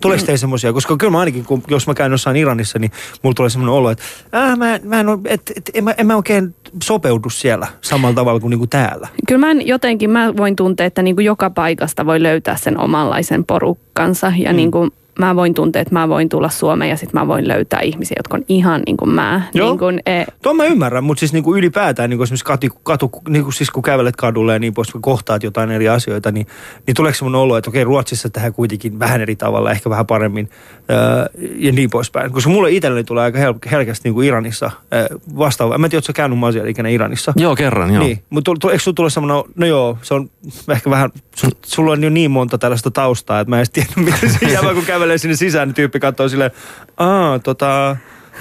Tuleeko 0.00 0.24
teille 0.24 0.38
semmoisia? 0.38 0.72
Koska 0.72 0.96
kyllä 0.96 1.10
mä 1.10 1.20
ainakin, 1.20 1.44
kun, 1.44 1.62
jos 1.68 1.86
mä 1.86 1.94
käyn 1.94 2.12
jossain 2.12 2.36
Iranissa, 2.36 2.78
niin 2.78 2.90
mulla 3.22 3.34
tulee 3.34 3.50
semmoinen 3.50 3.74
olo, 3.74 3.90
että 3.90 4.04
äh, 4.34 4.56
mä, 4.56 4.80
mä 4.82 5.00
en, 5.00 5.08
oo, 5.08 5.18
et, 5.24 5.52
et, 5.56 5.70
en, 5.74 5.84
mä, 5.84 5.94
en 5.98 6.06
mä 6.06 6.16
oikein 6.16 6.54
sopeudu 6.82 7.30
siellä 7.30 7.66
samalla 7.80 8.14
tavalla 8.14 8.40
kuin 8.40 8.50
niinku 8.50 8.66
täällä. 8.66 9.08
Kyllä 9.28 9.38
mä 9.38 9.50
en, 9.50 9.66
jotenkin 9.66 10.10
mä 10.10 10.36
voin 10.36 10.56
tuntea, 10.56 10.86
että 10.86 11.02
niin 11.02 11.16
kuin 11.16 11.24
joka 11.24 11.50
paikasta 11.50 12.06
voi 12.06 12.22
löytää 12.22 12.56
sen 12.56 12.78
omanlaisen 12.78 13.44
porukkansa 13.44 14.32
ja 14.36 14.50
mm. 14.50 14.56
niin 14.56 14.70
kuin 14.70 14.90
mä 15.18 15.36
voin 15.36 15.54
tuntea, 15.54 15.82
että 15.82 15.94
mä 15.94 16.08
voin 16.08 16.28
tulla 16.28 16.48
Suomeen 16.48 16.90
ja 16.90 16.96
sitten 16.96 17.20
mä 17.20 17.28
voin 17.28 17.48
löytää 17.48 17.80
ihmisiä, 17.80 18.14
jotka 18.18 18.36
on 18.36 18.44
ihan 18.48 18.82
niin 18.86 18.96
kuin 18.96 19.10
mä. 19.10 19.42
Joo. 19.54 19.68
Niin 19.68 19.78
kuin, 19.78 20.00
e, 20.06 20.24
Tuon 20.42 20.56
mä 20.56 20.64
ymmärrän, 20.64 21.04
mutta 21.04 21.18
siis 21.18 21.32
niinku 21.32 21.56
ylipäätään 21.56 22.10
niinku 22.10 22.22
esimerkiksi 22.22 22.44
katu, 22.44 22.66
katu, 22.82 23.10
niinku 23.28 23.52
siis 23.52 23.70
kun 23.70 23.82
kävelet 23.82 24.16
kadulle 24.16 24.52
ja 24.52 24.58
niin 24.58 24.74
pois, 24.74 24.92
kun 24.92 25.02
kohtaat 25.02 25.42
jotain 25.42 25.70
eri 25.70 25.88
asioita, 25.88 26.32
niin, 26.32 26.46
niin 26.86 26.94
tuleeko 26.94 27.18
semmoinen 27.18 27.40
olo, 27.40 27.56
että 27.56 27.70
okei, 27.70 27.84
Ruotsissa 27.84 28.30
tehdään 28.30 28.54
kuitenkin 28.54 28.98
vähän 28.98 29.20
eri 29.20 29.36
tavalla, 29.36 29.70
ehkä 29.70 29.90
vähän 29.90 30.06
paremmin 30.06 30.50
öö, 30.90 31.26
ja 31.56 31.72
niin 31.72 31.90
poispäin. 31.90 32.32
Koska 32.32 32.50
mulle 32.50 32.70
itselleni 32.70 33.04
tulee 33.04 33.24
aika 33.24 33.38
hel- 33.38 33.70
herkästi 33.70 34.08
niinku 34.08 34.22
Iranissa 34.22 34.70
öö, 34.94 35.06
vastaava. 35.38 35.78
Mä 35.78 35.86
en 35.86 35.90
tiedä, 35.90 35.98
ootko 35.98 36.06
sä 36.06 36.12
käynyt 36.12 36.44
asialiikenä 36.44 36.88
Iranissa? 36.88 37.32
Joo, 37.36 37.56
kerran, 37.56 37.94
joo. 37.94 38.04
Niin, 38.04 38.22
mutta 38.30 38.52
eikö 38.70 38.78
sulla 38.78 38.94
tule 38.94 39.10
semmoinen, 39.10 39.52
no 39.56 39.66
joo, 39.66 39.98
se 40.02 40.14
on 40.14 40.30
ehkä 40.70 40.90
vähän, 40.90 41.10
su, 41.36 41.48
sulla 41.66 41.92
on 41.92 42.02
jo 42.02 42.10
niin 42.10 42.30
monta 42.30 42.58
tällaista 42.58 42.90
taustaa, 42.90 43.40
että 43.40 43.50
mä 43.50 43.56
en 43.56 43.58
edes 43.58 43.70
tiedä, 43.70 43.88
miten 44.12 44.30
se 44.30 44.46
jää, 44.46 44.74
kun 44.74 44.84
kävelee 45.02 45.18
sinne 45.18 45.36
sisään, 45.36 45.68
niin 45.68 45.74
tyyppi 45.74 46.00
katsoo 46.00 46.28
silleen, 46.28 46.50
aa, 46.96 47.38
tota, 47.38 47.96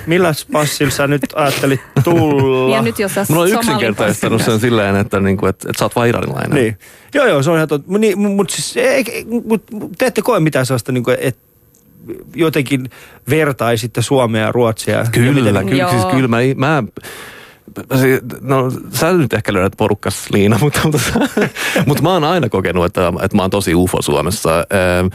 milläs 0.07 0.45
passilla 0.51 0.91
sä 0.91 1.07
nyt 1.07 1.21
ajattelit 1.35 1.81
tulla? 2.03 2.75
ja 2.75 2.81
nyt 2.81 2.99
jos 2.99 3.13
sä 3.13 3.25
Mulla 3.29 3.41
on 3.41 3.49
yksinkertaistanut 3.49 4.41
sen 4.41 4.59
silleen, 4.59 4.95
että, 4.95 5.19
niinku, 5.19 5.45
että, 5.45 5.69
että 5.69 5.79
sä 5.79 5.85
oot 5.85 5.95
vaan 5.95 6.07
iranilainen. 6.07 6.55
Niin. 6.55 6.77
Joo, 7.13 7.25
joo, 7.25 7.43
se 7.43 7.49
on 7.49 7.55
ihan 7.55 7.67
totta. 7.67 7.97
Niin, 7.97 8.19
mutta 8.19 8.55
siis, 8.55 8.77
ei- 8.77 9.25
mut, 9.45 9.63
te 9.97 10.05
ette 10.05 10.21
koe 10.21 10.39
mitään 10.39 10.65
sellaista, 10.65 10.91
niin 10.91 11.03
kuin, 11.03 11.17
että 11.19 11.41
jotenkin 12.35 12.89
vertaisitte 13.29 14.01
Suomea 14.01 14.45
ja 14.45 14.51
Ruotsia. 14.51 14.97
Ja 14.97 15.05
Kyllä, 15.11 15.33
miten- 15.33 15.65
kyllä, 15.69 15.89
siis 15.89 16.05
kyllä 16.05 16.27
mä, 16.27 16.37
mä 16.55 16.83
No 18.41 18.71
sä 18.93 19.13
nyt 19.13 19.33
ehkä 19.33 19.53
löydät 19.53 19.73
porukkas 19.77 20.25
Liina, 20.31 20.59
mutta, 20.61 20.79
mutta, 20.83 20.99
mutta 21.85 22.03
mä 22.03 22.13
oon 22.13 22.23
aina 22.23 22.49
kokenut, 22.49 22.85
että, 22.85 23.13
että 23.21 23.37
mä 23.37 23.43
oon 23.43 23.51
tosi 23.51 23.75
ufo 23.75 24.01
Suomessa. 24.01 24.57
Ähm, 24.57 25.07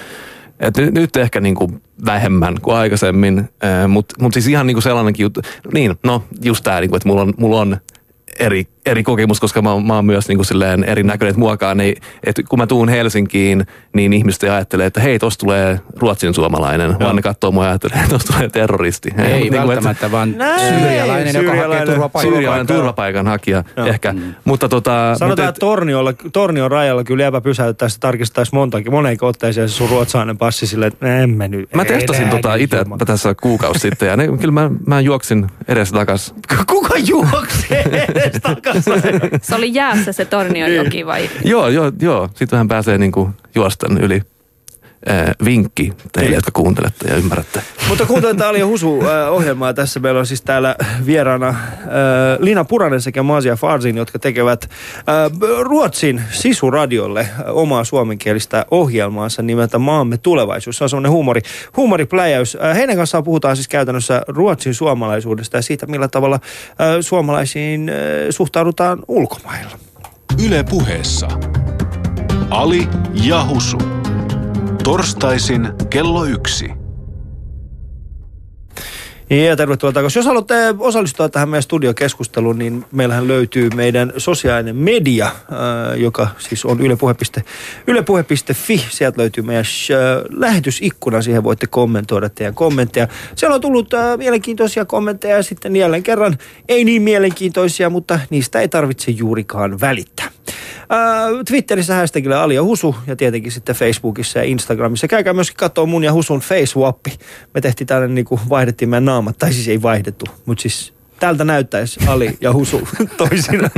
Et 0.60 0.76
nyt, 0.76 0.94
nyt 0.94 1.16
ehkä 1.16 1.40
niinku 1.40 1.72
vähemmän 2.06 2.56
kuin 2.62 2.76
aikaisemmin, 2.76 3.38
äh, 3.38 3.88
mutta 3.88 4.14
mut 4.20 4.32
siis 4.32 4.48
ihan 4.48 4.66
niinku 4.66 4.80
sellainenkin 4.80 5.24
juttu. 5.24 5.40
Niin, 5.72 5.94
no 6.02 6.22
just 6.42 6.64
tää, 6.64 6.80
niinku, 6.80 6.96
että 6.96 7.08
mulla 7.08 7.22
on, 7.22 7.34
mulla 7.36 7.60
on 7.60 7.76
eri, 8.38 8.66
eri 8.86 9.02
kokemus, 9.02 9.40
koska 9.40 9.62
mä, 9.62 9.72
oon- 9.72 9.86
mä 9.86 9.94
oon 9.94 10.06
myös 10.06 10.28
niinku 10.28 10.44
silleen 10.44 10.84
erinäköinen, 10.84 11.30
että 11.30 11.40
muakaan 11.40 11.80
ei, 11.80 11.96
että 12.26 12.42
kun 12.48 12.58
mä 12.58 12.66
tuun 12.66 12.88
Helsinkiin, 12.88 13.66
niin 13.94 14.12
ihmiset 14.12 14.42
ei 14.42 14.50
ajattele, 14.50 14.86
että 14.86 15.00
hei, 15.00 15.18
tosta 15.18 15.40
tulee 15.40 15.80
ruotsin 15.96 16.34
suomalainen, 16.34 16.90
Joo. 16.90 16.98
vaan 17.00 17.16
ne 17.16 17.22
katsoo 17.22 17.50
mua 17.50 17.64
ja 17.64 17.70
ajattelee, 17.70 17.96
että 17.96 18.08
tosta 18.10 18.32
tulee 18.32 18.48
terroristi. 18.48 19.08
Ei 19.18 19.24
Mut 19.24 19.50
niinku, 19.50 19.68
välttämättä, 19.68 20.10
vaan 20.12 20.38
Näin, 20.38 20.74
syyrialainen, 20.74 21.34
joka 21.34 21.40
hakee 21.48 21.52
syyrialainen. 21.52 21.86
turvapaikkaa. 21.86 22.32
Syyrialainen 22.32 22.66
turvapaikanhakija 22.66 23.64
Joo. 23.76 23.86
ehkä. 23.86 24.14
Mutta 24.44 24.68
tota... 24.68 24.90
Sanotaan, 24.90 25.30
mutta 25.30 25.48
että 25.48 25.58
Torniolla, 25.60 26.12
Tornion 26.32 26.70
rajalla 26.70 27.04
kyllä 27.04 27.22
jäbä 27.22 27.40
pysäyttäisi, 27.40 28.00
tarkistaisi 28.00 28.54
montakin, 28.54 28.92
moneenko 28.92 29.26
otteeseen 29.26 29.68
se 29.68 29.74
sun 29.74 29.90
ruotsalainen 29.90 30.38
passi 30.38 30.66
silleen, 30.66 30.92
että 30.92 31.18
en 31.22 31.30
mä 31.30 31.48
nyt. 31.48 31.74
Mä 31.74 31.82
ei 31.82 31.88
testasin 31.88 32.28
tota 32.28 32.52
nyt 32.52 32.62
itse 32.62 32.84
tässä 33.06 33.34
kuukausi 33.42 33.80
sitten 33.80 34.08
ja 34.08 34.16
ne, 34.16 34.28
kyllä 34.40 34.52
mä, 34.52 34.70
mä 34.86 35.00
juoksin 35.00 35.46
edes 35.68 35.92
takas. 35.92 36.34
Kuka 36.66 36.98
juoksee 36.98 38.06
edes 38.08 38.32
takaisin? 38.42 38.75
Se 39.42 39.54
oli 39.54 39.74
jäässä 39.74 40.12
se 40.12 40.24
Tornionjoki 40.24 41.06
vai? 41.06 41.30
Joo, 41.44 41.68
joo, 41.68 41.92
joo. 42.00 42.28
Sitten 42.28 42.56
vähän 42.56 42.68
pääsee 42.68 42.98
niinku 42.98 43.30
juosten 43.54 43.98
yli. 43.98 44.22
Äh, 45.10 45.34
vinkki 45.44 45.92
teille, 46.12 46.34
jotka 46.34 46.50
kuuntelette 46.54 47.08
ja 47.08 47.16
ymmärrätte. 47.16 47.62
Mutta 47.88 48.06
kuuntelen 48.06 48.42
Ali 48.42 48.58
ja 48.58 48.66
Husu 48.66 49.00
äh, 49.02 49.32
ohjelmaa. 49.32 49.74
Tässä 49.74 50.00
meillä 50.00 50.20
on 50.20 50.26
siis 50.26 50.42
täällä 50.42 50.76
vieraana 51.06 51.48
äh, 51.48 51.56
Lina 52.38 52.64
Puranen 52.64 53.00
sekä 53.00 53.22
Masia 53.22 53.56
Farsin, 53.56 53.96
jotka 53.96 54.18
tekevät 54.18 54.64
äh, 54.64 55.50
Ruotsin 55.60 56.22
Sisu-radiolle 56.30 57.28
omaa 57.46 57.84
suomenkielistä 57.84 58.66
ohjelmaansa 58.70 59.42
nimeltä 59.42 59.78
Maamme 59.78 60.18
tulevaisuus. 60.18 60.78
Se 60.78 60.84
on 60.84 60.90
semmoinen 60.90 61.12
huumori, 61.12 61.40
huumoripläjäys. 61.76 62.56
Äh, 62.64 62.76
heidän 62.76 62.96
kanssaan 62.96 63.24
puhutaan 63.24 63.56
siis 63.56 63.68
käytännössä 63.68 64.22
Ruotsin 64.28 64.74
suomalaisuudesta 64.74 65.56
ja 65.56 65.62
siitä, 65.62 65.86
millä 65.86 66.08
tavalla 66.08 66.36
äh, 66.36 66.86
suomalaisiin 67.00 67.88
äh, 67.88 67.96
suhtaudutaan 68.30 68.98
ulkomailla. 69.08 69.78
Yle 70.46 70.64
puheessa. 70.70 71.28
Ali 72.50 72.88
ja 73.22 73.44
Husu. 73.44 74.05
Torstaisin 74.86 75.68
kello 75.90 76.24
yksi. 76.24 76.70
Ja 79.30 79.56
tervetuloa 79.56 79.92
takaisin. 79.92 80.18
Jos 80.18 80.26
haluatte 80.26 80.54
osallistua 80.78 81.28
tähän 81.28 81.48
meidän 81.48 81.62
studiokeskusteluun, 81.62 82.58
niin 82.58 82.84
meillähän 82.92 83.28
löytyy 83.28 83.70
meidän 83.74 84.12
sosiaalinen 84.16 84.76
media, 84.76 85.26
äh, 85.26 86.00
joka 86.00 86.28
siis 86.38 86.64
on 86.64 86.80
ylepuhe.fi. 86.80 87.44
Yle.fi. 87.86 88.84
Sieltä 88.90 89.20
löytyy 89.20 89.44
meidän 89.44 89.64
äh, 89.64 90.24
lähetysikkuna. 90.30 91.22
Siihen 91.22 91.44
voitte 91.44 91.66
kommentoida 91.66 92.28
teidän 92.28 92.54
kommentteja. 92.54 93.08
Siellä 93.34 93.54
on 93.54 93.60
tullut 93.60 93.90
mielenkiintoisia 94.16 94.84
kommentteja 94.84 95.36
ja 95.36 95.42
sitten 95.42 95.76
jälleen 95.76 96.02
kerran 96.02 96.38
ei 96.68 96.84
niin 96.84 97.02
mielenkiintoisia, 97.02 97.90
mutta 97.90 98.20
niistä 98.30 98.60
ei 98.60 98.68
tarvitse 98.68 99.10
juurikaan 99.10 99.80
välittää. 99.80 100.28
Äh, 100.92 101.44
Twitterissä 101.48 101.94
hashtagillä 101.94 102.42
Ali 102.42 102.54
ja 102.54 102.62
Husu 102.62 102.96
ja 103.06 103.16
tietenkin 103.16 103.52
sitten 103.52 103.74
Facebookissa 103.74 104.38
ja 104.38 104.44
Instagramissa. 104.44 105.08
Käykää 105.08 105.32
myöskin 105.32 105.56
katsoa 105.56 105.86
mun 105.86 106.04
ja 106.04 106.12
Husun 106.12 106.40
facewappi. 106.40 107.18
Me 107.54 107.60
tehtiin 107.60 107.86
tällainen, 107.86 108.14
niin 108.14 108.24
kuin 108.24 108.40
vaihdettiin 108.48 108.88
meidän 108.88 109.04
naamat, 109.04 109.38
tai 109.38 109.52
siis 109.52 109.68
ei 109.68 109.82
vaihdettu, 109.82 110.24
mutta 110.46 110.62
siis 110.62 110.94
tältä 111.20 111.44
näyttäisi 111.44 112.00
Ali 112.06 112.36
ja 112.40 112.52
Husu 112.52 112.88
toisinaan, 113.16 113.70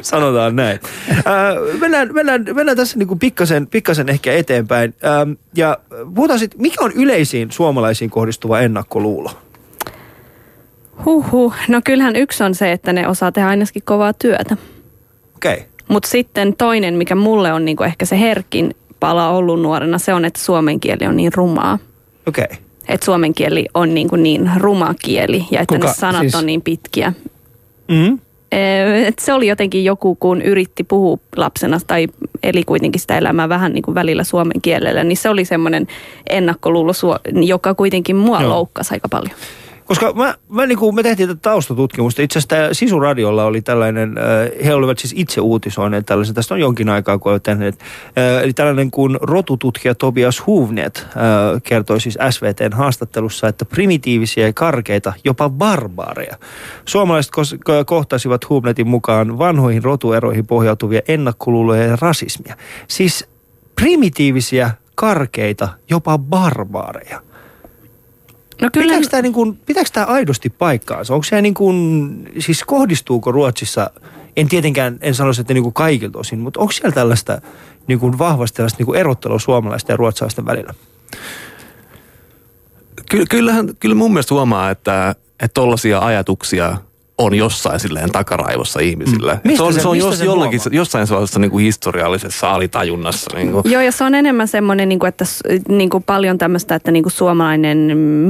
sanotaan 0.00 0.56
näin. 0.56 0.80
Ää, 1.24 1.54
mennään, 1.80 2.14
mennään, 2.14 2.44
mennään 2.54 2.76
tässä 2.76 2.98
niin 2.98 3.08
kuin 3.08 3.18
pikkasen, 3.18 3.66
pikkasen 3.66 4.08
ehkä 4.08 4.32
eteenpäin. 4.32 4.94
Ää, 5.02 5.26
ja 5.56 5.78
puhutaan 6.14 6.38
sitten, 6.38 6.62
mikä 6.62 6.84
on 6.84 6.92
yleisiin 6.92 7.50
suomalaisiin 7.50 8.10
kohdistuva 8.10 8.60
ennakkoluulo? 8.60 9.30
Huhhuh. 11.04 11.54
No 11.68 11.80
kyllähän 11.84 12.16
yksi 12.16 12.44
on 12.44 12.54
se, 12.54 12.72
että 12.72 12.92
ne 12.92 13.08
osaa 13.08 13.32
tehdä 13.32 13.48
ainakin 13.48 13.82
kovaa 13.84 14.12
työtä. 14.12 14.56
Okei. 15.36 15.54
Okay. 15.54 15.66
Mutta 15.88 16.08
sitten 16.08 16.54
toinen, 16.56 16.94
mikä 16.94 17.14
mulle 17.14 17.52
on 17.52 17.64
niinku 17.64 17.82
ehkä 17.82 18.06
se 18.06 18.20
herkin 18.20 18.74
pala 19.00 19.28
ollut 19.28 19.62
nuorena, 19.62 19.98
se 19.98 20.14
on, 20.14 20.24
että 20.24 20.40
suomen 20.40 20.80
kieli 20.80 21.06
on 21.06 21.16
niin 21.16 21.32
rumaa. 21.34 21.78
Okei. 22.26 22.44
Okay. 22.44 22.56
Että 22.88 23.04
suomen 23.04 23.34
kieli 23.34 23.66
on 23.74 23.94
niinku 23.94 24.16
niin 24.16 24.50
ruma 24.56 24.94
kieli 25.02 25.44
ja 25.50 25.60
että 25.60 25.74
Kuka- 25.74 25.86
ne 25.88 25.94
sanat 25.94 26.20
siis- 26.20 26.34
on 26.34 26.46
niin 26.46 26.62
pitkiä. 26.62 27.12
Mm. 27.88 28.18
Ee, 28.52 29.06
Et 29.06 29.18
se 29.18 29.32
oli 29.32 29.46
jotenkin 29.46 29.84
joku, 29.84 30.14
kun 30.14 30.42
yritti 30.42 30.84
puhua 30.84 31.18
lapsena 31.36 31.78
tai 31.86 32.06
eli 32.42 32.64
kuitenkin 32.64 33.00
sitä 33.00 33.18
elämää 33.18 33.48
vähän 33.48 33.72
niin 33.72 33.82
kuin 33.82 33.94
välillä 33.94 34.24
suomen 34.24 34.60
kielellä, 34.62 35.04
niin 35.04 35.16
se 35.16 35.28
oli 35.28 35.44
semmoinen 35.44 35.86
ennakkoluulo, 36.30 36.92
joka 37.34 37.74
kuitenkin 37.74 38.16
mua 38.16 38.40
Joo. 38.42 38.50
loukkasi 38.50 38.94
aika 38.94 39.08
paljon. 39.08 39.34
Koska 39.88 40.12
mä, 40.12 40.34
mä 40.48 40.66
niin 40.66 40.78
kuin, 40.78 40.94
me 40.94 41.02
tehtiin 41.02 41.28
tätä 41.28 41.40
taustatutkimusta. 41.40 42.22
Itse 42.22 42.38
asiassa 42.38 42.74
Sisu-radiolla 42.74 43.44
oli 43.44 43.62
tällainen, 43.62 44.18
äh, 44.18 44.64
he 44.66 44.74
olivat 44.74 44.98
siis 44.98 45.14
itse 45.16 45.40
uutisoineet 45.40 46.06
tällaisen, 46.06 46.34
tästä 46.34 46.54
on 46.54 46.60
jonkin 46.60 46.88
aikaa, 46.88 47.18
kun 47.18 47.30
olivat 47.30 47.42
tehneet. 47.42 47.80
Äh, 48.18 48.42
eli 48.42 48.52
tällainen 48.52 48.90
kuin 48.90 49.18
rotututkija 49.20 49.94
Tobias 49.94 50.46
Huvnet 50.46 51.06
äh, 51.06 51.62
kertoi 51.62 52.00
siis 52.00 52.18
SVTn 52.30 52.72
haastattelussa, 52.72 53.48
että 53.48 53.64
primitiivisiä 53.64 54.46
ja 54.46 54.52
karkeita, 54.52 55.12
jopa 55.24 55.50
barbaareja. 55.50 56.36
Suomalaiset 56.84 57.32
kohtasivat 57.86 58.48
Huvnetin 58.48 58.88
mukaan 58.88 59.38
vanhoihin 59.38 59.84
rotueroihin 59.84 60.46
pohjautuvia 60.46 61.00
ennakkoluuloja 61.08 61.84
ja 61.84 61.96
rasismia. 62.00 62.56
Siis 62.88 63.28
primitiivisiä, 63.74 64.70
karkeita, 64.94 65.68
jopa 65.90 66.18
barbaareja. 66.18 67.27
No 68.62 68.68
kyllä, 68.72 68.86
Pitääkö 68.86 69.08
tämä, 69.08 69.22
niin 69.22 69.32
kuin, 69.32 69.56
pitääkö 69.56 69.90
tämä 69.92 70.06
aidosti 70.06 70.50
paikkaansa? 70.50 71.14
Onko 71.14 71.24
se 71.24 71.42
niin 71.42 71.54
kuin, 71.54 72.28
siis 72.38 72.64
kohdistuuko 72.64 73.32
Ruotsissa, 73.32 73.90
en 74.36 74.48
tietenkään, 74.48 74.98
en 75.00 75.14
sanoisi, 75.14 75.40
että 75.40 75.54
niin 75.54 75.62
kuin 75.62 75.74
kaikilta 75.74 76.18
osin, 76.18 76.38
mutta 76.38 76.60
onko 76.60 76.72
siellä 76.72 76.94
tällaista 76.94 77.40
niin 77.86 77.98
kuin 77.98 78.18
vahvasti 78.18 78.56
tällaista 78.56 78.78
niin 78.78 78.86
kuin 78.86 79.00
erottelua 79.00 79.38
suomalaisten 79.38 79.92
ja 79.94 79.96
ruotsalaisten 79.96 80.46
välillä? 80.46 80.74
Ky- 83.10 83.26
kyllähän, 83.30 83.76
kyllä 83.80 83.94
mun 83.94 84.12
mielestä 84.12 84.34
huomaa, 84.34 84.70
että 84.70 85.14
että 85.40 85.54
tollaisia 85.54 85.98
ajatuksia 85.98 86.76
on 87.18 87.34
jossain 87.34 87.80
silleen 87.80 88.12
takaraivossa 88.12 88.80
ihmisillä. 88.80 89.34
Mm. 89.34 89.40
Mistä 89.44 89.56
se 89.56 89.62
on, 89.62 89.72
se- 89.74 89.80
se 89.80 89.88
on 89.88 89.98
jos, 89.98 90.18
sen 90.18 90.26
jollakin, 90.26 90.60
huomaa? 90.60 90.76
jossain 90.76 91.06
sellaisessa 91.06 91.40
niin 91.40 91.50
kuin 91.50 91.64
historiallisessa 91.64 92.50
alitajunnassa. 92.54 93.36
Niin 93.36 93.52
kuin. 93.52 93.62
Joo, 93.72 93.82
ja 93.82 93.92
se 93.92 94.04
on 94.04 94.14
enemmän 94.14 94.48
semmoinen, 94.48 94.88
niin 94.88 94.98
kuin, 94.98 95.08
että 95.08 95.24
niin 95.68 95.90
kuin 95.90 96.02
paljon 96.04 96.38
tämmöistä, 96.38 96.74
että 96.74 96.90
niin 96.90 97.02
kuin 97.02 97.12
suomalainen 97.12 97.78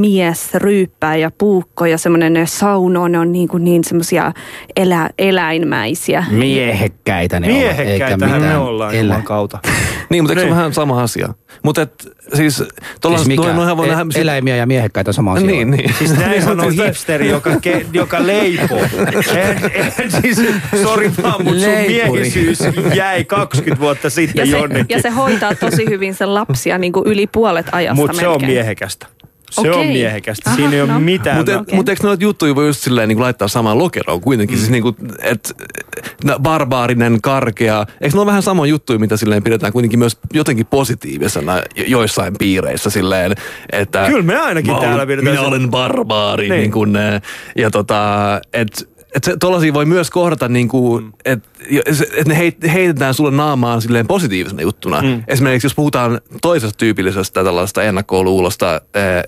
mies 0.01 0.55
ryyppää 0.55 1.17
ja 1.17 1.31
puukko 1.39 1.87
ja 1.87 1.99
semmoinen 1.99 2.47
sauno, 2.47 3.09
ne 3.09 3.19
on 3.19 3.33
niin, 3.33 3.49
kuin 3.49 3.65
niin 3.65 3.85
semmoisia 3.85 4.33
elä, 4.77 5.11
eläinmäisiä. 5.19 6.25
Miehekkäitä 6.31 7.41
ne 7.41 7.65
ovat, 7.67 7.79
eikä 7.81 8.17
mitään 8.17 8.43
me 8.43 8.57
ollaan 8.57 8.95
elä- 8.95 9.21
kautta. 9.25 9.59
Niin, 10.11 10.25
mutta 10.25 10.33
eikö 10.33 10.41
se 10.41 10.45
Niin. 10.45 10.53
ole 10.53 10.59
vähän 10.59 10.75
sama 10.75 11.03
asia? 11.03 11.29
Mutta 11.63 11.83
et, 11.83 12.09
siis, 12.35 12.65
tolla, 13.01 13.17
Siis 13.19 13.29
mikä? 13.29 13.53
noihän 13.53 13.77
voi 13.77 13.87
E- 13.87 13.91
nähdä... 13.91 14.05
eläimiä 14.15 14.57
ja 14.57 14.67
miehekkäitä 14.67 15.13
sama 15.13 15.33
asia. 15.33 15.47
Niin, 15.47 15.71
niin. 15.71 15.95
Siis 15.99 16.17
näin 16.17 16.43
sanoo 16.43 16.71
Siis- 16.71 16.85
hipsteri, 16.87 17.29
joka, 17.29 17.57
ke, 17.61 17.87
joka 17.93 18.27
leipoo. 18.27 18.79
En, 19.37 19.59
en, 19.99 20.11
siis, 20.23 20.43
sori 20.83 21.11
vaan, 21.23 21.45
mutta 21.45 21.61
sun 21.61 21.73
miehisyys 21.87 22.59
jäi 22.95 23.25
20 23.25 23.81
vuotta 23.81 24.07
Ja 24.07 24.11
sitten 24.11 24.51
se, 24.51 24.57
jonnekin. 24.59 24.97
ja 24.97 25.03
se 25.03 25.11
hoitaa 25.11 25.55
tosi 25.55 25.87
hyvin 25.91 26.15
sen 26.15 26.35
lapsia 26.35 26.79
niin 26.79 26.93
kuin 26.93 27.07
yli 27.07 27.27
puolet 27.27 27.67
ajasta 27.73 27.95
Mutta 27.95 28.17
se 28.21 28.29
on 28.29 28.41
miehekästä. 28.47 29.07
Se 29.51 29.61
on 29.61 29.69
Okei. 29.71 29.93
miehekästä. 29.93 30.51
Aha, 30.51 30.57
Siinä 30.57 30.73
ei 30.73 30.81
ole 30.83 30.93
no. 30.93 31.01
mitään. 31.01 31.37
Mutta 31.37 31.59
okay. 31.59 31.77
mut 31.77 31.89
eikö 31.89 32.07
noita 32.07 32.25
juttuja 32.25 32.55
voi 32.55 32.67
just 32.67 32.81
silleen 32.81 33.09
niin 33.09 33.21
laittaa 33.21 33.49
samaan 33.49 33.79
lokeroon 33.79 34.21
kuitenkin? 34.21 34.57
Mm. 34.57 34.59
Siis 34.59 34.71
niin 34.71 34.83
kuin, 34.83 34.97
että 35.23 35.55
barbaarinen, 36.43 37.19
karkea. 37.23 37.87
Eikö 38.01 38.17
ne 38.17 38.21
ole 38.21 38.27
vähän 38.27 38.43
sama 38.43 38.67
juttuja, 38.67 38.99
mitä 38.99 39.17
silleen 39.17 39.43
pidetään 39.43 39.73
kuitenkin 39.73 39.99
myös 39.99 40.17
jotenkin 40.33 40.67
positiivisena 40.67 41.57
jo- 41.57 41.85
joissain 41.87 42.35
piireissä 42.39 42.91
silleen, 42.91 43.33
että... 43.73 44.07
Kyllä 44.07 44.23
me 44.23 44.39
ainakin 44.39 44.73
mä 44.73 44.81
täällä 44.81 45.07
pidetään 45.07 45.35
Minä 45.35 45.41
sen- 45.43 45.49
olen 45.49 45.71
barbaari. 45.71 46.49
Niin. 46.49 46.61
Niin. 46.61 46.71
Kuin, 46.71 46.93
ja 47.57 47.71
tota, 47.71 48.41
että 48.53 48.85
et 49.15 49.25
se, 49.25 49.37
tollasia 49.41 49.75
voi 49.75 49.85
myös 49.85 50.11
kohdata 50.11 50.49
niin 50.49 50.69
kuin, 50.69 51.13
että 51.25 51.49
et 52.17 52.29
ne 52.29 52.39
heit, 52.39 52.57
heitetään 52.73 53.15
sulle 53.15 53.31
naamaan 53.31 53.83
silleen 53.83 54.07
positiivisena 54.07 54.63
juttuna. 54.63 55.03
Mm. 55.03 55.09
Mm. 55.09 55.23
Esimerkiksi 55.29 55.67
jos 55.67 55.75
puhutaan 55.75 56.21
toisesta 56.43 56.79
tyypillisestä 56.79 57.45
tällaista 57.45 57.83
ennakkoluulosta, 57.83 58.75
äh, 58.75 58.81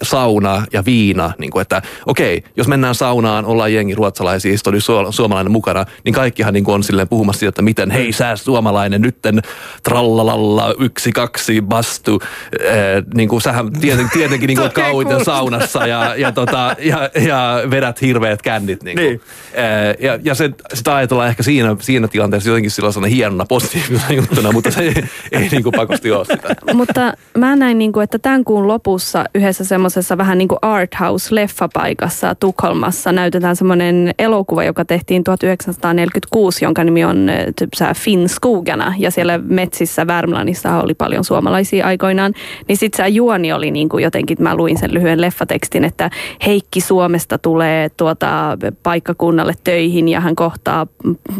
sauna 0.03 0.64
ja 0.72 0.85
viina, 0.85 1.33
niin 1.39 1.51
kuin, 1.51 1.62
että 1.62 1.83
okei, 2.07 2.45
jos 2.57 2.68
mennään 2.68 2.95
saunaan, 2.95 3.45
ollaan 3.45 3.72
jengi 3.74 3.95
ruotsalaisia, 3.95 4.57
sitten 4.57 4.70
oli 4.70 4.78
su- 4.78 5.12
suomalainen 5.12 5.53
mukana, 5.53 5.85
niin 6.05 6.14
kaikkihan 6.14 6.55
niin 6.55 6.64
kuin 6.64 6.74
on 6.74 6.83
silleen 6.83 7.09
puhumassa 7.09 7.39
siitä, 7.39 7.49
että 7.49 7.62
miten 7.62 7.91
hei 7.91 8.12
sä 8.12 8.37
suomalainen, 8.37 9.01
nytten 9.01 9.43
trallalalla, 9.83 10.74
yksi, 10.78 11.12
kaksi, 11.12 11.62
bastu, 11.62 12.20
äh, 12.22 12.68
niin 13.14 13.28
kuin 13.28 13.43
sähän 13.43 13.72
tietenkin, 13.72 14.12
tietenkin 14.20 14.47
niin 14.47 14.59
kuin 14.59 14.70
kauiten 14.70 15.24
saunassa 15.24 15.87
ja, 15.87 16.14
ja, 16.16 16.33
tota, 16.33 16.76
ja, 16.78 17.11
ja 17.20 17.62
vedät 17.70 18.03
hirveät 18.03 18.43
kännit. 18.43 18.83
Niin 18.83 18.97
kuin. 18.97 19.07
Niin. 19.07 19.20
Ää, 19.57 19.69
Ja, 20.00 20.18
ja 20.22 20.34
se, 20.34 20.50
sitä 20.74 20.94
ajatellaan 20.94 21.28
ehkä 21.28 21.42
siinä, 21.42 21.76
siinä 21.80 22.08
tilanteessa 22.08 22.48
jotenkin 22.48 22.70
sellaisena 22.70 23.06
hienona 23.06 23.46
positiivisena 23.48 24.12
juttuna, 24.20 24.52
mutta 24.52 24.70
se 24.70 24.80
ei, 24.80 24.94
ei 25.32 25.48
niin 25.48 25.62
kuin 25.62 25.74
pakosti 25.76 26.12
ole 26.12 26.24
sitä. 26.24 26.56
Mutta 26.74 27.12
mä 27.38 27.56
näin, 27.56 27.78
niin 27.78 27.92
kuin, 27.92 28.04
että 28.04 28.18
tämän 28.18 28.44
kuun 28.44 28.68
lopussa 28.68 29.24
yhdessä 29.34 29.64
semmoisessa 29.64 30.18
vähän 30.18 30.38
niin 30.38 30.48
kuin 30.48 30.58
art 30.62 30.90
house-leffapaikassa 31.00 32.34
Tukholmassa 32.40 33.12
näytetään 33.12 33.56
semmoinen 33.56 34.14
elokuva, 34.18 34.64
joka 34.64 34.84
tehtiin 34.84 35.24
1946, 35.24 36.64
jonka 36.64 36.84
nimi 36.84 37.04
on 37.04 37.30
typ 37.58 37.68
så 37.74 37.84
här 37.84 37.94
Finnskogana. 37.94 38.94
Ja 38.98 39.10
siellä 39.10 39.38
metsissä 39.38 40.06
Värmlannissa 40.06 40.82
oli 40.82 40.94
paljon 40.94 41.24
suomalaisia 41.24 41.86
aikoinaan. 41.86 42.32
Niin 42.68 42.76
sit 42.76 42.94
se 42.94 43.08
juoni 43.08 43.52
oli 43.52 43.70
niin 43.70 43.88
kuin 43.88 44.04
jotenkin, 44.04 44.36
mä 44.40 44.54
luin 44.54 44.78
sen 44.78 44.94
lyhyen 44.94 45.20
leffatekstin, 45.20 45.84
että 45.84 46.10
Heikki 46.46 46.80
Suomesta 46.80 47.38
tulee 47.38 47.88
tuota 47.96 48.58
paikkakunnalle 48.82 49.54
töihin 49.64 50.08
ja 50.08 50.20
hän 50.20 50.36
kohtaa 50.36 50.86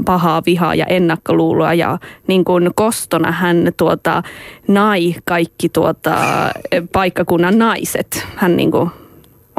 pahaa 0.05 0.43
vihaa 0.47 0.75
ja 0.75 0.87
ennakkoluuloa 0.87 1.75
ja 1.75 1.99
niin 2.27 2.45
kuin 2.45 2.71
kostona 2.75 3.33
hän 3.33 3.73
tuota 3.77 4.23
nai 4.69 5.15
kaikki 5.25 5.69
tuota 5.69 6.17
paikkakunnan 6.93 7.59
naiset. 7.59 8.27
Hän 8.37 8.57
niin 8.57 8.71
kuin 8.71 8.91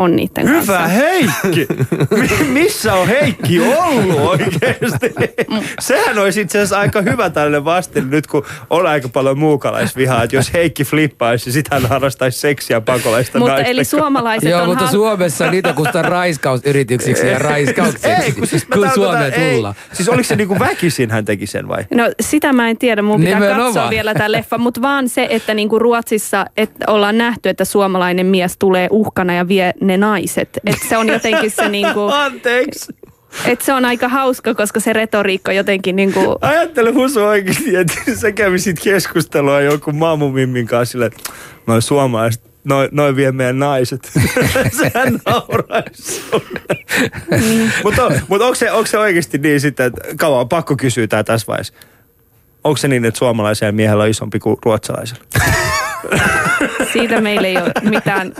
on 0.01 0.15
niiden 0.15 0.45
kanssa. 0.45 0.73
Hyvä 0.73 0.87
Heikki! 0.87 1.67
Mi- 2.11 2.45
missä 2.47 2.93
on 2.93 3.07
Heikki 3.07 3.59
ollut 3.59 4.19
oikeasti? 4.19 5.13
Sehän 5.79 6.17
olisi 6.19 6.41
itse 6.41 6.57
asiassa 6.57 6.79
aika 6.79 7.01
hyvä 7.01 7.29
tällainen 7.29 7.65
vaste 7.65 8.01
nyt, 8.01 8.27
kun 8.27 8.45
on 8.69 8.87
aika 8.87 9.09
paljon 9.09 9.39
muukalaisvihaa, 9.39 10.23
että 10.23 10.35
jos 10.35 10.53
Heikki 10.53 10.83
flippaisi, 10.83 11.45
niin 11.45 11.53
sitten 11.53 11.81
hän 11.81 11.89
harrastaisi 11.89 12.39
seksiä 12.39 12.81
pakolaista 12.81 13.39
Mutta 13.39 13.51
naisten 13.53 13.71
eli 13.71 13.79
kanssa. 13.79 13.97
suomalaiset 13.97 14.49
Joo, 14.49 14.61
on 14.61 14.67
mutta 14.67 14.83
hal- 14.85 14.91
Suomessa 14.91 15.51
niitä 15.51 15.73
kutsutaan 15.73 16.05
raiskausyrityksiksi 16.05 17.27
ja 17.27 17.39
raiskaukseksi, 17.39 18.07
Ei, 18.07 18.31
kun 18.31 18.47
siis 18.47 18.65
kun 18.65 18.89
Suomeen 18.95 19.33
ei. 19.33 19.55
tullaan. 19.55 19.75
Siis 19.93 20.09
oliko 20.09 20.23
se 20.23 20.35
niinku 20.35 20.59
väkisin 20.59 21.11
hän 21.11 21.25
teki 21.25 21.47
sen 21.47 21.67
vai? 21.67 21.85
No 21.95 22.03
sitä 22.21 22.53
mä 22.53 22.69
en 22.69 22.77
tiedä, 22.77 23.01
mun 23.01 23.19
pitää 23.19 23.33
Nimenomaan. 23.39 23.65
katsoa 23.73 23.89
vielä 23.89 24.13
tämä 24.13 24.31
leffa, 24.31 24.57
mutta 24.57 24.81
vaan 24.81 25.09
se, 25.09 25.27
että 25.29 25.53
niinku 25.53 25.79
Ruotsissa 25.79 26.45
että 26.57 26.85
ollaan 26.87 27.17
nähty, 27.17 27.49
että 27.49 27.65
suomalainen 27.65 28.25
mies 28.25 28.57
tulee 28.57 28.87
uhkana 28.91 29.33
ja 29.33 29.47
vie 29.47 29.73
ne 29.81 29.90
naiset. 29.97 30.59
Että 30.65 30.87
se 30.89 30.97
on 30.97 31.09
jotenkin 31.09 31.51
se 31.51 31.69
niinku, 31.69 31.99
Anteeksi. 32.25 32.93
että 33.45 33.65
se 33.65 33.73
on 33.73 33.85
aika 33.85 34.07
hauska, 34.09 34.55
koska 34.55 34.79
se 34.79 34.93
retoriikka 34.93 35.51
jotenkin 35.51 35.95
niinku, 35.95 36.37
Ajattele 36.41 36.91
Husu 36.91 37.23
oikeasti, 37.23 37.75
että 37.75 38.15
sä 38.15 38.31
kävisit 38.31 38.79
keskustelua 38.83 39.61
joku 39.61 39.91
maamumimmin 39.91 40.67
kanssa 40.67 40.91
sille, 40.91 41.05
että 41.05 41.31
mä 41.67 41.81
suomalaiset 41.81 42.51
noin 42.63 42.89
noi 42.91 43.15
vie 43.15 43.31
meidän 43.31 43.59
naiset. 43.59 44.11
Sehän 44.81 45.19
nauraisi 45.25 46.21
Mutta 47.83 48.11
mut 48.27 48.41
onko 48.41 48.55
se, 48.55 48.71
onko 48.71 48.85
se 48.85 48.97
oikeasti 48.97 49.37
niin 49.37 49.61
sitten, 49.61 49.85
että 49.85 50.01
kauan 50.17 50.49
pakko 50.49 50.75
kysyä 50.75 51.07
tää 51.07 51.23
tässä 51.23 51.47
vaiheessa. 51.47 51.73
Onko 52.63 52.77
se 52.77 52.87
niin, 52.87 53.05
että 53.05 53.17
suomalaisella 53.17 53.71
miehellä 53.71 54.03
on 54.03 54.09
isompi 54.09 54.39
kuin 54.39 54.57
ruotsalaisella? 54.65 55.23
Siitä 56.93 57.21
meillä 57.21 57.47
ei 57.47 57.57
ole 57.57 57.71
mitään 57.81 58.33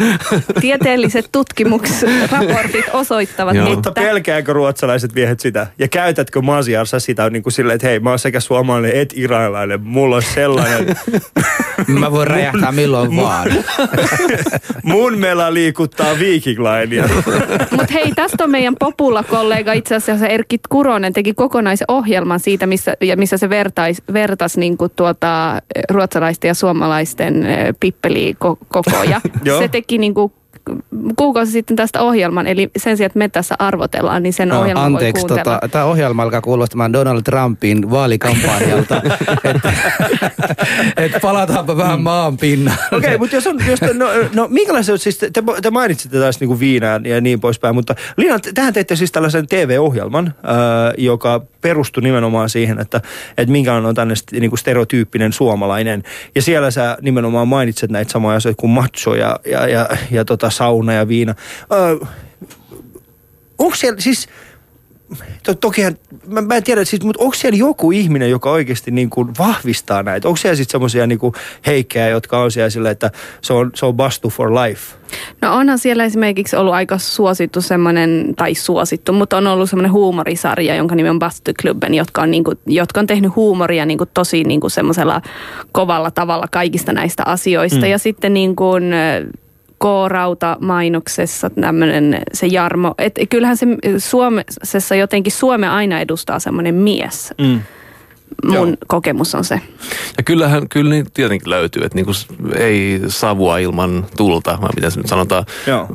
tieteelliset 0.62 1.30
tutkimusraportit 1.32 2.86
osoittavat, 2.94 3.56
Joo. 3.56 3.66
että 3.66 3.76
Mutta 3.76 3.92
pelkääkö 3.92 4.54
ruotsalaiset 4.54 5.14
miehet 5.14 5.40
sitä? 5.40 5.68
Ja 5.80 5.88
käytätkö 5.88 6.42
Masiarsa 6.42 7.00
sitä 7.00 7.30
niin 7.30 7.44
kuin 7.44 7.54
silleen, 7.54 7.76
että 7.76 7.88
hei, 7.88 8.00
mä 8.00 8.10
oon 8.10 8.20
sekä 8.20 8.40
suomalainen 8.40 8.92
et 8.92 9.14
iranilainen. 9.16 9.82
Mulla 9.84 10.16
on 10.16 10.22
sellainen, 10.22 10.96
Mä 12.00 12.12
voin 12.12 12.28
räjähtää 12.28 12.72
milloin 12.72 13.16
vaan. 13.16 13.48
mun 14.84 15.18
mela 15.18 15.54
liikuttaa 15.54 16.20
Viking 16.20 16.60
Linea. 16.60 17.10
Mutta 17.78 17.94
hei, 17.94 18.12
tästä 18.16 18.44
on 18.44 18.52
meidän 18.52 18.76
Populla-kollega 18.80 19.74
itse 19.74 19.96
asiassa 19.96 20.28
Erkki 20.28 20.60
Kuronen 20.70 21.14
teki 21.14 21.34
kokonaisen 21.34 21.86
ohjelman 21.88 22.40
siitä, 22.40 22.68
missä, 22.68 22.94
ja 23.02 23.18
missä 23.18 23.38
se 23.38 23.50
vertais, 23.50 24.02
vertasi 24.14 24.60
niin 24.60 24.78
kuin 24.78 24.92
tuota, 24.96 25.62
ruotsalaisten 25.90 26.48
ja 26.48 26.54
suomalaisten 26.54 27.46
eh, 27.46 27.76
Joo. 29.44 29.60
se 29.60 29.68
teki 29.68 29.98
niin 29.98 30.14
kuin 30.14 30.34
kuukausi 31.16 31.52
sitten 31.52 31.76
tästä 31.78 32.02
ohjelman, 32.02 32.48
eli 32.48 32.72
sen 32.78 32.98
sijaan, 32.98 33.08
että 33.08 33.20
me 33.20 33.30
tässä 33.30 33.56
arvotellaan, 33.60 34.24
niin 34.24 34.34
sen 34.34 34.50
No, 34.50 34.60
ohjelman 34.60 34.86
anteeksi, 34.86 35.22
voi 35.22 35.30
kuuntella. 35.30 35.60
tota, 35.60 35.68
tämä 35.72 35.86
ohjelma 35.86 36.24
alkaa 36.24 36.42
kuulostamaan 36.42 36.94
Donald 36.94 37.22
Trumpin 37.22 37.92
vaalikampanjalta. 37.92 39.02
että 39.44 39.74
et 40.98 41.12
palataanpa 41.22 41.78
vähän 41.78 42.02
maan 42.02 42.38
pinnalle. 42.38 42.82
Okei, 42.92 42.98
okay, 42.98 43.18
mutta 43.18 43.36
jos 43.36 43.48
on, 43.48 43.60
jos, 43.68 43.80
no, 43.94 44.08
no 44.34 44.48
minkälaisia, 44.48 44.98
siis 44.98 45.18
te, 45.18 45.30
te 45.62 45.72
mainitsitte 45.72 46.20
taas 46.20 46.40
niinku 46.40 46.60
viinaa 46.60 47.00
ja 47.04 47.22
niin 47.22 47.40
poispäin, 47.40 47.76
mutta 47.76 47.96
Liina, 48.18 48.40
tähän 48.54 48.74
teitte 48.74 48.96
siis 48.96 49.12
tällaisen 49.12 49.48
TV-ohjelman, 49.48 50.28
äh, 50.28 50.94
joka 50.98 51.42
perustui 51.62 52.04
nimenomaan 52.04 52.50
siihen, 52.50 52.80
että, 52.80 53.02
että 53.38 53.52
minkälainen 53.52 53.90
on 53.90 53.96
tänne 53.96 54.14
niinku 54.32 54.58
stereotyyppinen 54.58 55.34
suomalainen. 55.34 56.04
Ja 56.36 56.42
siellä 56.42 56.72
sä 56.72 56.98
nimenomaan 57.02 57.48
mainitset 57.48 57.92
näitä 57.92 58.12
samoja 58.12 58.38
asioita 58.38 58.60
kuin 58.60 58.72
macho 58.72 59.16
ja, 59.16 59.40
ja, 59.46 59.68
ja, 59.68 59.90
ja 60.12 60.26
tota 60.26 60.50
sauna 60.52 60.94
ja 60.94 61.08
viina. 61.08 61.36
Äh, 62.02 62.10
onko 63.58 63.76
siellä 63.76 64.02
siis... 64.02 64.28
To, 65.44 65.56
tokihan, 65.56 65.98
mä, 66.28 66.42
mä 66.42 66.56
en 66.56 66.64
tiedä, 66.64 66.86
siis, 66.86 67.04
mutta 67.04 67.24
onko 67.24 67.36
siellä 67.36 67.58
joku 67.58 67.92
ihminen, 67.92 68.30
joka 68.30 68.52
oikeasti 68.52 68.92
niin 68.92 69.10
kuin 69.10 69.30
vahvistaa 69.40 70.04
näitä? 70.04 70.28
Onko 70.28 70.38
siellä 70.38 70.56
sitten 70.56 70.72
semmoisia 70.72 71.08
niin 71.08 71.20
heikkejä, 71.66 72.10
jotka 72.10 72.40
on 72.42 72.52
siellä 72.52 72.70
silleen, 72.70 72.92
että 72.92 73.12
se 73.42 73.54
on, 73.54 73.72
se 73.76 73.86
on 73.86 73.94
bastu 73.96 74.30
for 74.30 74.54
life? 74.54 74.96
No 75.42 75.56
onhan 75.56 75.80
siellä 75.80 76.06
esimerkiksi 76.06 76.56
ollut 76.56 76.74
aika 76.74 76.98
suosittu 76.98 77.62
semmoinen, 77.62 78.34
tai 78.36 78.56
suosittu, 78.56 79.14
mutta 79.14 79.38
on 79.38 79.48
ollut 79.48 79.70
semmoinen 79.70 79.92
huumorisarja, 79.92 80.76
jonka 80.76 80.96
nimi 80.96 81.10
on 81.10 81.20
Bastuklubben, 81.20 81.94
jotka 81.94 82.22
on, 82.22 82.32
niinku, 82.32 82.54
jotka 82.66 83.00
on 83.00 83.08
tehnyt 83.08 83.36
huumoria 83.36 83.86
niinku 83.86 84.06
tosi 84.06 84.44
niinku 84.44 84.70
semmoisella 84.70 85.22
kovalla 85.72 86.12
tavalla 86.12 86.46
kaikista 86.52 86.94
näistä 86.94 87.24
asioista. 87.26 87.80
Mm. 87.80 87.92
Ja 87.92 87.98
sitten 87.98 88.34
niin 88.34 88.56
kuin 88.56 88.84
K-rauta 89.82 90.58
mainoksessa 90.60 91.50
tämmöinen 91.50 92.22
se 92.34 92.48
Jarmo, 92.48 92.94
että 92.98 93.22
kyllähän 93.30 93.58
se 93.58 93.66
Suomessa 93.98 94.96
jotenkin 94.96 95.34
Suome 95.34 95.70
aina 95.70 96.00
edustaa 96.00 96.40
semmoinen 96.40 96.76
mies. 96.76 97.34
Mm. 97.38 97.62
Mun 98.46 98.54
Joo. 98.56 98.68
kokemus 98.88 99.36
on 99.36 99.44
se. 99.44 99.62
Ja 100.18 100.24
kyllähän, 100.24 100.70
kyllä 100.70 100.90
niin 100.90 101.12
tietenkin 101.14 101.50
löytyy, 101.50 101.84
että 101.84 101.96
niinku 101.96 102.12
ei 102.56 103.02
savua 103.08 103.58
ilman 103.58 104.06
tulta, 104.18 104.58
vai 104.62 104.70
miten 104.76 104.92
se 104.92 105.00
nyt 105.00 105.08
sanotaan. 105.08 105.46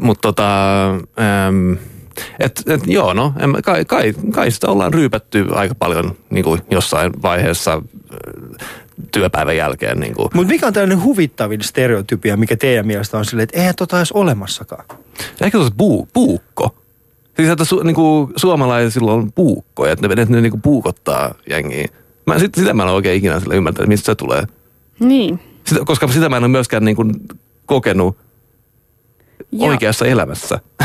Mutta 0.00 0.28
tota, 0.28 0.90
äm, 0.90 1.76
et, 2.38 2.62
et, 2.66 2.80
joo, 2.86 3.12
no, 3.12 3.32
en, 3.38 3.62
kai, 3.64 3.84
kai, 3.84 4.14
kai 4.32 4.50
sitä 4.50 4.68
ollaan 4.68 4.94
ryypätty 4.94 5.46
aika 5.54 5.74
paljon 5.74 6.16
niin 6.30 6.44
kuin 6.44 6.60
jossain 6.70 7.12
vaiheessa 7.22 7.82
työpäivän 9.12 9.56
jälkeen. 9.56 10.00
Niin. 10.00 10.14
Mutta 10.18 10.52
mikä 10.52 10.66
on 10.66 10.72
tällainen 10.72 11.02
huvittavin 11.02 11.62
stereotypia, 11.62 12.36
mikä 12.36 12.56
teidän 12.56 12.86
mielestä 12.86 13.18
on 13.18 13.24
silleen, 13.24 13.44
että 13.44 13.58
eihän 13.58 13.74
tota 13.74 13.96
edes 13.96 14.12
olemassakaan? 14.12 14.84
Ehkä 15.40 15.64
se 15.64 15.70
puu, 15.76 16.08
puukko. 16.12 16.76
Siis 17.36 17.48
että 17.48 17.64
su, 17.64 17.82
niin 17.82 17.94
kuin 17.94 18.32
suomalaisilla 18.36 19.12
on 19.12 19.32
puukko, 19.32 19.86
että 19.86 20.08
ne, 20.08 20.22
että 20.22 20.34
ne 20.34 20.40
niin 20.40 20.50
kuin 20.50 20.62
puukottaa 20.62 21.34
jengiä. 21.50 21.88
Mä, 22.26 22.38
sit, 22.38 22.54
sitä 22.54 22.74
mä 22.74 22.82
en 22.82 22.88
ole 22.88 22.96
oikein 22.96 23.16
ikinä 23.18 23.40
sille 23.40 23.56
ymmärtänyt, 23.56 23.84
että 23.84 23.88
mistä 23.88 24.06
se 24.06 24.14
tulee. 24.14 24.44
Niin. 25.00 25.40
Sitä, 25.64 25.80
koska 25.84 26.08
sitä 26.08 26.28
mä 26.28 26.36
en 26.36 26.44
ole 26.44 26.50
myöskään 26.50 26.84
niin 26.84 26.96
kuin 26.96 27.12
kokenut 27.66 28.16
Joo. 29.52 29.68
oikeassa 29.68 30.06
elämässä. 30.06 30.60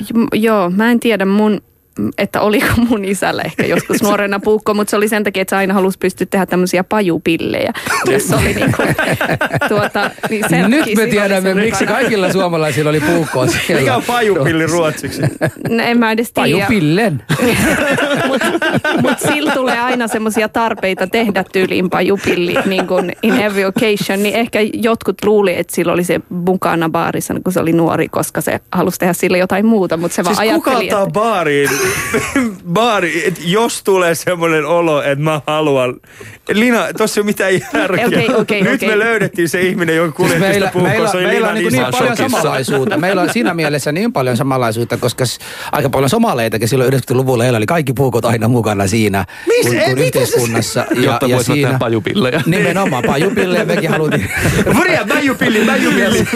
J- 0.00 0.38
Joo, 0.38 0.70
mä 0.70 0.90
en 0.90 1.00
tiedä 1.00 1.24
mun, 1.24 1.60
että 2.18 2.40
oliko 2.40 2.66
mun 2.88 3.04
isällä 3.04 3.42
ehkä 3.42 3.66
joskus 3.66 4.02
nuorena 4.10 4.40
puukko, 4.40 4.74
mutta 4.74 4.90
se 4.90 4.96
oli 4.96 5.08
sen 5.08 5.24
takia, 5.24 5.42
että 5.42 5.50
se 5.50 5.56
aina 5.56 5.74
halusi 5.74 5.98
pystyä 5.98 6.26
tehdä 6.30 6.46
tämmöisiä 6.46 6.84
pajupillejä. 6.84 7.72
Jossa 8.06 8.36
oli 8.36 8.54
niinku, 8.54 8.82
tuota, 9.68 10.10
niin 10.30 10.44
sen 10.50 10.70
Nyt 10.70 10.86
me 10.96 11.06
tiedämme, 11.06 11.48
se 11.48 11.54
miksi 11.54 11.86
kaikilla 11.86 12.32
suomalaisilla 12.32 12.90
oli 12.90 13.00
puukkoa 13.00 13.46
siellä. 13.46 13.80
Mikä 13.80 13.96
on 13.96 14.02
pajupilli 14.02 14.66
ruotsiksi? 14.66 15.22
No, 15.68 15.82
en 15.82 15.98
mä 15.98 16.12
edes 16.12 16.32
tiedä. 16.32 16.48
Pajupillen. 16.48 17.22
Mutta 19.02 19.28
sillä 19.32 19.52
tulee 19.52 19.80
aina 19.80 20.08
semmoisia 20.08 20.48
tarpeita 20.48 21.06
tehdä 21.06 21.44
tyyliin 21.52 21.90
pajupilli 21.90 22.54
niin 22.66 22.86
kuin 22.86 23.12
in 23.22 23.40
every 23.40 23.64
occasion. 23.64 24.22
Niin 24.22 24.34
ehkä 24.34 24.58
jotkut 24.72 25.16
luuli, 25.24 25.58
että 25.58 25.74
sillä 25.74 25.92
oli 25.92 26.04
se 26.04 26.20
mukana 26.28 26.88
baarissa, 26.88 27.34
kun 27.44 27.52
se 27.52 27.60
oli 27.60 27.72
nuori, 27.72 28.08
koska 28.08 28.40
se 28.40 28.60
halusi 28.72 28.98
tehdä 28.98 29.12
sille 29.12 29.38
jotain 29.38 29.66
muuta. 29.66 29.96
Mutta 29.96 30.14
se 30.14 30.22
Siis 30.22 30.38
vaan 30.38 30.48
kuka 30.54 30.70
ajatteli, 30.70 30.88
ottaa 30.88 31.02
että... 31.02 31.12
baariin, 31.12 31.70
baari, 32.72 33.26
et 33.28 33.40
jos 33.44 33.82
tulee 33.84 34.14
semmoinen 34.14 34.66
olo, 34.66 35.02
että 35.02 35.24
mä 35.24 35.40
haluan. 35.46 35.94
Lina, 36.52 36.86
tossa 36.98 37.20
ei 37.20 37.22
ole 37.22 37.26
mitään 37.26 37.52
järkeä. 37.52 38.06
Okei, 38.06 38.28
okei, 38.34 38.62
Nyt 38.62 38.74
okei. 38.74 38.88
me 38.88 38.98
löydettiin 38.98 39.48
se 39.48 39.60
ihminen, 39.60 39.96
joka 39.96 40.06
Siis 40.06 40.16
kuljetti 40.16 40.40
meillä, 40.40 40.66
sitä 40.66 40.78
meillä, 40.82 41.10
oli 41.14 41.22
meillä 41.26 41.48
on 41.48 41.54
Linan 41.54 41.64
niin, 41.64 41.72
niin 41.72 41.86
paljon 41.98 42.16
samanlaisuutta. 42.16 42.96
Meillä 42.96 43.22
on 43.22 43.32
siinä 43.32 43.54
mielessä 43.54 43.92
niin 43.92 44.12
paljon 44.12 44.36
samanlaisuutta, 44.36 44.96
koska 44.96 45.24
aika 45.72 45.90
paljon 45.90 46.10
somaleitakin 46.10 46.68
silloin 46.68 46.92
90-luvulla 46.94 47.42
heillä 47.42 47.56
oli 47.56 47.66
kaikki 47.66 47.92
puukot 47.92 48.24
aina 48.24 48.48
mukana 48.48 48.86
siinä 48.86 49.24
Mis- 49.46 49.66
kun, 49.66 49.76
kun 49.76 49.80
mitä 49.80 50.00
se- 50.00 50.06
yhteiskunnassa. 50.06 50.86
Jotta 50.94 51.28
voisivat 51.28 51.60
tehdä 51.60 51.78
pajupillejä. 51.78 52.42
Nimenomaan 52.46 53.04
pajupille 53.06 53.64
mekin 53.64 53.90
haluttiin. 53.90 54.30
Vuria, 54.76 55.04
bajupilli, 55.08 55.64
bajupilli. 55.66 56.26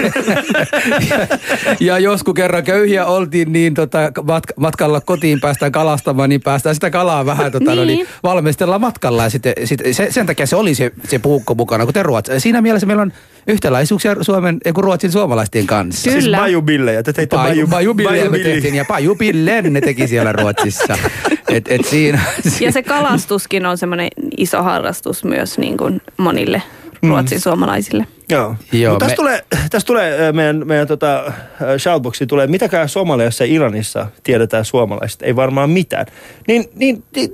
ja 1.80 1.98
jos 1.98 2.22
kun 2.24 2.34
kerran 2.34 2.64
köyhiä 2.64 3.06
oltiin, 3.06 3.52
niin 3.52 3.74
tota, 3.74 3.98
mat- 4.20 4.52
matkalla 4.56 5.00
kotiin 5.00 5.33
päästään 5.40 5.72
kalastamaan, 5.72 6.28
niin 6.28 6.40
päästään 6.40 6.74
sitä 6.74 6.90
kalaa 6.90 7.26
vähän 7.26 7.52
tota, 7.52 7.64
niin. 7.70 7.76
No, 7.76 7.84
Niin. 7.84 7.96
niin, 7.96 8.06
valmistellaan 8.22 8.80
matkalla. 8.80 9.22
Ja 9.22 9.30
sitten, 9.30 9.54
sit, 9.64 9.80
se, 9.92 10.06
sen 10.10 10.26
takia 10.26 10.46
se 10.46 10.56
oli 10.56 10.74
se, 10.74 10.92
se 11.08 11.18
puukko 11.18 11.54
mukana, 11.54 11.86
kuten 11.86 12.04
Ruotsi. 12.04 12.40
Siinä 12.40 12.62
mielessä 12.62 12.86
meillä 12.86 13.02
on 13.02 13.12
yhtäläisyyksiä 13.46 14.16
Suomen, 14.20 14.58
ei 14.64 14.72
kun 14.72 14.84
Ruotsin 14.84 15.12
suomalaisten 15.12 15.66
kanssa. 15.66 16.10
Kyllä. 16.10 16.22
Siis 16.22 16.36
bajubillejä. 16.36 17.02
Te 17.02 17.12
teitte 17.12 17.36
baju, 17.36 17.66
pajupillejä 17.66 18.30
me 18.30 18.38
tehtiin 18.38 18.74
ja 18.74 18.84
pajupillen 18.84 19.72
ne 19.72 19.80
teki 19.80 20.08
siellä 20.08 20.32
Ruotsissa. 20.32 20.98
Et, 21.54 21.64
et 21.68 21.84
siinä, 21.84 22.20
Ja 22.60 22.72
se 22.72 22.82
kalastuskin 22.82 23.66
on 23.66 23.78
semmoinen 23.78 24.08
iso 24.36 24.62
harrastus 24.62 25.24
myös 25.24 25.58
niin 25.58 25.76
kuin 25.76 26.02
monille 26.16 26.62
ruotsin 27.08 27.40
suomalaisille. 27.40 28.06
Joo. 28.28 28.54
Joo, 28.72 28.82
Joo 28.82 28.98
tässä 28.98 29.12
me- 29.12 29.16
tulee, 29.16 29.44
tässä 29.70 29.86
tulee 29.86 30.26
äh, 30.28 30.34
meidän, 30.34 30.66
meidän 30.66 30.88
tota, 30.88 31.26
äh, 31.26 31.32
shoutboxiin 31.78 32.28
tulee, 32.28 32.46
mitäkään 32.46 32.88
Somaliassa 32.88 33.44
ja 33.44 33.52
Iranissa 33.52 34.06
tiedetään 34.22 34.64
suomalaisista. 34.64 35.24
Ei 35.24 35.36
varmaan 35.36 35.70
mitään. 35.70 36.06
Niin, 36.48 36.64
niin, 36.74 37.04
niin 37.16 37.30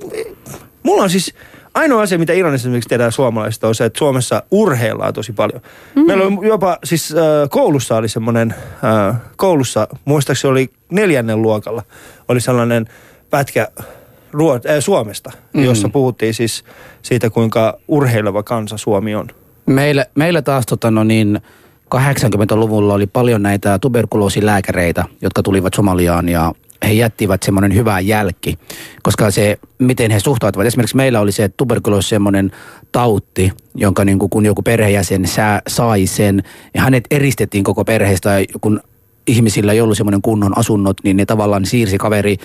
mulla 0.83 1.03
on 1.03 1.11
siis 1.11 1.35
ainoa 1.75 2.03
asia, 2.03 2.18
mitä 2.18 2.33
Iranissa 2.33 2.64
esimerkiksi 2.66 2.89
tiedetään 2.89 3.12
suomalaisista, 3.12 3.68
on 3.68 3.75
se, 3.75 3.85
että 3.85 3.99
Suomessa 3.99 4.43
urheillaan 4.51 5.14
tosi 5.14 5.33
paljon. 5.33 5.61
Mm. 5.95 6.07
Meillä 6.07 6.25
on 6.25 6.39
jopa, 6.47 6.79
siis 6.85 7.12
äh, 7.12 7.51
koulussa 7.51 7.97
oli 7.97 8.09
semmoinen, 8.09 8.55
äh, 8.85 9.16
koulussa, 9.37 9.89
muistaakseni 10.05 10.53
oli 10.53 10.71
neljännen 10.91 11.43
luokalla, 11.43 11.83
oli 12.29 12.41
sellainen 12.41 12.87
pätkä 13.31 13.68
Ruot, 14.33 14.66
äh, 14.66 14.76
Suomesta, 14.81 15.31
mm. 15.55 15.64
jossa 15.64 15.89
puhuttiin 15.89 16.35
siis 16.35 16.64
siitä, 17.03 17.31
kuinka 17.31 17.78
urheileva 17.89 18.43
kansa 18.43 18.76
Suomi 18.76 19.14
on. 19.14 19.28
meillä, 19.66 20.07
meillä 20.14 20.43
taas 20.43 20.66
tota, 20.66 20.91
no 20.91 21.05
niin, 21.05 21.41
80-luvulla 21.95 22.95
oli 22.95 23.07
paljon 23.07 23.43
näitä 23.43 23.78
tuberkuloosilääkäreitä, 23.78 25.05
jotka 25.22 25.43
tulivat 25.43 25.74
Somaliaan 25.74 26.28
ja 26.28 26.53
he 26.89 26.93
jättivät 26.93 27.43
semmoinen 27.43 27.74
hyvä 27.74 28.01
jälki, 28.01 28.59
koska 29.03 29.31
se, 29.31 29.59
miten 29.78 30.11
he 30.11 30.20
suhtautuvat. 30.20 30.66
Esimerkiksi 30.66 30.97
meillä 30.97 31.20
oli 31.20 31.33
se 31.33 31.49
tuberkuloosi 31.49 32.09
semmoinen 32.09 32.51
tautti, 32.93 33.53
jonka 33.74 34.05
niin 34.05 34.18
kuin, 34.18 34.31
kun 34.31 34.47
joku 34.47 34.62
perheenjäsen 34.62 35.26
sä, 35.26 35.62
sai 35.68 36.07
sen, 36.07 36.43
ja 36.74 36.83
hänet 36.83 37.05
eristettiin 37.11 37.64
koko 37.64 37.85
perheestä, 37.85 38.41
ja 38.41 38.47
kun 38.61 38.81
ihmisillä 39.27 39.73
ei 39.73 39.81
ollut 39.81 39.97
semmoinen 39.97 40.23
kunnon 40.23 40.59
asunnot, 40.59 40.97
niin 41.05 41.16
ne 41.16 41.27
tavallaan 41.27 41.66
siirsi 41.66 41.99
kaveri 41.99 42.37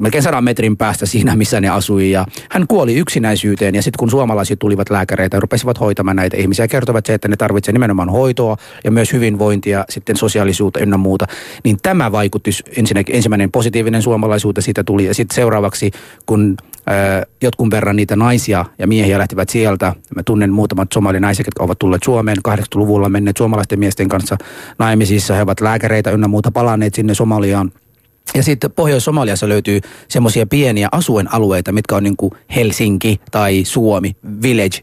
melkein 0.00 0.22
sadan 0.22 0.44
metrin 0.44 0.76
päästä 0.76 1.06
siinä, 1.06 1.36
missä 1.36 1.60
ne 1.60 1.68
asui. 1.68 2.10
Ja 2.10 2.26
hän 2.50 2.66
kuoli 2.66 2.94
yksinäisyyteen 2.94 3.74
ja 3.74 3.82
sitten 3.82 3.98
kun 3.98 4.10
suomalaiset 4.10 4.58
tulivat 4.58 4.90
lääkäreitä 4.90 5.36
ja 5.36 5.40
rupesivat 5.40 5.80
hoitamaan 5.80 6.16
näitä 6.16 6.36
ihmisiä 6.36 6.64
ja 6.64 6.68
kertovat 6.68 7.06
se, 7.06 7.14
että 7.14 7.28
ne 7.28 7.36
tarvitsevat 7.36 7.74
nimenomaan 7.74 8.08
hoitoa 8.08 8.56
ja 8.84 8.90
myös 8.90 9.12
hyvinvointia, 9.12 9.84
sitten 9.88 10.16
sosiaalisuutta 10.16 10.80
ynnä 10.80 10.96
muuta, 10.96 11.26
niin 11.64 11.76
tämä 11.82 12.12
vaikutti 12.12 12.50
ensinnäkin, 12.76 13.16
ensimmäinen 13.16 13.52
positiivinen 13.52 14.02
suomalaisuutta 14.02 14.60
siitä 14.60 14.84
tuli 14.84 15.04
ja 15.04 15.14
sitten 15.14 15.34
seuraavaksi, 15.34 15.90
kun 16.26 16.56
jotkun 17.42 17.70
verran 17.70 17.96
niitä 17.96 18.16
naisia 18.16 18.64
ja 18.78 18.86
miehiä 18.86 19.18
lähtivät 19.18 19.48
sieltä. 19.48 19.94
Mä 20.16 20.22
tunnen 20.22 20.52
muutamat 20.52 20.88
somalinaiset, 20.94 21.46
jotka 21.46 21.64
ovat 21.64 21.78
tulleet 21.78 22.02
Suomeen 22.02 22.38
80-luvulla 22.48 23.08
menneet 23.08 23.36
suomalaisten 23.36 23.78
miesten 23.78 24.08
kanssa 24.08 24.36
naimisissa. 24.78 25.34
He 25.34 25.42
ovat 25.42 25.60
lääkäreitä 25.60 25.95
ynnä 26.14 26.28
muuta 26.28 26.50
palanneet 26.50 26.94
sinne 26.94 27.14
Somaliaan. 27.14 27.72
Ja 28.34 28.42
sitten 28.42 28.72
Pohjois-Somaliassa 28.72 29.48
löytyy 29.48 29.80
semmoisia 30.08 30.46
pieniä 30.46 30.88
asuinalueita, 30.92 31.72
mitkä 31.72 31.96
on 31.96 32.02
niin 32.02 32.16
kuin 32.16 32.32
Helsinki 32.54 33.20
tai 33.30 33.64
Suomi, 33.64 34.16
Village, 34.42 34.78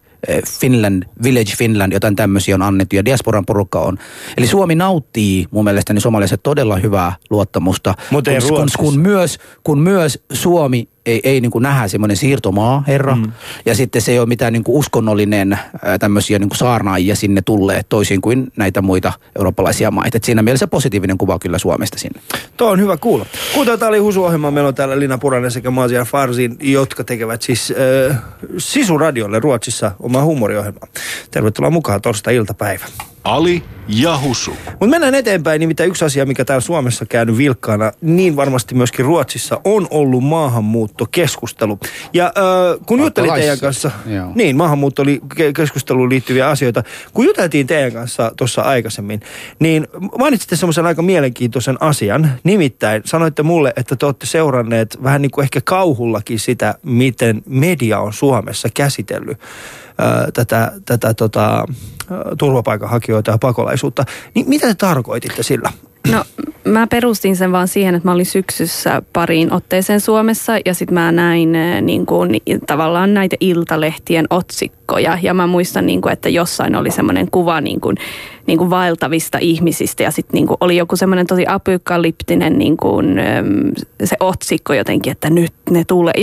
Finland, 0.59 1.03
Village 1.23 1.51
Finland, 1.57 1.93
jotain 1.93 2.15
tämmöisiä 2.15 2.55
on 2.55 2.61
annettu 2.61 2.95
ja 2.95 3.05
diasporan 3.05 3.45
porukka 3.45 3.79
on. 3.79 3.97
Eli 4.37 4.47
Suomi 4.47 4.75
nauttii 4.75 5.45
mun 5.51 5.63
mielestäni 5.63 6.01
somaliassa 6.01 6.37
todella 6.37 6.75
hyvää 6.75 7.13
luottamusta. 7.29 7.93
Mutta 8.11 8.31
kun, 8.31 8.49
kun, 8.49 8.67
kun, 8.79 8.99
myös, 8.99 9.39
kun 9.63 9.79
myös 9.79 10.23
Suomi 10.33 10.87
ei, 11.05 11.19
ei 11.23 11.41
niin 11.41 11.51
kuin 11.51 11.61
nähdä 11.61 11.87
semmoinen 11.87 12.17
siirtomaa, 12.17 12.83
herra. 12.87 13.15
Mm. 13.15 13.31
Ja 13.65 13.75
sitten 13.75 14.01
se 14.01 14.11
ei 14.11 14.19
ole 14.19 14.27
mitään 14.27 14.53
niin 14.53 14.63
kuin 14.63 14.77
uskonnollinen 14.77 15.59
tämmöisiä 15.99 16.39
niin 16.39 16.49
kuin 16.49 16.57
saarnaajia 16.57 17.15
sinne 17.15 17.41
tulleet, 17.41 17.89
toisin 17.89 18.21
kuin 18.21 18.51
näitä 18.57 18.81
muita 18.81 19.13
eurooppalaisia 19.37 19.91
maita. 19.91 20.17
Et 20.17 20.23
siinä 20.23 20.41
mielessä 20.41 20.67
positiivinen 20.67 21.17
kuva 21.17 21.39
kyllä 21.39 21.57
Suomesta 21.57 21.99
sinne. 21.99 22.21
Tuo 22.57 22.69
on 22.69 22.79
hyvä 22.79 22.97
kuulla. 22.97 23.25
Kuuntelua 23.53 23.77
tämä 23.77 23.89
oli 23.89 23.97
Husu-ohjelma. 23.97 24.51
Meillä 24.51 24.67
on 24.67 24.75
täällä 24.75 24.99
Lina 24.99 25.17
Puranen 25.17 25.51
sekä 25.51 25.71
Masia 25.71 26.05
Farsin, 26.05 26.57
jotka 26.61 27.03
tekevät 27.03 27.41
siis 27.41 27.73
äh, 28.09 28.17
Sisu-radiolle 28.57 29.39
Ruotsissa 29.39 29.91
omaa 29.99 30.23
huumoriohjelmaa. 30.23 30.87
Tervetuloa 31.31 31.71
mukaan 31.71 32.01
torstai-iltapäivä. 32.01 32.85
Ali 33.23 33.63
ja 33.87 34.19
Husu. 34.19 34.51
Mutta 34.69 34.87
mennään 34.87 35.15
eteenpäin, 35.15 35.59
nimittäin 35.59 35.89
yksi 35.89 36.05
asia, 36.05 36.25
mikä 36.25 36.45
täällä 36.45 36.61
Suomessa 36.61 37.05
käynyt 37.05 37.37
vilkkaana, 37.37 37.91
niin 38.01 38.35
varmasti 38.35 38.75
myöskin 38.75 39.05
Ruotsissa, 39.05 39.61
on 39.63 39.87
ollut 39.89 40.23
maahanmuuttokeskustelu. 40.93 41.79
Ja 42.13 42.25
äh, 42.25 42.85
kun 42.85 42.99
juttelin 42.99 43.33
teidän 43.33 43.59
kanssa, 43.59 43.91
Joo. 44.05 44.31
niin 44.35 44.55
maahanmuutto 44.55 45.01
oli 45.01 45.21
keskusteluun 45.55 46.09
liittyviä 46.09 46.49
asioita. 46.49 46.83
Kun 47.13 47.25
juteltiin 47.25 47.67
teidän 47.67 47.93
kanssa 47.93 48.31
tuossa 48.37 48.61
aikaisemmin, 48.61 49.21
niin 49.59 49.87
mainitsitte 50.17 50.55
semmoisen 50.55 50.85
aika 50.85 51.01
mielenkiintoisen 51.01 51.77
asian. 51.79 52.31
Nimittäin 52.43 53.01
sanoitte 53.05 53.43
mulle, 53.43 53.73
että 53.75 53.95
te 53.95 54.05
olette 54.05 54.25
seuranneet 54.25 54.97
vähän 55.03 55.21
niin 55.21 55.31
kuin 55.31 55.43
ehkä 55.43 55.61
kauhullakin 55.63 56.39
sitä, 56.39 56.75
miten 56.83 57.41
media 57.45 57.99
on 57.99 58.13
Suomessa 58.13 58.69
käsitellyt 58.73 59.37
tätä, 60.33 60.71
tätä 60.85 61.13
tota, 61.13 61.65
turvapaikanhakijoita 62.37 63.31
ja 63.31 63.37
pakolaisuutta. 63.37 64.05
Niin 64.35 64.49
mitä 64.49 64.67
te 64.67 64.73
tarkoititte 64.73 65.43
sillä? 65.43 65.71
No 66.11 66.23
mä 66.65 66.87
perustin 66.87 67.35
sen 67.35 67.51
vaan 67.51 67.67
siihen, 67.67 67.95
että 67.95 68.07
mä 68.07 68.13
olin 68.13 68.25
syksyssä 68.25 69.01
pariin 69.13 69.53
otteeseen 69.53 70.01
Suomessa 70.01 70.53
ja 70.65 70.73
sitten 70.73 70.93
mä 70.93 71.11
näin 71.11 71.51
niin 71.81 72.05
kuin, 72.05 72.41
tavallaan 72.67 73.13
näitä 73.13 73.35
iltalehtien 73.39 74.25
otsikkoja 74.29 75.17
ja 75.21 75.33
mä 75.33 75.47
muistan, 75.47 75.85
niin 75.85 76.01
kuin, 76.01 76.13
että 76.13 76.29
jossain 76.29 76.75
oli 76.75 76.91
semmoinen 76.91 77.31
kuva 77.31 77.61
niin 77.61 77.81
kuin, 77.81 77.97
niin 78.47 78.57
kuin 78.57 78.69
vaeltavista 78.69 79.37
ihmisistä 79.41 80.03
ja 80.03 80.11
sitten 80.11 80.35
niin 80.35 80.47
kuin 80.47 80.57
oli 80.61 80.77
joku 80.77 80.95
semmoinen 80.95 81.27
tosi 81.27 81.45
apokalyptinen 81.47 82.57
niin 82.57 82.77
kuin, 82.77 83.15
se 84.03 84.15
otsikko 84.19 84.73
jotenkin, 84.73 85.11
että 85.11 85.29
nyt 85.29 85.53
ne 85.69 85.83
tulee. 85.83 86.13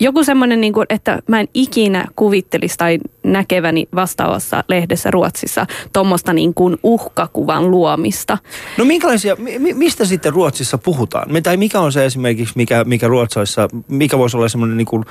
Joku 0.00 0.24
semmoinen, 0.24 0.60
niin 0.60 0.72
kuin, 0.72 0.86
että 0.90 1.18
mä 1.28 1.40
en 1.40 1.48
ikinä 1.54 2.06
kuvittelisi 2.16 2.78
tai 2.78 2.98
näkeväni 3.22 3.88
vastaavassa 3.94 4.64
lehdessä 4.68 5.10
Ruotsissa 5.10 5.66
tuommoista 5.92 6.32
niin 6.32 6.54
kuin 6.54 6.76
uhkakuvan 6.82 7.70
luomista. 7.70 8.38
No 8.78 8.84
minkälaisia, 8.84 9.21
mi, 9.38 9.74
mistä 9.74 10.04
sitten 10.04 10.32
Ruotsissa 10.32 10.78
puhutaan? 10.78 11.42
Tai 11.42 11.56
mikä 11.56 11.80
on 11.80 11.92
se 11.92 12.04
esimerkiksi, 12.04 12.52
mikä, 12.56 12.84
mikä 12.84 13.08
Ruotsaissa, 13.08 13.68
mikä 13.88 14.18
voisi 14.18 14.36
olla 14.36 14.48
semmoinen 14.48 14.76
niin 14.76 14.86
kuin, 14.86 15.04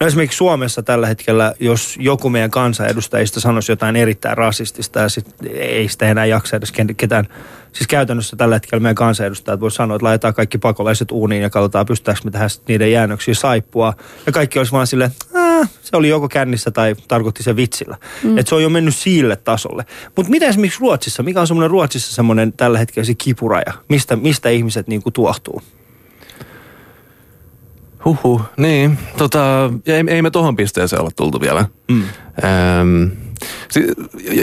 no 0.00 0.06
esimerkiksi 0.06 0.36
Suomessa 0.36 0.82
tällä 0.82 1.06
hetkellä, 1.06 1.54
jos 1.60 1.96
joku 2.00 2.30
meidän 2.30 2.50
kansanedustajista 2.50 3.40
sanoisi 3.40 3.72
jotain 3.72 3.96
erittäin 3.96 4.36
rasistista 4.36 5.00
ja 5.00 5.08
sit 5.08 5.34
ei 5.54 5.88
sitä 5.88 6.08
enää 6.08 6.26
jaksa 6.26 6.56
edes 6.56 6.72
ketään 6.96 7.28
siis 7.76 7.86
käytännössä 7.88 8.36
tällä 8.36 8.54
hetkellä 8.54 8.82
meidän 8.82 8.94
kansanedustajat 8.94 9.60
voi 9.60 9.70
sanoa, 9.70 9.96
että 9.96 10.04
laitetaan 10.04 10.34
kaikki 10.34 10.58
pakolaiset 10.58 11.10
uuniin 11.10 11.42
ja 11.42 11.50
katsotaan, 11.50 11.86
pystytäänkö 11.86 12.20
me 12.24 12.30
tähän 12.30 12.50
niiden 12.68 12.92
jäännöksiä 12.92 13.34
saippua. 13.34 13.94
Ja 14.26 14.32
kaikki 14.32 14.58
olisi 14.58 14.72
vaan 14.72 14.86
silleen, 14.86 15.10
se 15.82 15.96
oli 15.96 16.08
joko 16.08 16.28
kännissä 16.28 16.70
tai 16.70 16.94
tarkoitti 17.08 17.42
se 17.42 17.56
vitsillä. 17.56 17.96
Mm. 18.22 18.38
Että 18.38 18.48
se 18.48 18.54
on 18.54 18.62
jo 18.62 18.68
mennyt 18.68 18.96
sille 18.96 19.36
tasolle. 19.36 19.84
Mutta 20.16 20.30
mitä 20.30 20.46
esimerkiksi 20.46 20.80
Ruotsissa? 20.80 21.22
Mikä 21.22 21.40
on 21.40 21.46
semmoinen 21.46 21.70
Ruotsissa 21.70 22.14
semmoinen 22.14 22.52
tällä 22.52 22.78
hetkellä 22.78 23.04
se 23.04 23.14
kipuraja? 23.14 23.72
Mistä, 23.88 24.16
mistä 24.16 24.48
ihmiset 24.48 24.88
niinku 24.88 25.10
tuohtuu? 25.10 25.62
Huhu, 28.04 28.42
niin. 28.56 28.98
Tota, 29.18 29.70
ei, 29.86 30.04
ei 30.08 30.22
me 30.22 30.30
tohon 30.30 30.56
pisteeseen 30.56 31.00
olla 31.00 31.10
tultu 31.16 31.40
vielä. 31.40 31.64
Mm. 31.90 32.02
Ähm, 32.44 33.25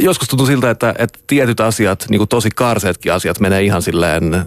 joskus 0.02 0.28
tuntuu 0.28 0.48
siltä, 0.48 0.70
että, 0.70 0.96
että 0.98 1.20
tietyt 1.28 1.60
asiat, 1.60 2.06
niin 2.10 2.20
kuin 2.20 2.28
tosi 2.28 2.50
karseetkin 2.56 3.14
asiat, 3.14 3.40
menee 3.40 3.64
ihan 3.64 3.82
silleen 3.82 4.34
äh, 4.34 4.44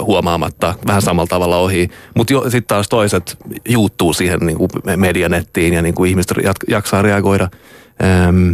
huomaamatta 0.00 0.74
vähän 0.86 1.02
samalla 1.02 1.28
tavalla 1.28 1.56
ohi. 1.56 1.90
Mutta 2.14 2.34
sitten 2.42 2.64
taas 2.66 2.88
toiset 2.88 3.36
juuttuu 3.68 4.12
siihen 4.12 4.40
niin 4.40 4.58
kuin 4.58 4.70
medianettiin 4.96 5.74
ja 5.74 5.82
niin 5.82 5.94
kuin 5.94 6.10
ihmiset 6.10 6.36
jaksaa 6.68 7.02
reagoida. 7.02 7.48
Ähm, 8.04 8.52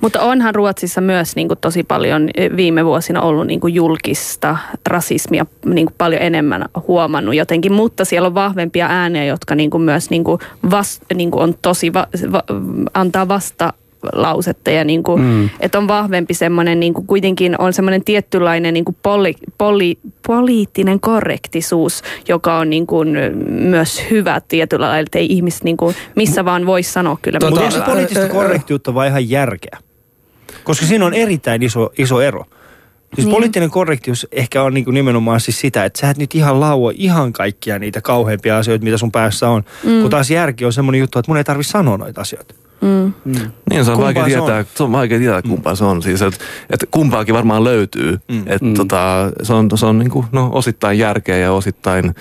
mutta 0.00 0.20
onhan 0.20 0.54
Ruotsissa 0.54 1.00
myös 1.00 1.36
niin 1.36 1.48
kuin 1.48 1.58
tosi 1.60 1.82
paljon 1.82 2.28
eh, 2.36 2.50
viime 2.56 2.84
vuosina 2.84 3.22
ollut 3.22 3.46
niin 3.46 3.60
kuin 3.60 3.74
julkista 3.74 4.56
rasismia 4.86 5.46
niin 5.64 5.86
kuin 5.86 5.94
paljon 5.98 6.22
enemmän 6.22 6.64
huomannut 6.88 7.34
jotenkin, 7.34 7.72
mutta 7.72 8.04
siellä 8.04 8.26
on 8.26 8.34
vahvempia 8.34 8.86
ääniä, 8.86 9.24
jotka 9.24 9.54
niin 9.54 9.70
kuin 9.70 9.82
myös 9.82 10.10
niin 10.10 10.24
kuin 10.24 10.38
vast, 10.70 11.02
niin 11.14 11.30
kuin 11.30 11.42
on 11.42 11.54
tosi 11.62 11.92
va, 11.92 12.06
va, 12.32 12.42
antaa 12.94 13.28
vasta 13.28 13.72
lausetta 14.12 14.70
ja 14.70 14.84
niin 14.84 15.02
kuin, 15.02 15.22
mm. 15.22 15.50
että 15.60 15.78
on 15.78 15.88
vahvempi 15.88 16.34
semmoinen, 16.34 16.80
niin 16.80 16.94
kuin 16.94 17.06
kuitenkin 17.06 17.54
on 17.58 17.72
semmoinen 17.72 18.04
tietynlainen 18.04 18.74
niin 18.74 18.84
kuin 18.84 18.96
poli, 19.02 19.34
poli, 19.58 19.98
poliittinen 20.26 21.00
korrektisuus, 21.00 22.02
joka 22.28 22.58
on 22.58 22.70
niin 22.70 22.86
kuin 22.86 23.08
myös 23.48 24.04
hyvä 24.10 24.40
tietyllä 24.48 24.86
lailla, 24.86 25.06
että 25.06 25.18
ei 25.18 25.26
ihmiset 25.32 25.64
niin 25.64 25.76
kuin 25.76 25.94
missä 26.16 26.44
vaan 26.44 26.66
voi 26.66 26.82
sanoa 26.82 27.18
kyllä. 27.22 27.38
Tota, 27.38 27.50
Mutta 27.50 27.64
onko 27.64 27.76
se 27.76 27.90
poliittista 27.90 28.28
korrektiutta 28.28 28.94
vai 28.94 29.08
ihan 29.08 29.30
järkeä? 29.30 29.78
Koska 30.64 30.86
siinä 30.86 31.06
on 31.06 31.14
erittäin 31.14 31.62
iso, 31.62 31.92
iso 31.98 32.20
ero. 32.20 32.44
Siis 33.14 33.26
niin. 33.26 33.34
poliittinen 33.34 33.70
korrektius 33.70 34.26
ehkä 34.32 34.62
on 34.62 34.74
niinku 34.74 34.90
nimenomaan 34.90 35.40
siis 35.40 35.60
sitä, 35.60 35.84
että 35.84 36.00
sä 36.00 36.10
et 36.10 36.18
nyt 36.18 36.34
ihan 36.34 36.60
laua 36.60 36.92
ihan 36.94 37.32
kaikkia 37.32 37.78
niitä 37.78 38.00
kauheimpia 38.00 38.58
asioita, 38.58 38.84
mitä 38.84 38.98
sun 38.98 39.12
päässä 39.12 39.48
on. 39.48 39.62
Mm. 39.84 40.00
Kun 40.00 40.10
taas 40.10 40.30
järki 40.30 40.64
on 40.64 40.72
semmoinen 40.72 40.98
juttu, 40.98 41.18
että 41.18 41.30
mun 41.30 41.36
ei 41.36 41.44
tarvi 41.44 41.64
sanoa 41.64 41.96
noita 41.96 42.20
asioita. 42.20 42.54
Mm. 42.80 43.12
Mm. 43.24 43.50
Niin, 43.70 43.84
se 43.84 43.90
on 43.90 43.98
vaikea 43.98 44.24
tietää, 44.24 44.58
on? 44.58 44.64
se 44.74 44.82
on 44.82 44.92
vaikea 44.92 45.18
tietää, 45.18 45.42
kumpaa 45.42 45.72
mm. 45.72 45.76
se 45.76 45.84
on. 45.84 46.02
Siis, 46.02 46.22
että 46.22 46.44
et 46.70 46.84
kumpaakin 46.90 47.34
varmaan 47.34 47.64
löytyy. 47.64 48.18
Mm. 48.28 48.42
Et, 48.46 48.62
mm. 48.62 48.74
Tota, 48.74 49.30
se 49.42 49.52
on, 49.52 49.68
se 49.74 49.86
on 49.86 49.98
niin 49.98 50.10
kuin, 50.10 50.26
no, 50.32 50.50
osittain 50.52 50.98
järkeä 50.98 51.36
ja 51.36 51.52
osittain 51.52 52.14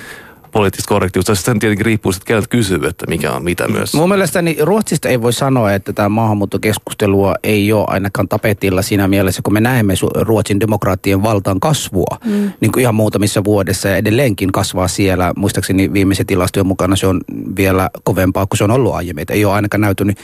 poliittista 0.52 0.89
korrektiutta. 0.89 1.36
Sitten 1.36 1.60
tietenkin 1.60 1.86
riippuu, 1.86 2.12
että 2.12 2.26
keneltä 2.26 2.47
kysyy, 2.47 2.80
että 2.88 3.06
mikä 3.08 3.32
on 3.32 3.43
mitä 3.43 3.68
myös. 3.68 3.93
Mun 3.93 4.10
mielestäni 4.10 4.58
Ruotsista 4.62 5.10
ei 5.10 5.22
voi 5.22 5.34
sanoa, 5.34 5.74
että 5.74 5.93
tämä 5.93 6.10
maahanmuuttokeskustelua 6.10 7.36
ei 7.43 7.74
ole 7.74 7.86
ainakaan 7.88 8.28
tapetilla 8.28 8.82
siinä 8.82 9.08
mielessä, 9.08 9.41
kun 9.41 9.54
me 9.54 9.62
näemme 9.62 9.93
Ruotsin 10.16 10.60
demokraattien 10.60 11.24
valtaan 11.24 11.60
kasvua. 11.60 12.18
Mm. 12.26 12.52
Niin 12.62 12.72
kuin 12.72 12.82
ihan 12.82 12.95
muutamissa 12.95 13.43
vuodessa 13.43 13.88
ja 13.88 13.95
edelleenkin 13.95 14.52
kasvaa 14.52 14.88
siellä. 14.88 15.34
Muistaakseni 15.36 15.93
viimeisen 15.93 16.26
tilastojen 16.26 16.68
mukana 16.68 16.95
se 16.95 17.08
on 17.08 17.22
vielä 17.56 17.89
kovempaa 18.04 18.45
kuin 18.45 18.58
se 18.58 18.64
on 18.64 18.72
ollut 18.72 18.93
aiemmin. 18.93 19.22
Et 19.22 19.30
ei 19.30 19.45
ole 19.45 19.54
ainakaan 19.54 19.82
näytynyt, 19.82 20.18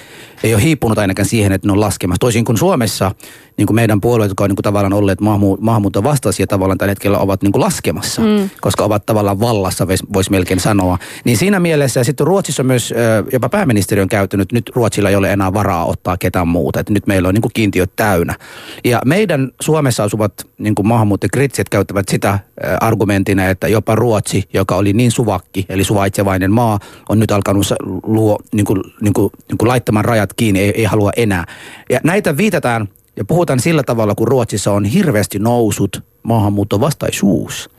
ei 0.43 0.53
ole 0.53 0.63
hiipunut 0.63 0.97
ainakaan 0.97 1.25
siihen, 1.25 1.51
että 1.51 1.67
ne 1.67 1.71
on 1.71 1.79
laskemassa. 1.79 2.19
Toisin 2.19 2.45
kuin 2.45 2.57
Suomessa, 2.57 3.11
niin 3.57 3.67
kuin 3.67 3.75
meidän 3.75 4.01
puolueet, 4.01 4.29
jotka 4.29 4.43
on 4.43 4.49
niin 4.49 4.55
kuin 4.55 4.63
tavallaan 4.63 4.93
olleet 4.93 5.19
maahanmuuton 5.59 6.03
vastaisia 6.03 6.47
tavallaan 6.47 6.77
tällä 6.77 6.91
hetkellä 6.91 7.17
ovat 7.19 7.41
niin 7.41 7.51
kuin 7.51 7.61
laskemassa, 7.61 8.21
mm. 8.21 8.49
koska 8.61 8.83
ovat 8.83 9.05
tavallaan 9.05 9.39
vallassa, 9.39 9.87
voisi 10.13 10.31
melkein 10.31 10.59
sanoa. 10.59 10.97
Niin 11.25 11.37
siinä 11.37 11.59
mielessä, 11.59 11.99
ja 11.99 12.03
sitten 12.03 12.27
Ruotsissa 12.27 12.63
myös 12.63 12.93
jopa 13.33 13.49
pääministeri 13.49 14.01
on 14.01 14.09
käytynyt, 14.09 14.51
nyt 14.51 14.71
Ruotsilla 14.75 15.09
ei 15.09 15.15
ole 15.15 15.33
enää 15.33 15.53
varaa 15.53 15.85
ottaa 15.85 16.17
ketään 16.17 16.47
muuta, 16.47 16.79
että 16.79 16.93
nyt 16.93 17.07
meillä 17.07 17.27
on 17.27 17.33
niin 17.33 17.41
kuin 17.41 17.51
kiintiöt 17.53 17.91
täynnä. 17.95 18.35
Ja 18.83 19.01
meidän 19.05 19.51
Suomessa 19.61 20.03
asuvat 20.03 20.33
niin 20.57 20.75
kuin 20.75 20.87
maahanmuuttajikritsit 20.87 21.69
käyttävät 21.69 22.09
sitä 22.09 22.39
argumentina, 22.81 23.49
että 23.49 23.67
jopa 23.67 23.95
Ruotsi, 23.95 24.43
joka 24.53 24.75
oli 24.75 24.93
niin 24.93 25.11
suvakki, 25.11 25.65
eli 25.69 25.83
suvaitsevainen 25.83 26.51
maa, 26.51 26.79
on 27.09 27.19
nyt 27.19 27.31
alkanut 27.31 27.65
luo, 28.03 28.39
niin 28.53 28.65
kuin, 28.65 28.81
niin 29.01 29.13
kuin, 29.13 29.31
niin 29.49 29.57
kuin 29.57 29.67
laittamaan 29.67 30.05
rajat 30.05 30.33
kiinni, 30.33 30.59
ei, 30.59 30.73
ei 30.75 30.83
halua 30.83 31.11
enää. 31.17 31.45
Ja 31.89 31.99
näitä 32.03 32.37
viitataan 32.37 32.87
ja 33.15 33.25
puhutaan 33.25 33.59
sillä 33.59 33.83
tavalla, 33.83 34.15
kun 34.15 34.27
Ruotsissa 34.27 34.71
on 34.71 34.85
hirveästi 34.85 35.39
nousut 35.39 36.03
maahanmuuttovastaisuus. 36.23 37.69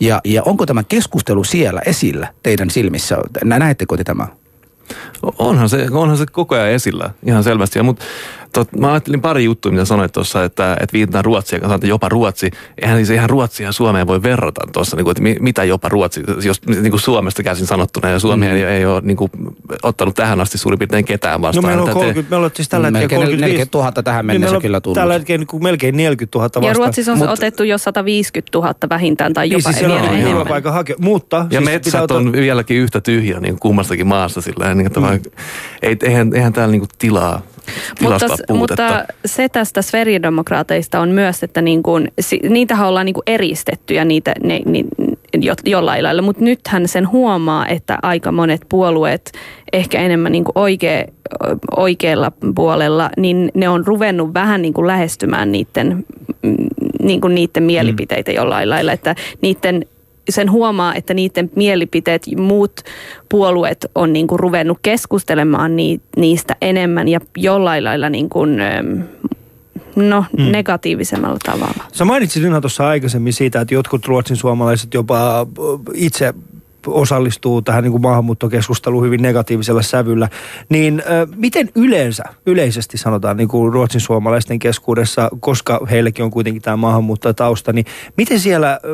Ja, 0.00 0.20
ja 0.24 0.42
onko 0.42 0.66
tämä 0.66 0.82
keskustelu 0.84 1.44
siellä 1.44 1.80
esillä 1.86 2.34
teidän 2.42 2.70
silmissä? 2.70 3.18
Nä- 3.44 3.58
Näettekö 3.58 3.96
te 3.96 4.04
tämä? 4.04 4.26
Onhan 5.38 5.68
se, 5.68 5.86
onhan 5.90 6.16
se 6.16 6.26
koko 6.32 6.54
ajan 6.54 6.68
esillä, 6.70 7.10
ihan 7.26 7.44
selvästi. 7.44 7.82
Mutta 7.82 8.04
tot, 8.52 8.76
mä 8.76 8.90
ajattelin 8.92 9.20
pari 9.20 9.44
juttua, 9.44 9.72
mitä 9.72 9.84
sanoit 9.84 10.12
tuossa, 10.12 10.44
että, 10.44 10.72
että 10.80 10.92
viitataan 10.92 11.24
Ruotsia, 11.24 11.58
kun 11.58 11.68
sanoit, 11.68 11.78
että 11.78 11.86
jopa 11.86 12.08
Ruotsi. 12.08 12.50
Eihän 12.82 12.96
siis 12.96 13.10
ihan 13.10 13.30
Ruotsia 13.30 13.66
ja 13.66 13.72
Suomeen 13.72 14.06
voi 14.06 14.22
verrata 14.22 14.60
tuossa, 14.72 14.96
niin 14.96 15.04
kuin, 15.04 15.10
että 15.12 15.22
mi- 15.22 15.36
mitä 15.40 15.64
jopa 15.64 15.88
Ruotsi, 15.88 16.22
jos 16.44 16.66
niin 16.66 16.90
kuin 16.90 17.00
Suomesta 17.00 17.42
käsin 17.42 17.66
sanottuna, 17.66 18.08
ja 18.08 18.18
Suomi 18.18 18.46
mm. 18.46 18.52
ei, 18.52 18.62
ei 18.62 18.86
ole 18.86 19.00
niin 19.04 19.16
kuin, 19.16 19.30
ottanut 19.82 20.14
tähän 20.14 20.40
asti 20.40 20.58
suurin 20.58 20.78
piirtein 20.78 21.04
ketään 21.04 21.40
No 21.40 21.46
vastaan. 21.46 21.66
meillä 21.66 21.82
on 21.82 21.88
Että 21.88 21.98
te- 22.00 22.04
30, 22.04 22.30
meillä 22.34 22.44
on 22.44 22.50
siis 22.54 22.68
tällä 22.68 22.86
hetkellä 22.86 23.00
Melkein 23.00 23.20
35 23.20 23.52
40 23.52 23.78
000 23.78 24.02
tähän 24.02 24.26
Niin 24.26 24.34
mennessä 24.34 24.56
on 24.56 24.62
kyllä 24.62 24.80
tullut. 24.80 24.94
Tällä 24.98 25.14
hetkellä 25.14 25.38
niin 25.38 25.46
kuin 25.46 25.62
melkein 25.62 25.96
40 25.96 26.38
000 26.38 26.44
vastaan. 26.44 26.64
Ja 26.64 26.72
Ruotsissa 26.74 27.12
on 27.12 27.18
Mut- 27.18 27.28
otettu 27.28 27.62
jo 27.64 27.78
150 27.78 28.58
000 28.58 28.74
vähintään 28.90 29.32
tai 29.34 29.44
Niin 29.44 29.52
jopa 29.52 29.62
siis 29.62 29.76
siellä 29.78 29.94
vielä 29.94 30.06
on 30.08 30.14
enemmän. 30.14 30.32
turvapaikanhakija, 30.32 30.96
mutta... 31.00 31.46
Ja 31.50 31.60
siis 31.60 31.70
metsät 31.70 32.00
ottaa- 32.00 32.16
on 32.16 32.32
vieläkin 32.32 32.76
yhtä 32.76 33.00
tyhjiä 33.00 33.40
niin 33.40 33.58
kummastakin 33.58 34.06
maasta 34.06 34.40
sillä 34.40 34.74
niin, 34.74 34.86
että 34.86 35.00
mm. 35.00 35.06
ei, 35.82 35.96
eihän, 36.02 36.34
eihän 36.34 36.52
täällä 36.52 36.72
niin 36.72 36.80
kuin 36.80 36.90
tilaa, 36.98 37.42
Mutta, 38.00 38.26
mutta 38.54 39.04
se 39.26 39.48
tästä 39.48 39.82
sverigedemokraateista 39.82 41.00
on 41.00 41.08
myös, 41.08 41.42
että 41.42 41.62
niin 41.62 41.82
kuin, 41.82 42.12
niitähän 42.48 42.88
ollaan 42.88 43.06
niin 43.06 43.14
kuin 43.14 43.24
eristetty 43.26 43.94
ja 43.94 44.04
niitä 44.04 44.34
ne, 44.42 44.60
ni, 44.64 44.84
jo, 45.40 45.54
jollain 45.64 46.02
lailla. 46.02 46.22
Mutta 46.22 46.44
nythän 46.44 46.88
sen 46.88 47.10
huomaa, 47.10 47.66
että 47.66 47.98
aika 48.02 48.32
monet 48.32 48.60
puolueet, 48.68 49.32
ehkä 49.72 49.98
enemmän 49.98 50.32
niin 50.32 50.44
kuin 50.44 50.52
oikea, 50.54 51.04
oikealla 51.76 52.32
puolella, 52.54 53.10
niin 53.16 53.50
ne 53.54 53.68
on 53.68 53.86
ruvennut 53.86 54.34
vähän 54.34 54.62
niin 54.62 54.74
kuin 54.74 54.86
lähestymään 54.86 55.52
niiden, 55.52 56.06
mm, 56.42 56.56
niin 57.02 57.20
kuin 57.20 57.34
niiden 57.34 57.62
mielipiteitä 57.62 58.32
jollain 58.32 58.70
lailla. 58.70 58.92
Että 58.92 59.14
niiden 59.42 59.86
sen 60.28 60.50
huomaa, 60.50 60.94
että 60.94 61.14
niiden 61.14 61.50
mielipiteet, 61.56 62.22
muut 62.36 62.80
puolueet 63.28 63.86
on 63.94 64.12
niin 64.12 64.26
kuin 64.26 64.40
ruvennut 64.40 64.78
keskustelemaan 64.82 65.76
ni, 65.76 66.00
niistä 66.16 66.56
enemmän 66.60 67.08
ja 67.08 67.20
jollain 67.36 67.84
lailla 67.84 68.08
niin 68.08 68.28
kuin, 68.28 68.60
em, 68.60 69.02
no, 69.96 70.24
mm. 70.38 70.52
negatiivisemmalla 70.52 71.38
tavalla. 71.44 71.84
Sä 71.92 72.04
mainitsit 72.04 72.44
Ynä 72.44 72.60
tuossa 72.60 72.88
aikaisemmin 72.88 73.32
siitä, 73.32 73.60
että 73.60 73.74
jotkut 73.74 74.06
ruotsin 74.06 74.36
suomalaiset 74.36 74.94
jopa 74.94 75.46
itse 75.94 76.34
osallistuu 76.86 77.62
tähän 77.62 77.82
niin 77.82 77.92
kuin 77.92 78.02
maahanmuuttokeskusteluun 78.02 79.04
hyvin 79.04 79.22
negatiivisella 79.22 79.82
sävyllä. 79.82 80.28
Niin 80.68 81.02
miten 81.36 81.70
yleensä, 81.74 82.22
yleisesti 82.46 82.98
sanotaan 82.98 83.36
niin 83.36 83.48
kuin 83.48 83.72
ruotsin 83.72 84.00
suomalaisten 84.00 84.58
keskuudessa, 84.58 85.28
koska 85.40 85.80
heilläkin 85.90 86.24
on 86.24 86.30
kuitenkin 86.30 86.62
tämä 86.62 86.76
maahanmuuttajatausta, 86.76 87.72
niin 87.72 87.86
miten 88.16 88.40
siellä 88.40 88.80
ö, 88.84 88.88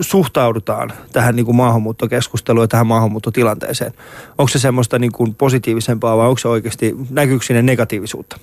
suhtaudutaan 0.00 0.92
tähän 1.12 1.36
niin 1.36 1.46
kuin 1.46 1.56
maahanmuuttokeskusteluun 1.56 2.64
ja 2.64 2.68
tähän 2.68 2.86
maahanmuuttotilanteeseen? 2.86 3.92
Onko 4.38 4.48
se 4.48 4.58
semmoista 4.58 4.98
niin 4.98 5.12
kuin 5.12 5.34
positiivisempaa 5.34 6.16
vai 6.16 6.28
onko 6.28 6.38
se 6.38 6.48
oikeasti, 6.48 6.96
näkyykö 7.10 7.62
negatiivisuutta? 7.62 8.36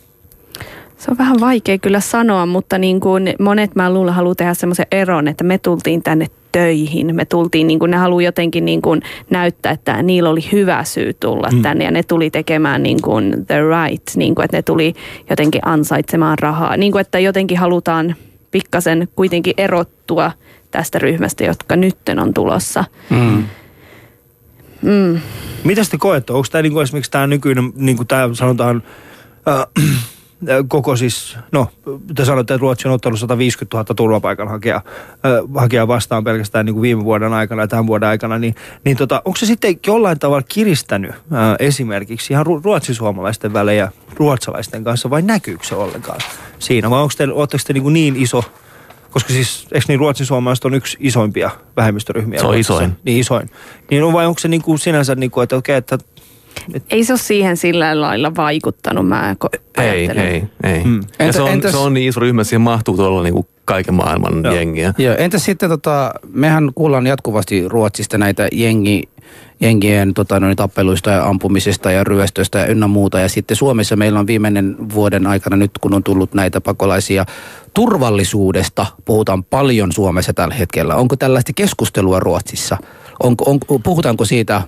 Se 1.01 1.11
on 1.11 1.17
vähän 1.17 1.39
vaikea 1.39 1.77
kyllä 1.77 1.99
sanoa, 1.99 2.45
mutta 2.45 2.77
niin 2.77 2.99
kuin 2.99 3.33
monet 3.39 3.75
mä 3.75 3.93
luulen 3.93 4.13
haluaa 4.13 4.35
tehdä 4.35 4.53
semmoisen 4.53 4.85
eron, 4.91 5.27
että 5.27 5.43
me 5.43 5.57
tultiin 5.57 6.03
tänne 6.03 6.27
töihin. 6.51 7.15
Me 7.15 7.25
tultiin, 7.25 7.67
niin 7.67 7.79
kuin 7.79 7.91
ne 7.91 7.97
haluaa 7.97 8.21
jotenkin 8.21 8.65
niin 8.65 8.81
kuin 8.81 9.01
näyttää, 9.29 9.71
että 9.71 10.03
niillä 10.03 10.29
oli 10.29 10.51
hyvä 10.51 10.83
syy 10.83 11.13
tulla 11.13 11.47
mm. 11.51 11.61
tänne 11.61 11.83
ja 11.83 11.91
ne 11.91 12.03
tuli 12.03 12.29
tekemään 12.29 12.83
niin 12.83 13.01
kuin 13.01 13.45
the 13.47 13.59
right, 13.61 14.15
niin 14.15 14.35
kuin, 14.35 14.45
että 14.45 14.57
ne 14.57 14.61
tuli 14.61 14.93
jotenkin 15.29 15.61
ansaitsemaan 15.65 16.39
rahaa. 16.39 16.77
Niin 16.77 16.91
kuin, 16.91 17.01
että 17.01 17.19
jotenkin 17.19 17.57
halutaan 17.57 18.15
pikkasen 18.51 19.07
kuitenkin 19.15 19.53
erottua 19.57 20.31
tästä 20.71 20.99
ryhmästä, 20.99 21.43
jotka 21.43 21.75
nytten 21.75 22.19
on 22.19 22.33
tulossa. 22.33 22.83
Mm. 23.09 23.43
Mm. 24.81 25.19
Mitä 25.63 25.81
te 25.91 25.97
koette? 25.97 26.33
Onko 26.33 26.47
tämä 26.51 26.61
niinku 26.61 26.79
esimerkiksi 26.79 27.11
tämä 27.11 27.27
nykyinen, 27.27 27.71
niin 27.75 27.97
kuin 27.97 28.07
tämä 28.07 28.33
sanotaan, 28.33 28.83
äh, 29.47 29.85
koko 30.67 30.95
siis, 30.95 31.37
no 31.51 31.67
te 32.15 32.25
sanotte, 32.25 32.53
että 32.53 32.61
Ruotsi 32.61 32.87
on 32.87 32.93
ottanut 32.93 33.19
150 33.19 33.77
000 33.77 33.95
turvapaikanhakijaa 33.95 34.81
hakijaa 35.55 35.87
vastaan 35.87 36.23
pelkästään 36.23 36.65
niin 36.65 36.73
kuin 36.73 36.81
viime 36.81 37.03
vuoden 37.03 37.33
aikana 37.33 37.61
ja 37.61 37.67
tämän 37.67 37.87
vuoden 37.87 38.09
aikana, 38.09 38.39
niin, 38.39 38.55
niin 38.85 38.97
tota, 38.97 39.21
onko 39.25 39.37
se 39.37 39.45
sitten 39.45 39.79
jollain 39.87 40.19
tavalla 40.19 40.43
kiristänyt 40.47 41.11
äh, 41.11 41.17
esimerkiksi 41.59 42.33
ihan 42.33 42.45
ru- 42.45 42.61
ruotsisuomalaisten 42.63 43.53
välejä 43.53 43.91
ruotsalaisten 44.15 44.83
kanssa 44.83 45.09
vai 45.09 45.21
näkyykö 45.21 45.63
se 45.65 45.75
ollenkaan 45.75 46.19
siinä? 46.59 46.89
Vai 46.89 47.01
onko 47.01 47.13
te, 47.17 47.27
ootteko 47.33 47.63
te 47.67 47.73
niin, 47.73 47.83
kuin 47.83 47.93
niin 47.93 48.15
iso, 48.15 48.43
koska 49.11 49.33
siis, 49.33 49.67
eikö 49.71 49.85
niin 49.87 49.99
ruotsin 49.99 50.25
suomalaiset 50.25 50.65
on 50.65 50.73
yksi 50.73 50.97
isoimpia 50.99 51.51
vähemmistöryhmiä? 51.77 52.39
Se 52.39 52.45
on 52.45 52.53
Ruotsissa? 52.53 52.73
isoin. 52.73 52.97
Niin 53.03 53.19
isoin. 53.19 53.49
Niin 53.91 54.03
on 54.03 54.13
vai 54.13 54.25
onko 54.25 54.39
se 54.39 54.47
niin 54.47 54.61
kuin 54.61 54.79
sinänsä, 54.79 55.15
niin 55.15 55.31
kuin, 55.31 55.43
että 55.43 55.55
okei, 55.55 55.75
että 55.75 55.97
Ei 56.89 57.03
se 57.03 57.13
ole 57.13 57.19
siihen 57.19 57.57
sillä 57.57 58.01
lailla 58.01 58.35
vaikuttanut, 58.35 59.07
mä 59.07 59.35
ko- 59.45 59.59
Ei, 59.77 59.89
ajattelen. 59.89 60.27
ei, 60.27 60.43
ei. 60.63 60.83
Mm. 60.83 60.95
Ja 61.19 61.25
Entä- 61.25 61.31
se, 61.37 61.41
on, 61.41 61.49
entäs- 61.51 61.71
se 61.71 61.77
on 61.77 61.93
niin 61.93 62.09
iso 62.09 62.19
ryhmä, 62.19 62.43
siihen 62.43 62.61
mahtuu 62.61 62.95
tuolla 62.97 63.23
niin 63.23 63.33
kuin 63.33 63.47
kaiken 63.65 63.93
maailman 63.93 64.43
Joo. 64.43 64.53
jengiä. 64.55 64.93
Joo, 64.97 65.15
entäs 65.17 65.45
sitten 65.45 65.69
tota, 65.69 66.13
mehän 66.33 66.71
kuullaan 66.75 67.07
jatkuvasti 67.07 67.67
Ruotsista 67.67 68.17
näitä 68.17 68.47
jengi, 68.51 69.03
jengien 69.59 70.13
tota, 70.13 70.39
noin, 70.39 70.55
tappeluista 70.57 71.09
ja 71.09 71.23
ampumisesta 71.25 71.91
ja 71.91 72.03
ryöstöstä 72.03 72.59
ja 72.59 72.65
ynnä 72.65 72.87
muuta. 72.87 73.19
Ja 73.19 73.29
sitten 73.29 73.57
Suomessa 73.57 73.95
meillä 73.95 74.19
on 74.19 74.27
viimeinen 74.27 74.75
vuoden 74.93 75.27
aikana 75.27 75.55
nyt, 75.57 75.71
kun 75.81 75.93
on 75.93 76.03
tullut 76.03 76.33
näitä 76.33 76.61
pakolaisia, 76.61 77.25
turvallisuudesta 77.73 78.85
puhutaan 79.05 79.43
paljon 79.43 79.91
Suomessa 79.91 80.33
tällä 80.33 80.53
hetkellä. 80.55 80.95
Onko 80.95 81.15
tällaista 81.15 81.51
keskustelua 81.55 82.19
Ruotsissa? 82.19 82.77
Onko, 83.23 83.43
on, 83.51 83.59
puhutaanko 83.83 84.25
siitä 84.25 84.61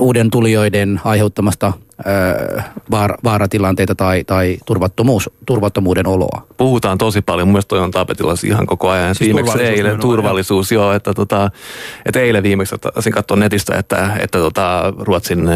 uuden 0.00 0.30
tulijoiden 0.30 1.00
aiheuttamasta 1.04 1.72
äh, 1.98 2.64
vaar, 2.90 3.14
vaaratilanteita 3.24 3.94
tai, 3.94 4.24
tai 4.24 4.58
turvattomuus, 4.66 5.30
turvattomuuden 5.46 6.06
oloa? 6.06 6.46
Puhutaan 6.56 6.98
tosi 6.98 7.22
paljon, 7.22 7.48
mun 7.48 7.52
mielestä 7.52 7.68
toi 7.68 7.78
on 7.78 7.90
tapetilla 7.90 8.34
ihan 8.44 8.66
koko 8.66 8.88
ajan. 8.88 9.14
Siis 9.14 9.28
viimeksi 9.28 9.52
turvallisuus 9.52 9.78
eilen, 9.78 10.00
turvallisuus, 10.00 10.72
joo, 10.72 10.92
että, 10.92 11.14
tota, 11.14 11.50
että 12.06 12.20
eilen 12.20 12.42
viimeksi 12.42 12.74
taisin 12.78 13.12
katsoa 13.12 13.36
netistä, 13.36 13.78
että, 13.78 14.10
että 14.20 14.38
tota, 14.38 14.92
Ruotsin, 14.98 15.48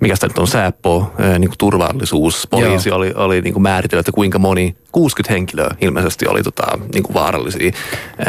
mikä 0.00 0.14
sitä 0.14 0.26
nyt 0.26 0.38
on, 0.38 0.46
Säppo, 0.46 1.12
niin 1.38 1.48
kuin 1.48 1.58
turvallisuus, 1.58 2.46
poliisi 2.50 2.90
oli, 2.90 3.12
oli 3.14 3.40
niin 3.40 3.52
kuin 3.52 3.62
määritellyt, 3.62 4.00
että 4.08 4.14
kuinka 4.14 4.38
moni, 4.38 4.76
60 4.92 5.34
henkilöä 5.34 5.74
ilmeisesti 5.80 6.26
oli 6.28 6.42
tota, 6.42 6.78
niin 6.94 7.02
kuin 7.02 7.14
vaarallisia. 7.14 7.72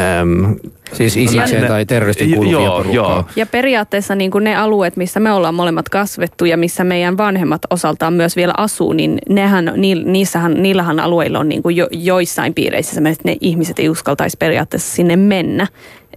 Ähm, 0.00 0.52
Siis 0.92 1.16
isikseen 1.16 1.68
tai 1.68 1.86
terroristin 1.86 2.34
kuuluvia 2.34 2.60
joo, 2.60 2.76
porukkaa. 2.76 2.94
joo. 2.94 3.24
Ja 3.36 3.46
periaatteessa 3.46 4.14
niin 4.14 4.30
kuin 4.30 4.44
ne 4.44 4.56
alueet, 4.56 4.96
missä 4.96 5.20
me 5.20 5.32
ollaan 5.32 5.54
molemmat 5.54 5.88
kasvettu 5.88 6.44
ja 6.44 6.56
missä 6.56 6.84
meidän 6.84 7.18
vanhemmat 7.20 7.62
osaltaan 7.70 8.12
myös 8.12 8.36
vielä 8.36 8.54
asuu, 8.56 8.92
niin 8.92 9.18
nehän, 9.28 9.72
ni, 9.76 9.94
niissähän, 9.94 10.62
niillähän 10.62 11.00
alueilla 11.00 11.38
on 11.38 11.48
niin 11.48 11.62
kuin 11.62 11.76
jo, 11.76 11.88
joissain 11.90 12.54
piireissä 12.54 13.00
että 13.00 13.28
ne 13.28 13.36
ihmiset 13.40 13.78
ei 13.78 13.88
uskaltaisi 13.88 14.36
periaatteessa 14.36 14.94
sinne 14.94 15.16
mennä. 15.16 15.66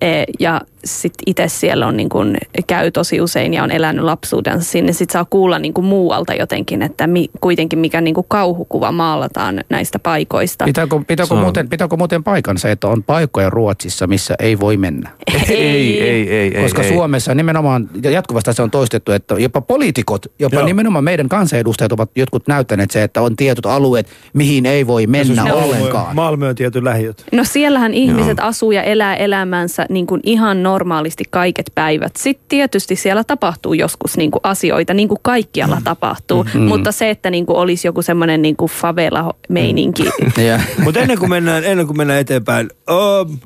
E, 0.01 0.23
Ja 0.39 0.61
sitten 0.85 1.23
itse 1.25 1.47
siellä 1.47 1.87
on 1.87 1.97
niin 1.97 2.09
kuin, 2.09 2.37
käy 2.67 2.91
tosi 2.91 3.21
usein 3.21 3.53
ja 3.53 3.63
on 3.63 3.71
elänyt 3.71 4.03
lapsuudensa 4.05 4.71
sinne. 4.71 4.93
Sitten 4.93 5.13
saa 5.13 5.25
kuulla 5.29 5.59
niin 5.59 5.73
kuin 5.73 5.85
muualta 5.85 6.33
jotenkin, 6.33 6.81
että 6.81 7.07
mi, 7.07 7.29
kuitenkin 7.41 7.79
mikä 7.79 8.01
niin 8.01 8.13
kuin 8.13 8.25
kauhukuva 8.27 8.91
maalataan 8.91 9.63
näistä 9.69 9.99
paikoista. 9.99 10.65
Pitääkö, 10.65 10.99
pitääkö, 11.07 11.33
on- 11.33 11.39
muuten, 11.41 11.69
pitääkö 11.69 11.95
muuten 11.97 12.23
paikansa, 12.23 12.69
että 12.69 12.87
on 12.87 13.03
paikkoja 13.03 13.49
Ruotsissa, 13.49 14.07
missä 14.07 14.35
ei 14.39 14.59
voi 14.59 14.77
mennä? 14.77 15.09
ei, 15.49 16.01
ei, 16.01 16.29
ei, 16.29 16.57
ei. 16.57 16.63
Koska 16.63 16.81
ei. 16.83 16.93
Suomessa 16.93 17.35
nimenomaan, 17.35 17.89
ja 18.03 18.11
jatkuvasti 18.11 18.53
se 18.53 18.61
on 18.61 18.71
toistettu, 18.71 19.11
että 19.11 19.35
jopa 19.35 19.61
poliitikot, 19.61 20.25
jopa 20.39 20.55
Joo. 20.55 20.65
nimenomaan 20.65 21.03
meidän 21.03 21.29
kansanedustajat 21.29 21.91
ovat 21.91 22.11
jotkut 22.15 22.47
näyttäneet 22.47 22.91
se, 22.91 23.03
että 23.03 23.21
on 23.21 23.35
tietyt 23.35 23.65
alueet, 23.65 24.07
mihin 24.33 24.65
ei 24.65 24.87
voi 24.87 25.07
mennä 25.07 25.43
Malmö- 25.43 25.53
ollenkaan. 25.53 26.15
Malmö 26.15 26.49
on 26.49 26.55
tietty 26.55 26.83
lähiöt. 26.83 27.25
No 27.31 27.43
siellähän 27.43 27.93
ihmiset 27.93 28.39
asuu 28.39 28.71
ja 28.71 28.83
elää 28.83 29.15
elämänsä 29.15 29.82
niin 29.89 30.07
kuin 30.07 30.21
ihan 30.23 30.63
normaalisti 30.63 31.23
kaiket 31.29 31.71
päivät. 31.75 32.15
Sitten 32.15 32.45
tietysti 32.47 32.95
siellä 32.95 33.23
tapahtuu 33.23 33.73
joskus 33.73 34.17
niin 34.17 34.31
kuin 34.31 34.41
asioita, 34.43 34.93
niin 34.93 35.07
kuin 35.07 35.19
kaikkialla 35.21 35.81
tapahtuu. 35.83 36.45
Mutta 36.67 36.91
se, 36.91 37.09
että 37.09 37.29
niin 37.29 37.45
kuin 37.45 37.57
olisi 37.57 37.87
joku 37.87 38.01
semmoinen 38.01 38.41
niin 38.41 38.55
kuin 38.55 38.71
favela-meininki. 38.71 40.03
Ja, 40.47 40.59
Mutta 40.83 40.99
ennen 40.99 41.19
kuin 41.19 41.29
mennään, 41.29 41.63
ennen 41.63 41.87
kuin 41.87 41.97
mennään 41.97 42.19
eteenpäin, 42.19 42.69
um, 42.89 43.37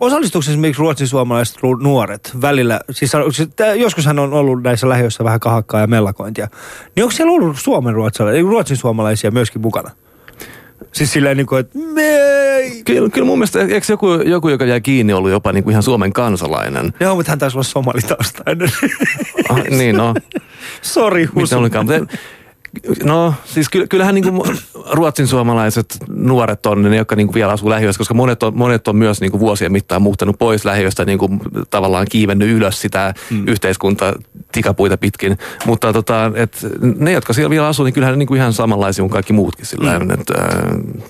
osallistuuko 0.00 0.44
esimerkiksi 0.50 0.80
ruotsin 0.80 1.08
suomalaiset 1.08 1.56
nuoret 1.82 2.32
välillä, 2.40 2.80
siis 2.90 3.12
siis 3.30 3.48
joskushan 3.76 4.18
on 4.18 4.32
ollut 4.32 4.62
näissä 4.62 4.88
lähiöissä 4.88 5.24
vähän 5.24 5.40
kahakkaa 5.40 5.80
ja 5.80 5.86
mellakointia, 5.86 6.48
niin 6.96 7.04
onko 7.04 7.12
siellä 7.12 7.32
ollut 7.32 7.58
suomen 7.58 7.94
ruotsalaisia, 7.94 8.42
ruotsin 8.42 8.76
suomalaisia 8.76 9.30
myöskin 9.30 9.62
mukana? 9.62 9.90
Siis 10.94 11.12
silleen 11.12 11.36
niin 11.36 11.46
kuin, 11.46 11.60
että 11.60 11.78
me 11.78 12.02
ei. 12.56 12.82
Kyllä, 12.84 13.08
kyllä 13.08 13.26
mun 13.26 13.38
mielestä, 13.38 13.60
eikö 13.60 13.80
joku, 13.88 14.06
joku 14.12 14.48
joka 14.48 14.64
jäi 14.64 14.80
kiinni, 14.80 15.12
ollut 15.12 15.30
jopa 15.30 15.52
niin 15.52 15.64
kuin 15.64 15.72
ihan 15.72 15.82
Suomen 15.82 16.12
kansalainen? 16.12 16.92
Joo, 17.00 17.14
mutta 17.14 17.32
hän 17.32 17.38
taisi 17.38 17.56
olla 17.56 17.62
somalitaustainen. 17.64 18.68
Ah, 19.48 19.62
niin, 19.70 19.96
no. 19.96 20.14
Sori, 20.82 21.22
Mitä 21.22 21.40
Husu. 21.40 21.58
olikaan. 21.58 21.86
Mutta 21.86 22.16
No 23.04 23.34
siis 23.44 23.68
ky- 23.68 23.86
kyllähän 23.86 24.14
niin 24.14 24.24
kuin 24.24 24.58
ruotsin 24.90 25.26
suomalaiset 25.26 25.98
nuoret 26.08 26.66
on 26.66 26.82
ne, 26.82 26.96
jotka 26.96 27.16
niin 27.16 27.26
kuin 27.26 27.34
vielä 27.34 27.52
asuu 27.52 27.70
lähiöissä, 27.70 27.98
koska 27.98 28.14
monet 28.14 28.42
on, 28.42 28.58
monet 28.58 28.88
on 28.88 28.96
myös 28.96 29.20
niin 29.20 29.30
kuin 29.30 29.40
vuosien 29.40 29.72
mittaan 29.72 30.02
muuttanut 30.02 30.38
pois 30.38 30.64
lähiöistä, 30.64 31.04
niin 31.04 31.18
kuin 31.18 31.40
tavallaan 31.70 32.06
kiivennyt 32.10 32.48
ylös 32.48 32.80
sitä 32.80 33.14
mm. 33.30 33.48
yhteiskunta 33.48 34.12
tikapuita 34.52 34.96
pitkin. 34.96 35.38
Mutta 35.66 35.92
tota, 35.92 36.32
et 36.34 36.66
ne, 36.98 37.12
jotka 37.12 37.32
siellä 37.32 37.50
vielä 37.50 37.66
asuu, 37.66 37.84
niin 37.84 37.94
kyllähän 37.94 38.12
ne 38.12 38.18
niin 38.18 38.26
kuin 38.26 38.38
ihan 38.38 38.52
samanlaisia 38.52 39.02
kuin 39.02 39.12
kaikki 39.12 39.32
muutkin. 39.32 39.66
Sillä 39.66 39.98
mm. 39.98 40.10
että, 40.10 40.34
äh, 40.38 40.48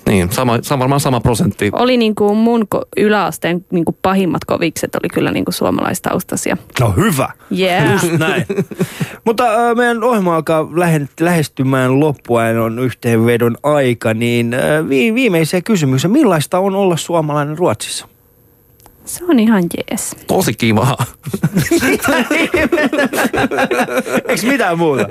niin, 0.07 0.31
sama, 0.31 0.59
sama, 0.61 0.79
varmaan 0.79 1.01
sama 1.01 1.19
prosentti. 1.19 1.69
Oli 1.73 1.97
niin 1.97 2.15
kuin 2.15 2.37
mun 2.37 2.67
yläasteen 2.97 3.65
niin 3.71 3.85
kuin 3.85 3.97
pahimmat 4.01 4.45
kovikset 4.45 4.95
oli 4.95 5.09
kyllä 5.09 5.31
niin 5.31 5.45
kuin 5.45 5.53
suomalaistaustaisia. 5.53 6.57
No 6.79 6.93
hyvä. 6.97 7.29
Yeah. 7.59 7.91
Just 7.91 8.11
näin. 8.11 8.45
Mutta 9.25 9.69
äh, 9.69 9.75
meidän 9.75 10.03
ohjelma 10.03 10.35
alkaa 10.35 10.67
lähe- 10.75 11.07
lähestymään 11.59 11.99
loppua 11.99 12.43
ja 12.45 12.63
on 12.63 12.79
yhteenvedon 12.79 13.57
aika, 13.63 14.13
niin 14.13 14.53
äh, 14.53 14.89
vi- 14.89 15.13
viimeiseen 15.13 15.63
kysymykseen. 15.63 16.11
Millaista 16.11 16.59
on 16.59 16.75
olla 16.75 16.97
suomalainen 16.97 17.57
Ruotsissa? 17.57 18.07
Se 19.05 19.23
on 19.29 19.39
ihan 19.39 19.63
jees. 19.77 20.15
Tosi 20.27 20.53
kivaa. 20.53 20.97
Eikö 24.27 24.47
mitään 24.47 24.77
muuta? 24.77 25.07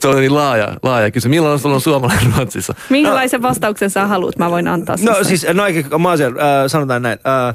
Se 0.00 0.08
on 0.08 0.16
niin 0.16 0.34
laaja, 0.34 0.76
laaja 0.82 1.10
kysymys. 1.10 1.30
Millaista 1.36 1.68
on 1.68 1.80
suomalainen 1.80 2.32
Ruotsissa? 2.36 2.74
Minkälaisen 2.90 3.42
vastauksen 3.42 3.90
sä 3.90 4.06
haluat? 4.06 4.38
Mä 4.38 4.50
voin 4.50 4.68
antaa 4.68 4.96
No 5.02 5.12
susta. 5.12 5.24
siis, 5.28 5.46
no 5.52 5.66
eikä, 5.66 5.98
mä 5.98 6.08
oon 6.08 6.18
siellä, 6.18 6.40
äh, 6.62 6.66
sanotaan 6.66 7.02
näin. 7.02 7.18
Äh, 7.26 7.48
äh, 7.48 7.54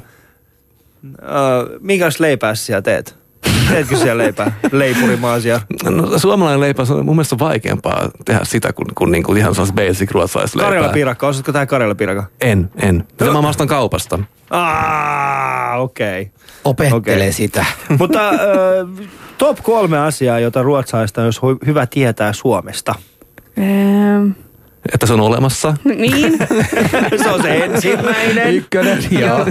minkälaista 1.80 2.22
leipää 2.22 2.54
sä 2.54 2.64
siellä 2.64 2.82
teet? 2.82 3.19
Teetkö 3.68 3.96
siellä 3.96 4.22
leipää? 4.22 4.52
Leipuri 4.72 5.16
maasia. 5.16 5.60
No, 5.84 6.18
suomalainen 6.18 6.60
leipä, 6.60 6.84
se 6.84 6.92
on 6.92 7.04
mun 7.04 7.16
mielestä 7.16 7.38
vaikeampaa 7.38 8.10
tehdä 8.24 8.40
sitä 8.42 8.72
kuin, 8.72 8.86
kuin, 8.94 9.12
niin 9.12 9.22
kuin 9.22 9.38
ihan 9.38 9.54
sellaista 9.54 9.74
basic 9.74 10.10
ruotsalaista 10.10 10.58
leipää. 10.58 10.70
Karjala 10.70 10.92
piirakka, 10.92 11.28
osaatko 11.28 11.52
tähän 11.52 11.68
Karjala 11.68 11.94
piirakka? 11.94 12.24
En, 12.40 12.70
en. 12.76 13.04
Sitä 13.10 13.32
mä 13.32 13.42
maastan 13.42 13.68
kaupasta. 13.68 14.18
Ah, 14.50 15.80
okei. 15.80 16.22
Okay. 16.22 16.32
Opettelee 16.64 17.16
Okei. 17.16 17.32
sitä. 17.32 17.64
Mutta 17.98 18.28
äh, 18.28 18.36
top 19.38 19.58
kolme 19.62 19.98
asiaa, 19.98 20.38
jota 20.38 20.62
ruotsalaista 20.62 21.22
olisi 21.24 21.40
hyvä 21.66 21.86
tietää 21.86 22.32
Suomesta. 22.32 22.94
Öö, 23.58 23.64
Että 24.94 25.06
se 25.06 25.12
on 25.12 25.20
olemassa. 25.20 25.74
niin. 25.84 26.38
Se 27.22 27.30
on 27.30 27.42
se 27.42 27.56
ensimmäinen. 27.64 28.54
Ykkönen, 28.54 28.98
joo. 29.10 29.46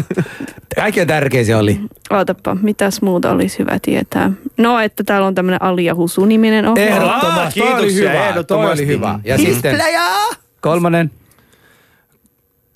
Kaikkein 0.75 1.07
tärkein 1.07 1.45
se 1.45 1.55
oli. 1.55 1.79
Ootapa, 2.09 2.55
mitäs 2.61 3.01
muuta 3.01 3.31
olisi 3.31 3.59
hyvä 3.59 3.79
tietää? 3.81 4.31
No, 4.57 4.79
että 4.79 5.03
täällä 5.03 5.27
on 5.27 5.35
tämmöinen 5.35 5.61
Ali 5.61 5.85
ja 5.85 5.95
Husu-niminen 5.95 6.67
ohjelma. 6.67 6.95
Ehdottomasti. 6.95 7.61
Ah, 7.61 7.67
Toi 7.67 7.73
oli 7.73 7.81
kiitoksia, 7.87 8.09
hyvä. 8.09 8.19
Toi 8.19 8.29
ehdottomasti. 8.29 8.83
oli 8.83 8.87
hyvä. 8.87 9.19
Ja 9.23 9.37
sitten 9.37 9.81
kolmannen, 10.61 11.11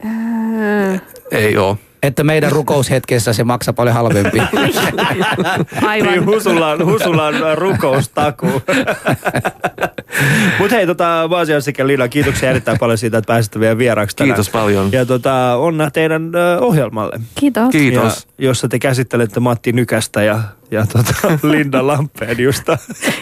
Öö, 0.06 0.98
Ei 1.32 1.58
oo. 1.58 1.78
että 2.04 2.24
meidän 2.24 2.52
rukoushetkessä 2.52 3.34
se 3.34 3.44
maksaa 3.44 3.74
paljon 3.74 3.96
halvempi. 3.96 4.40
aivan. 5.88 6.12
Niin, 6.12 6.26
Husulla 6.26 6.72
on, 6.72 6.86
Husulla 6.86 7.26
on 7.28 7.58
rukoustakuu. 7.58 8.62
Mutta 10.60 10.76
hei, 10.76 10.88
tota, 10.88 11.28
Vaasia 11.30 11.62
sekä 11.62 11.88
Liina, 11.88 12.08
kiitoksia 12.08 12.50
erittäin 12.50 12.80
paljon 12.80 12.98
siitä, 12.98 13.18
että 13.18 13.34
pääsitte 13.34 13.60
vielä 13.60 13.78
vieraaksi 13.78 14.16
tänään. 14.16 14.36
Kiitos 14.36 14.50
paljon. 14.50 14.92
Ja 14.92 15.06
tota, 15.06 15.56
onna 15.56 15.92
teidän 15.92 16.32
ö, 16.36 16.60
ohjelmalle. 16.60 17.20
Kiitos. 17.36 17.70
Kiitos. 17.72 18.28
Ja, 18.38 18.46
jossa 18.46 18.68
te 18.68 18.80
käsittelette 18.80 19.40
Matti 19.40 19.72
Nykästä 19.72 20.24
ja, 20.24 20.40
ja 20.72 20.86
tota, 20.86 21.14
Linda 21.52 21.88
Lampeenjusta. 21.88 22.78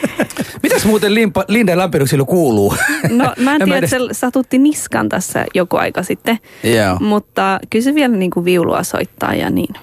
Mitäs 0.63 0.85
muuten 0.85 1.15
Limpa, 1.15 1.45
Linda 1.47 1.77
Lampeduksilla 1.77 2.25
kuuluu? 2.25 2.75
No 3.09 3.33
mä 3.37 3.55
en 3.55 3.61
tiedä, 3.63 3.77
edes- 3.77 3.93
että 3.93 4.07
se 4.13 4.19
satutti 4.19 4.57
niskan 4.57 5.09
tässä 5.09 5.45
joku 5.53 5.77
aika 5.77 6.03
sitten. 6.03 6.39
Joo. 6.63 6.97
Mutta 6.99 7.59
kyllä 7.69 7.83
se 7.83 7.95
vielä 7.95 8.15
niin 8.15 8.31
kuin 8.31 8.45
viulua 8.45 8.83
soittaa 8.83 9.33
ja 9.33 9.49
niin. 9.49 9.75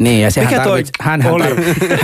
Niin, 0.00 0.22
ja 0.22 0.30
sehän 0.30 0.50
Mikä 0.52 0.62
toi 0.62 0.70
tarvits, 0.72 0.90
hänhän, 1.00 1.32
oli? 1.32 1.44
tarvitsee, 1.44 1.98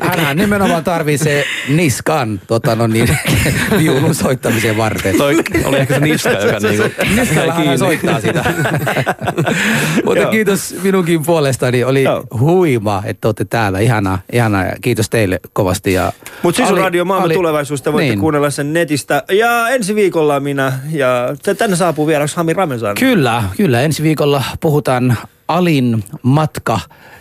hänhän 0.10 0.36
nimenomaan 0.36 0.84
tarvitsee 0.84 1.44
niskan 1.68 2.40
tota, 2.46 2.74
no 2.76 2.86
niin, 2.86 3.08
viulun 3.78 4.14
soittamisen 4.14 4.76
varten. 4.76 5.16
Toi 5.16 5.36
oli 5.64 5.78
ehkä 5.78 5.94
se 5.94 6.00
niska, 6.00 6.30
joka 6.30 6.58
niinku 6.68 6.84
Niskallahan 7.16 7.66
hän 7.66 7.78
soittaa 7.78 8.20
sitä. 8.20 8.44
Mutta 10.04 10.22
Joo. 10.22 10.30
kiitos 10.30 10.74
minunkin 10.82 11.22
puolestani. 11.26 11.84
Oli 11.84 12.02
Joo. 12.02 12.24
huima, 12.38 13.02
että 13.06 13.28
olette 13.28 13.44
täällä. 13.44 13.78
Ihanaa, 13.78 14.18
ihanaa. 14.32 14.64
ja 14.64 14.72
Kiitos 14.80 15.10
teille 15.10 15.40
kovasti. 15.52 15.92
Ja 15.92 16.12
Ali- 16.68 16.80
Radio 16.80 17.04
Maailman 17.04 17.26
Ali- 17.26 17.34
tulevaisuus, 17.34 17.82
te 17.82 17.92
voitte 17.92 18.08
niin. 18.10 18.20
kuunnella 18.20 18.50
sen 18.50 18.72
netistä. 18.72 19.22
Ja 19.32 19.68
ensi 19.68 19.94
viikolla 19.94 20.40
minä 20.40 20.72
ja 20.90 21.28
tänne 21.58 21.76
saapuu 21.76 22.06
vieraksi 22.06 22.36
Hami 22.36 22.52
Ramesan. 22.52 22.94
Kyllä, 22.94 23.42
kyllä. 23.56 23.80
Ensi 23.80 24.02
viikolla 24.02 24.44
puhutaan 24.60 25.16
Alin 25.54 26.04
matka 26.22 26.80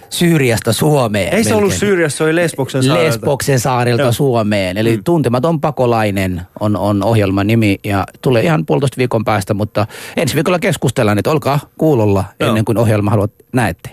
Syyriasta 0.09 0.73
Suomeen. 0.73 1.33
Ei 1.33 1.43
se 1.43 1.49
ollut 1.53 1.61
melkein. 1.63 1.79
Syyriassa, 1.79 2.17
se 2.17 2.23
oli 2.23 2.35
Lesboksen 2.35 2.83
saarelta. 2.83 3.07
Lesboksen 3.07 3.59
saarelta 3.59 4.03
Joo. 4.03 4.11
Suomeen. 4.11 4.77
Eli 4.77 4.97
mm. 4.97 5.03
Tuntematon 5.03 5.61
pakolainen 5.61 6.41
on, 6.59 6.77
on 6.77 7.03
ohjelman 7.03 7.47
nimi 7.47 7.79
ja 7.83 8.03
tulee 8.21 8.43
ihan 8.43 8.65
puolitoista 8.65 8.97
viikon 8.97 9.25
päästä, 9.25 9.53
mutta 9.53 9.87
ensi 10.17 10.35
viikolla 10.35 10.59
keskustellaan, 10.59 11.17
että 11.17 11.31
olkaa 11.31 11.59
kuulolla 11.77 12.23
Joo. 12.39 12.49
ennen 12.49 12.65
kuin 12.65 12.77
ohjelma 12.77 13.11
haluat 13.11 13.31
näette. 13.53 13.89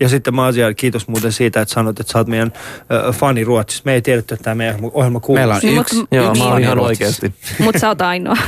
Ja 0.00 0.08
sitten 0.08 0.34
Maasia, 0.34 0.74
kiitos 0.74 1.08
muuten 1.08 1.32
siitä, 1.32 1.60
että 1.60 1.74
sanoit, 1.74 2.00
että 2.00 2.12
sä 2.12 2.18
oot 2.18 2.26
meidän 2.26 2.52
äh, 3.08 3.14
fani 3.14 3.44
Ruotsissa. 3.44 3.82
Me 3.86 3.94
ei 3.94 4.02
tiedetty, 4.02 4.34
että 4.34 4.44
tämä 4.44 4.54
meidän 4.54 4.76
ohjelma 4.92 5.20
kuuluu. 5.20 5.38
Meillä 5.38 5.54
on 5.54 5.60
Mut- 5.64 5.80
yksi. 5.80 6.04
Joo, 6.10 6.32
Niin. 6.32 6.42
mä 6.44 6.48
oon 6.50 6.62
ihan 6.62 6.78
oikeasti. 6.78 7.34
Mutta 7.58 7.78
sä 7.78 7.88
oot 7.88 8.00
ainoa. 8.02 8.36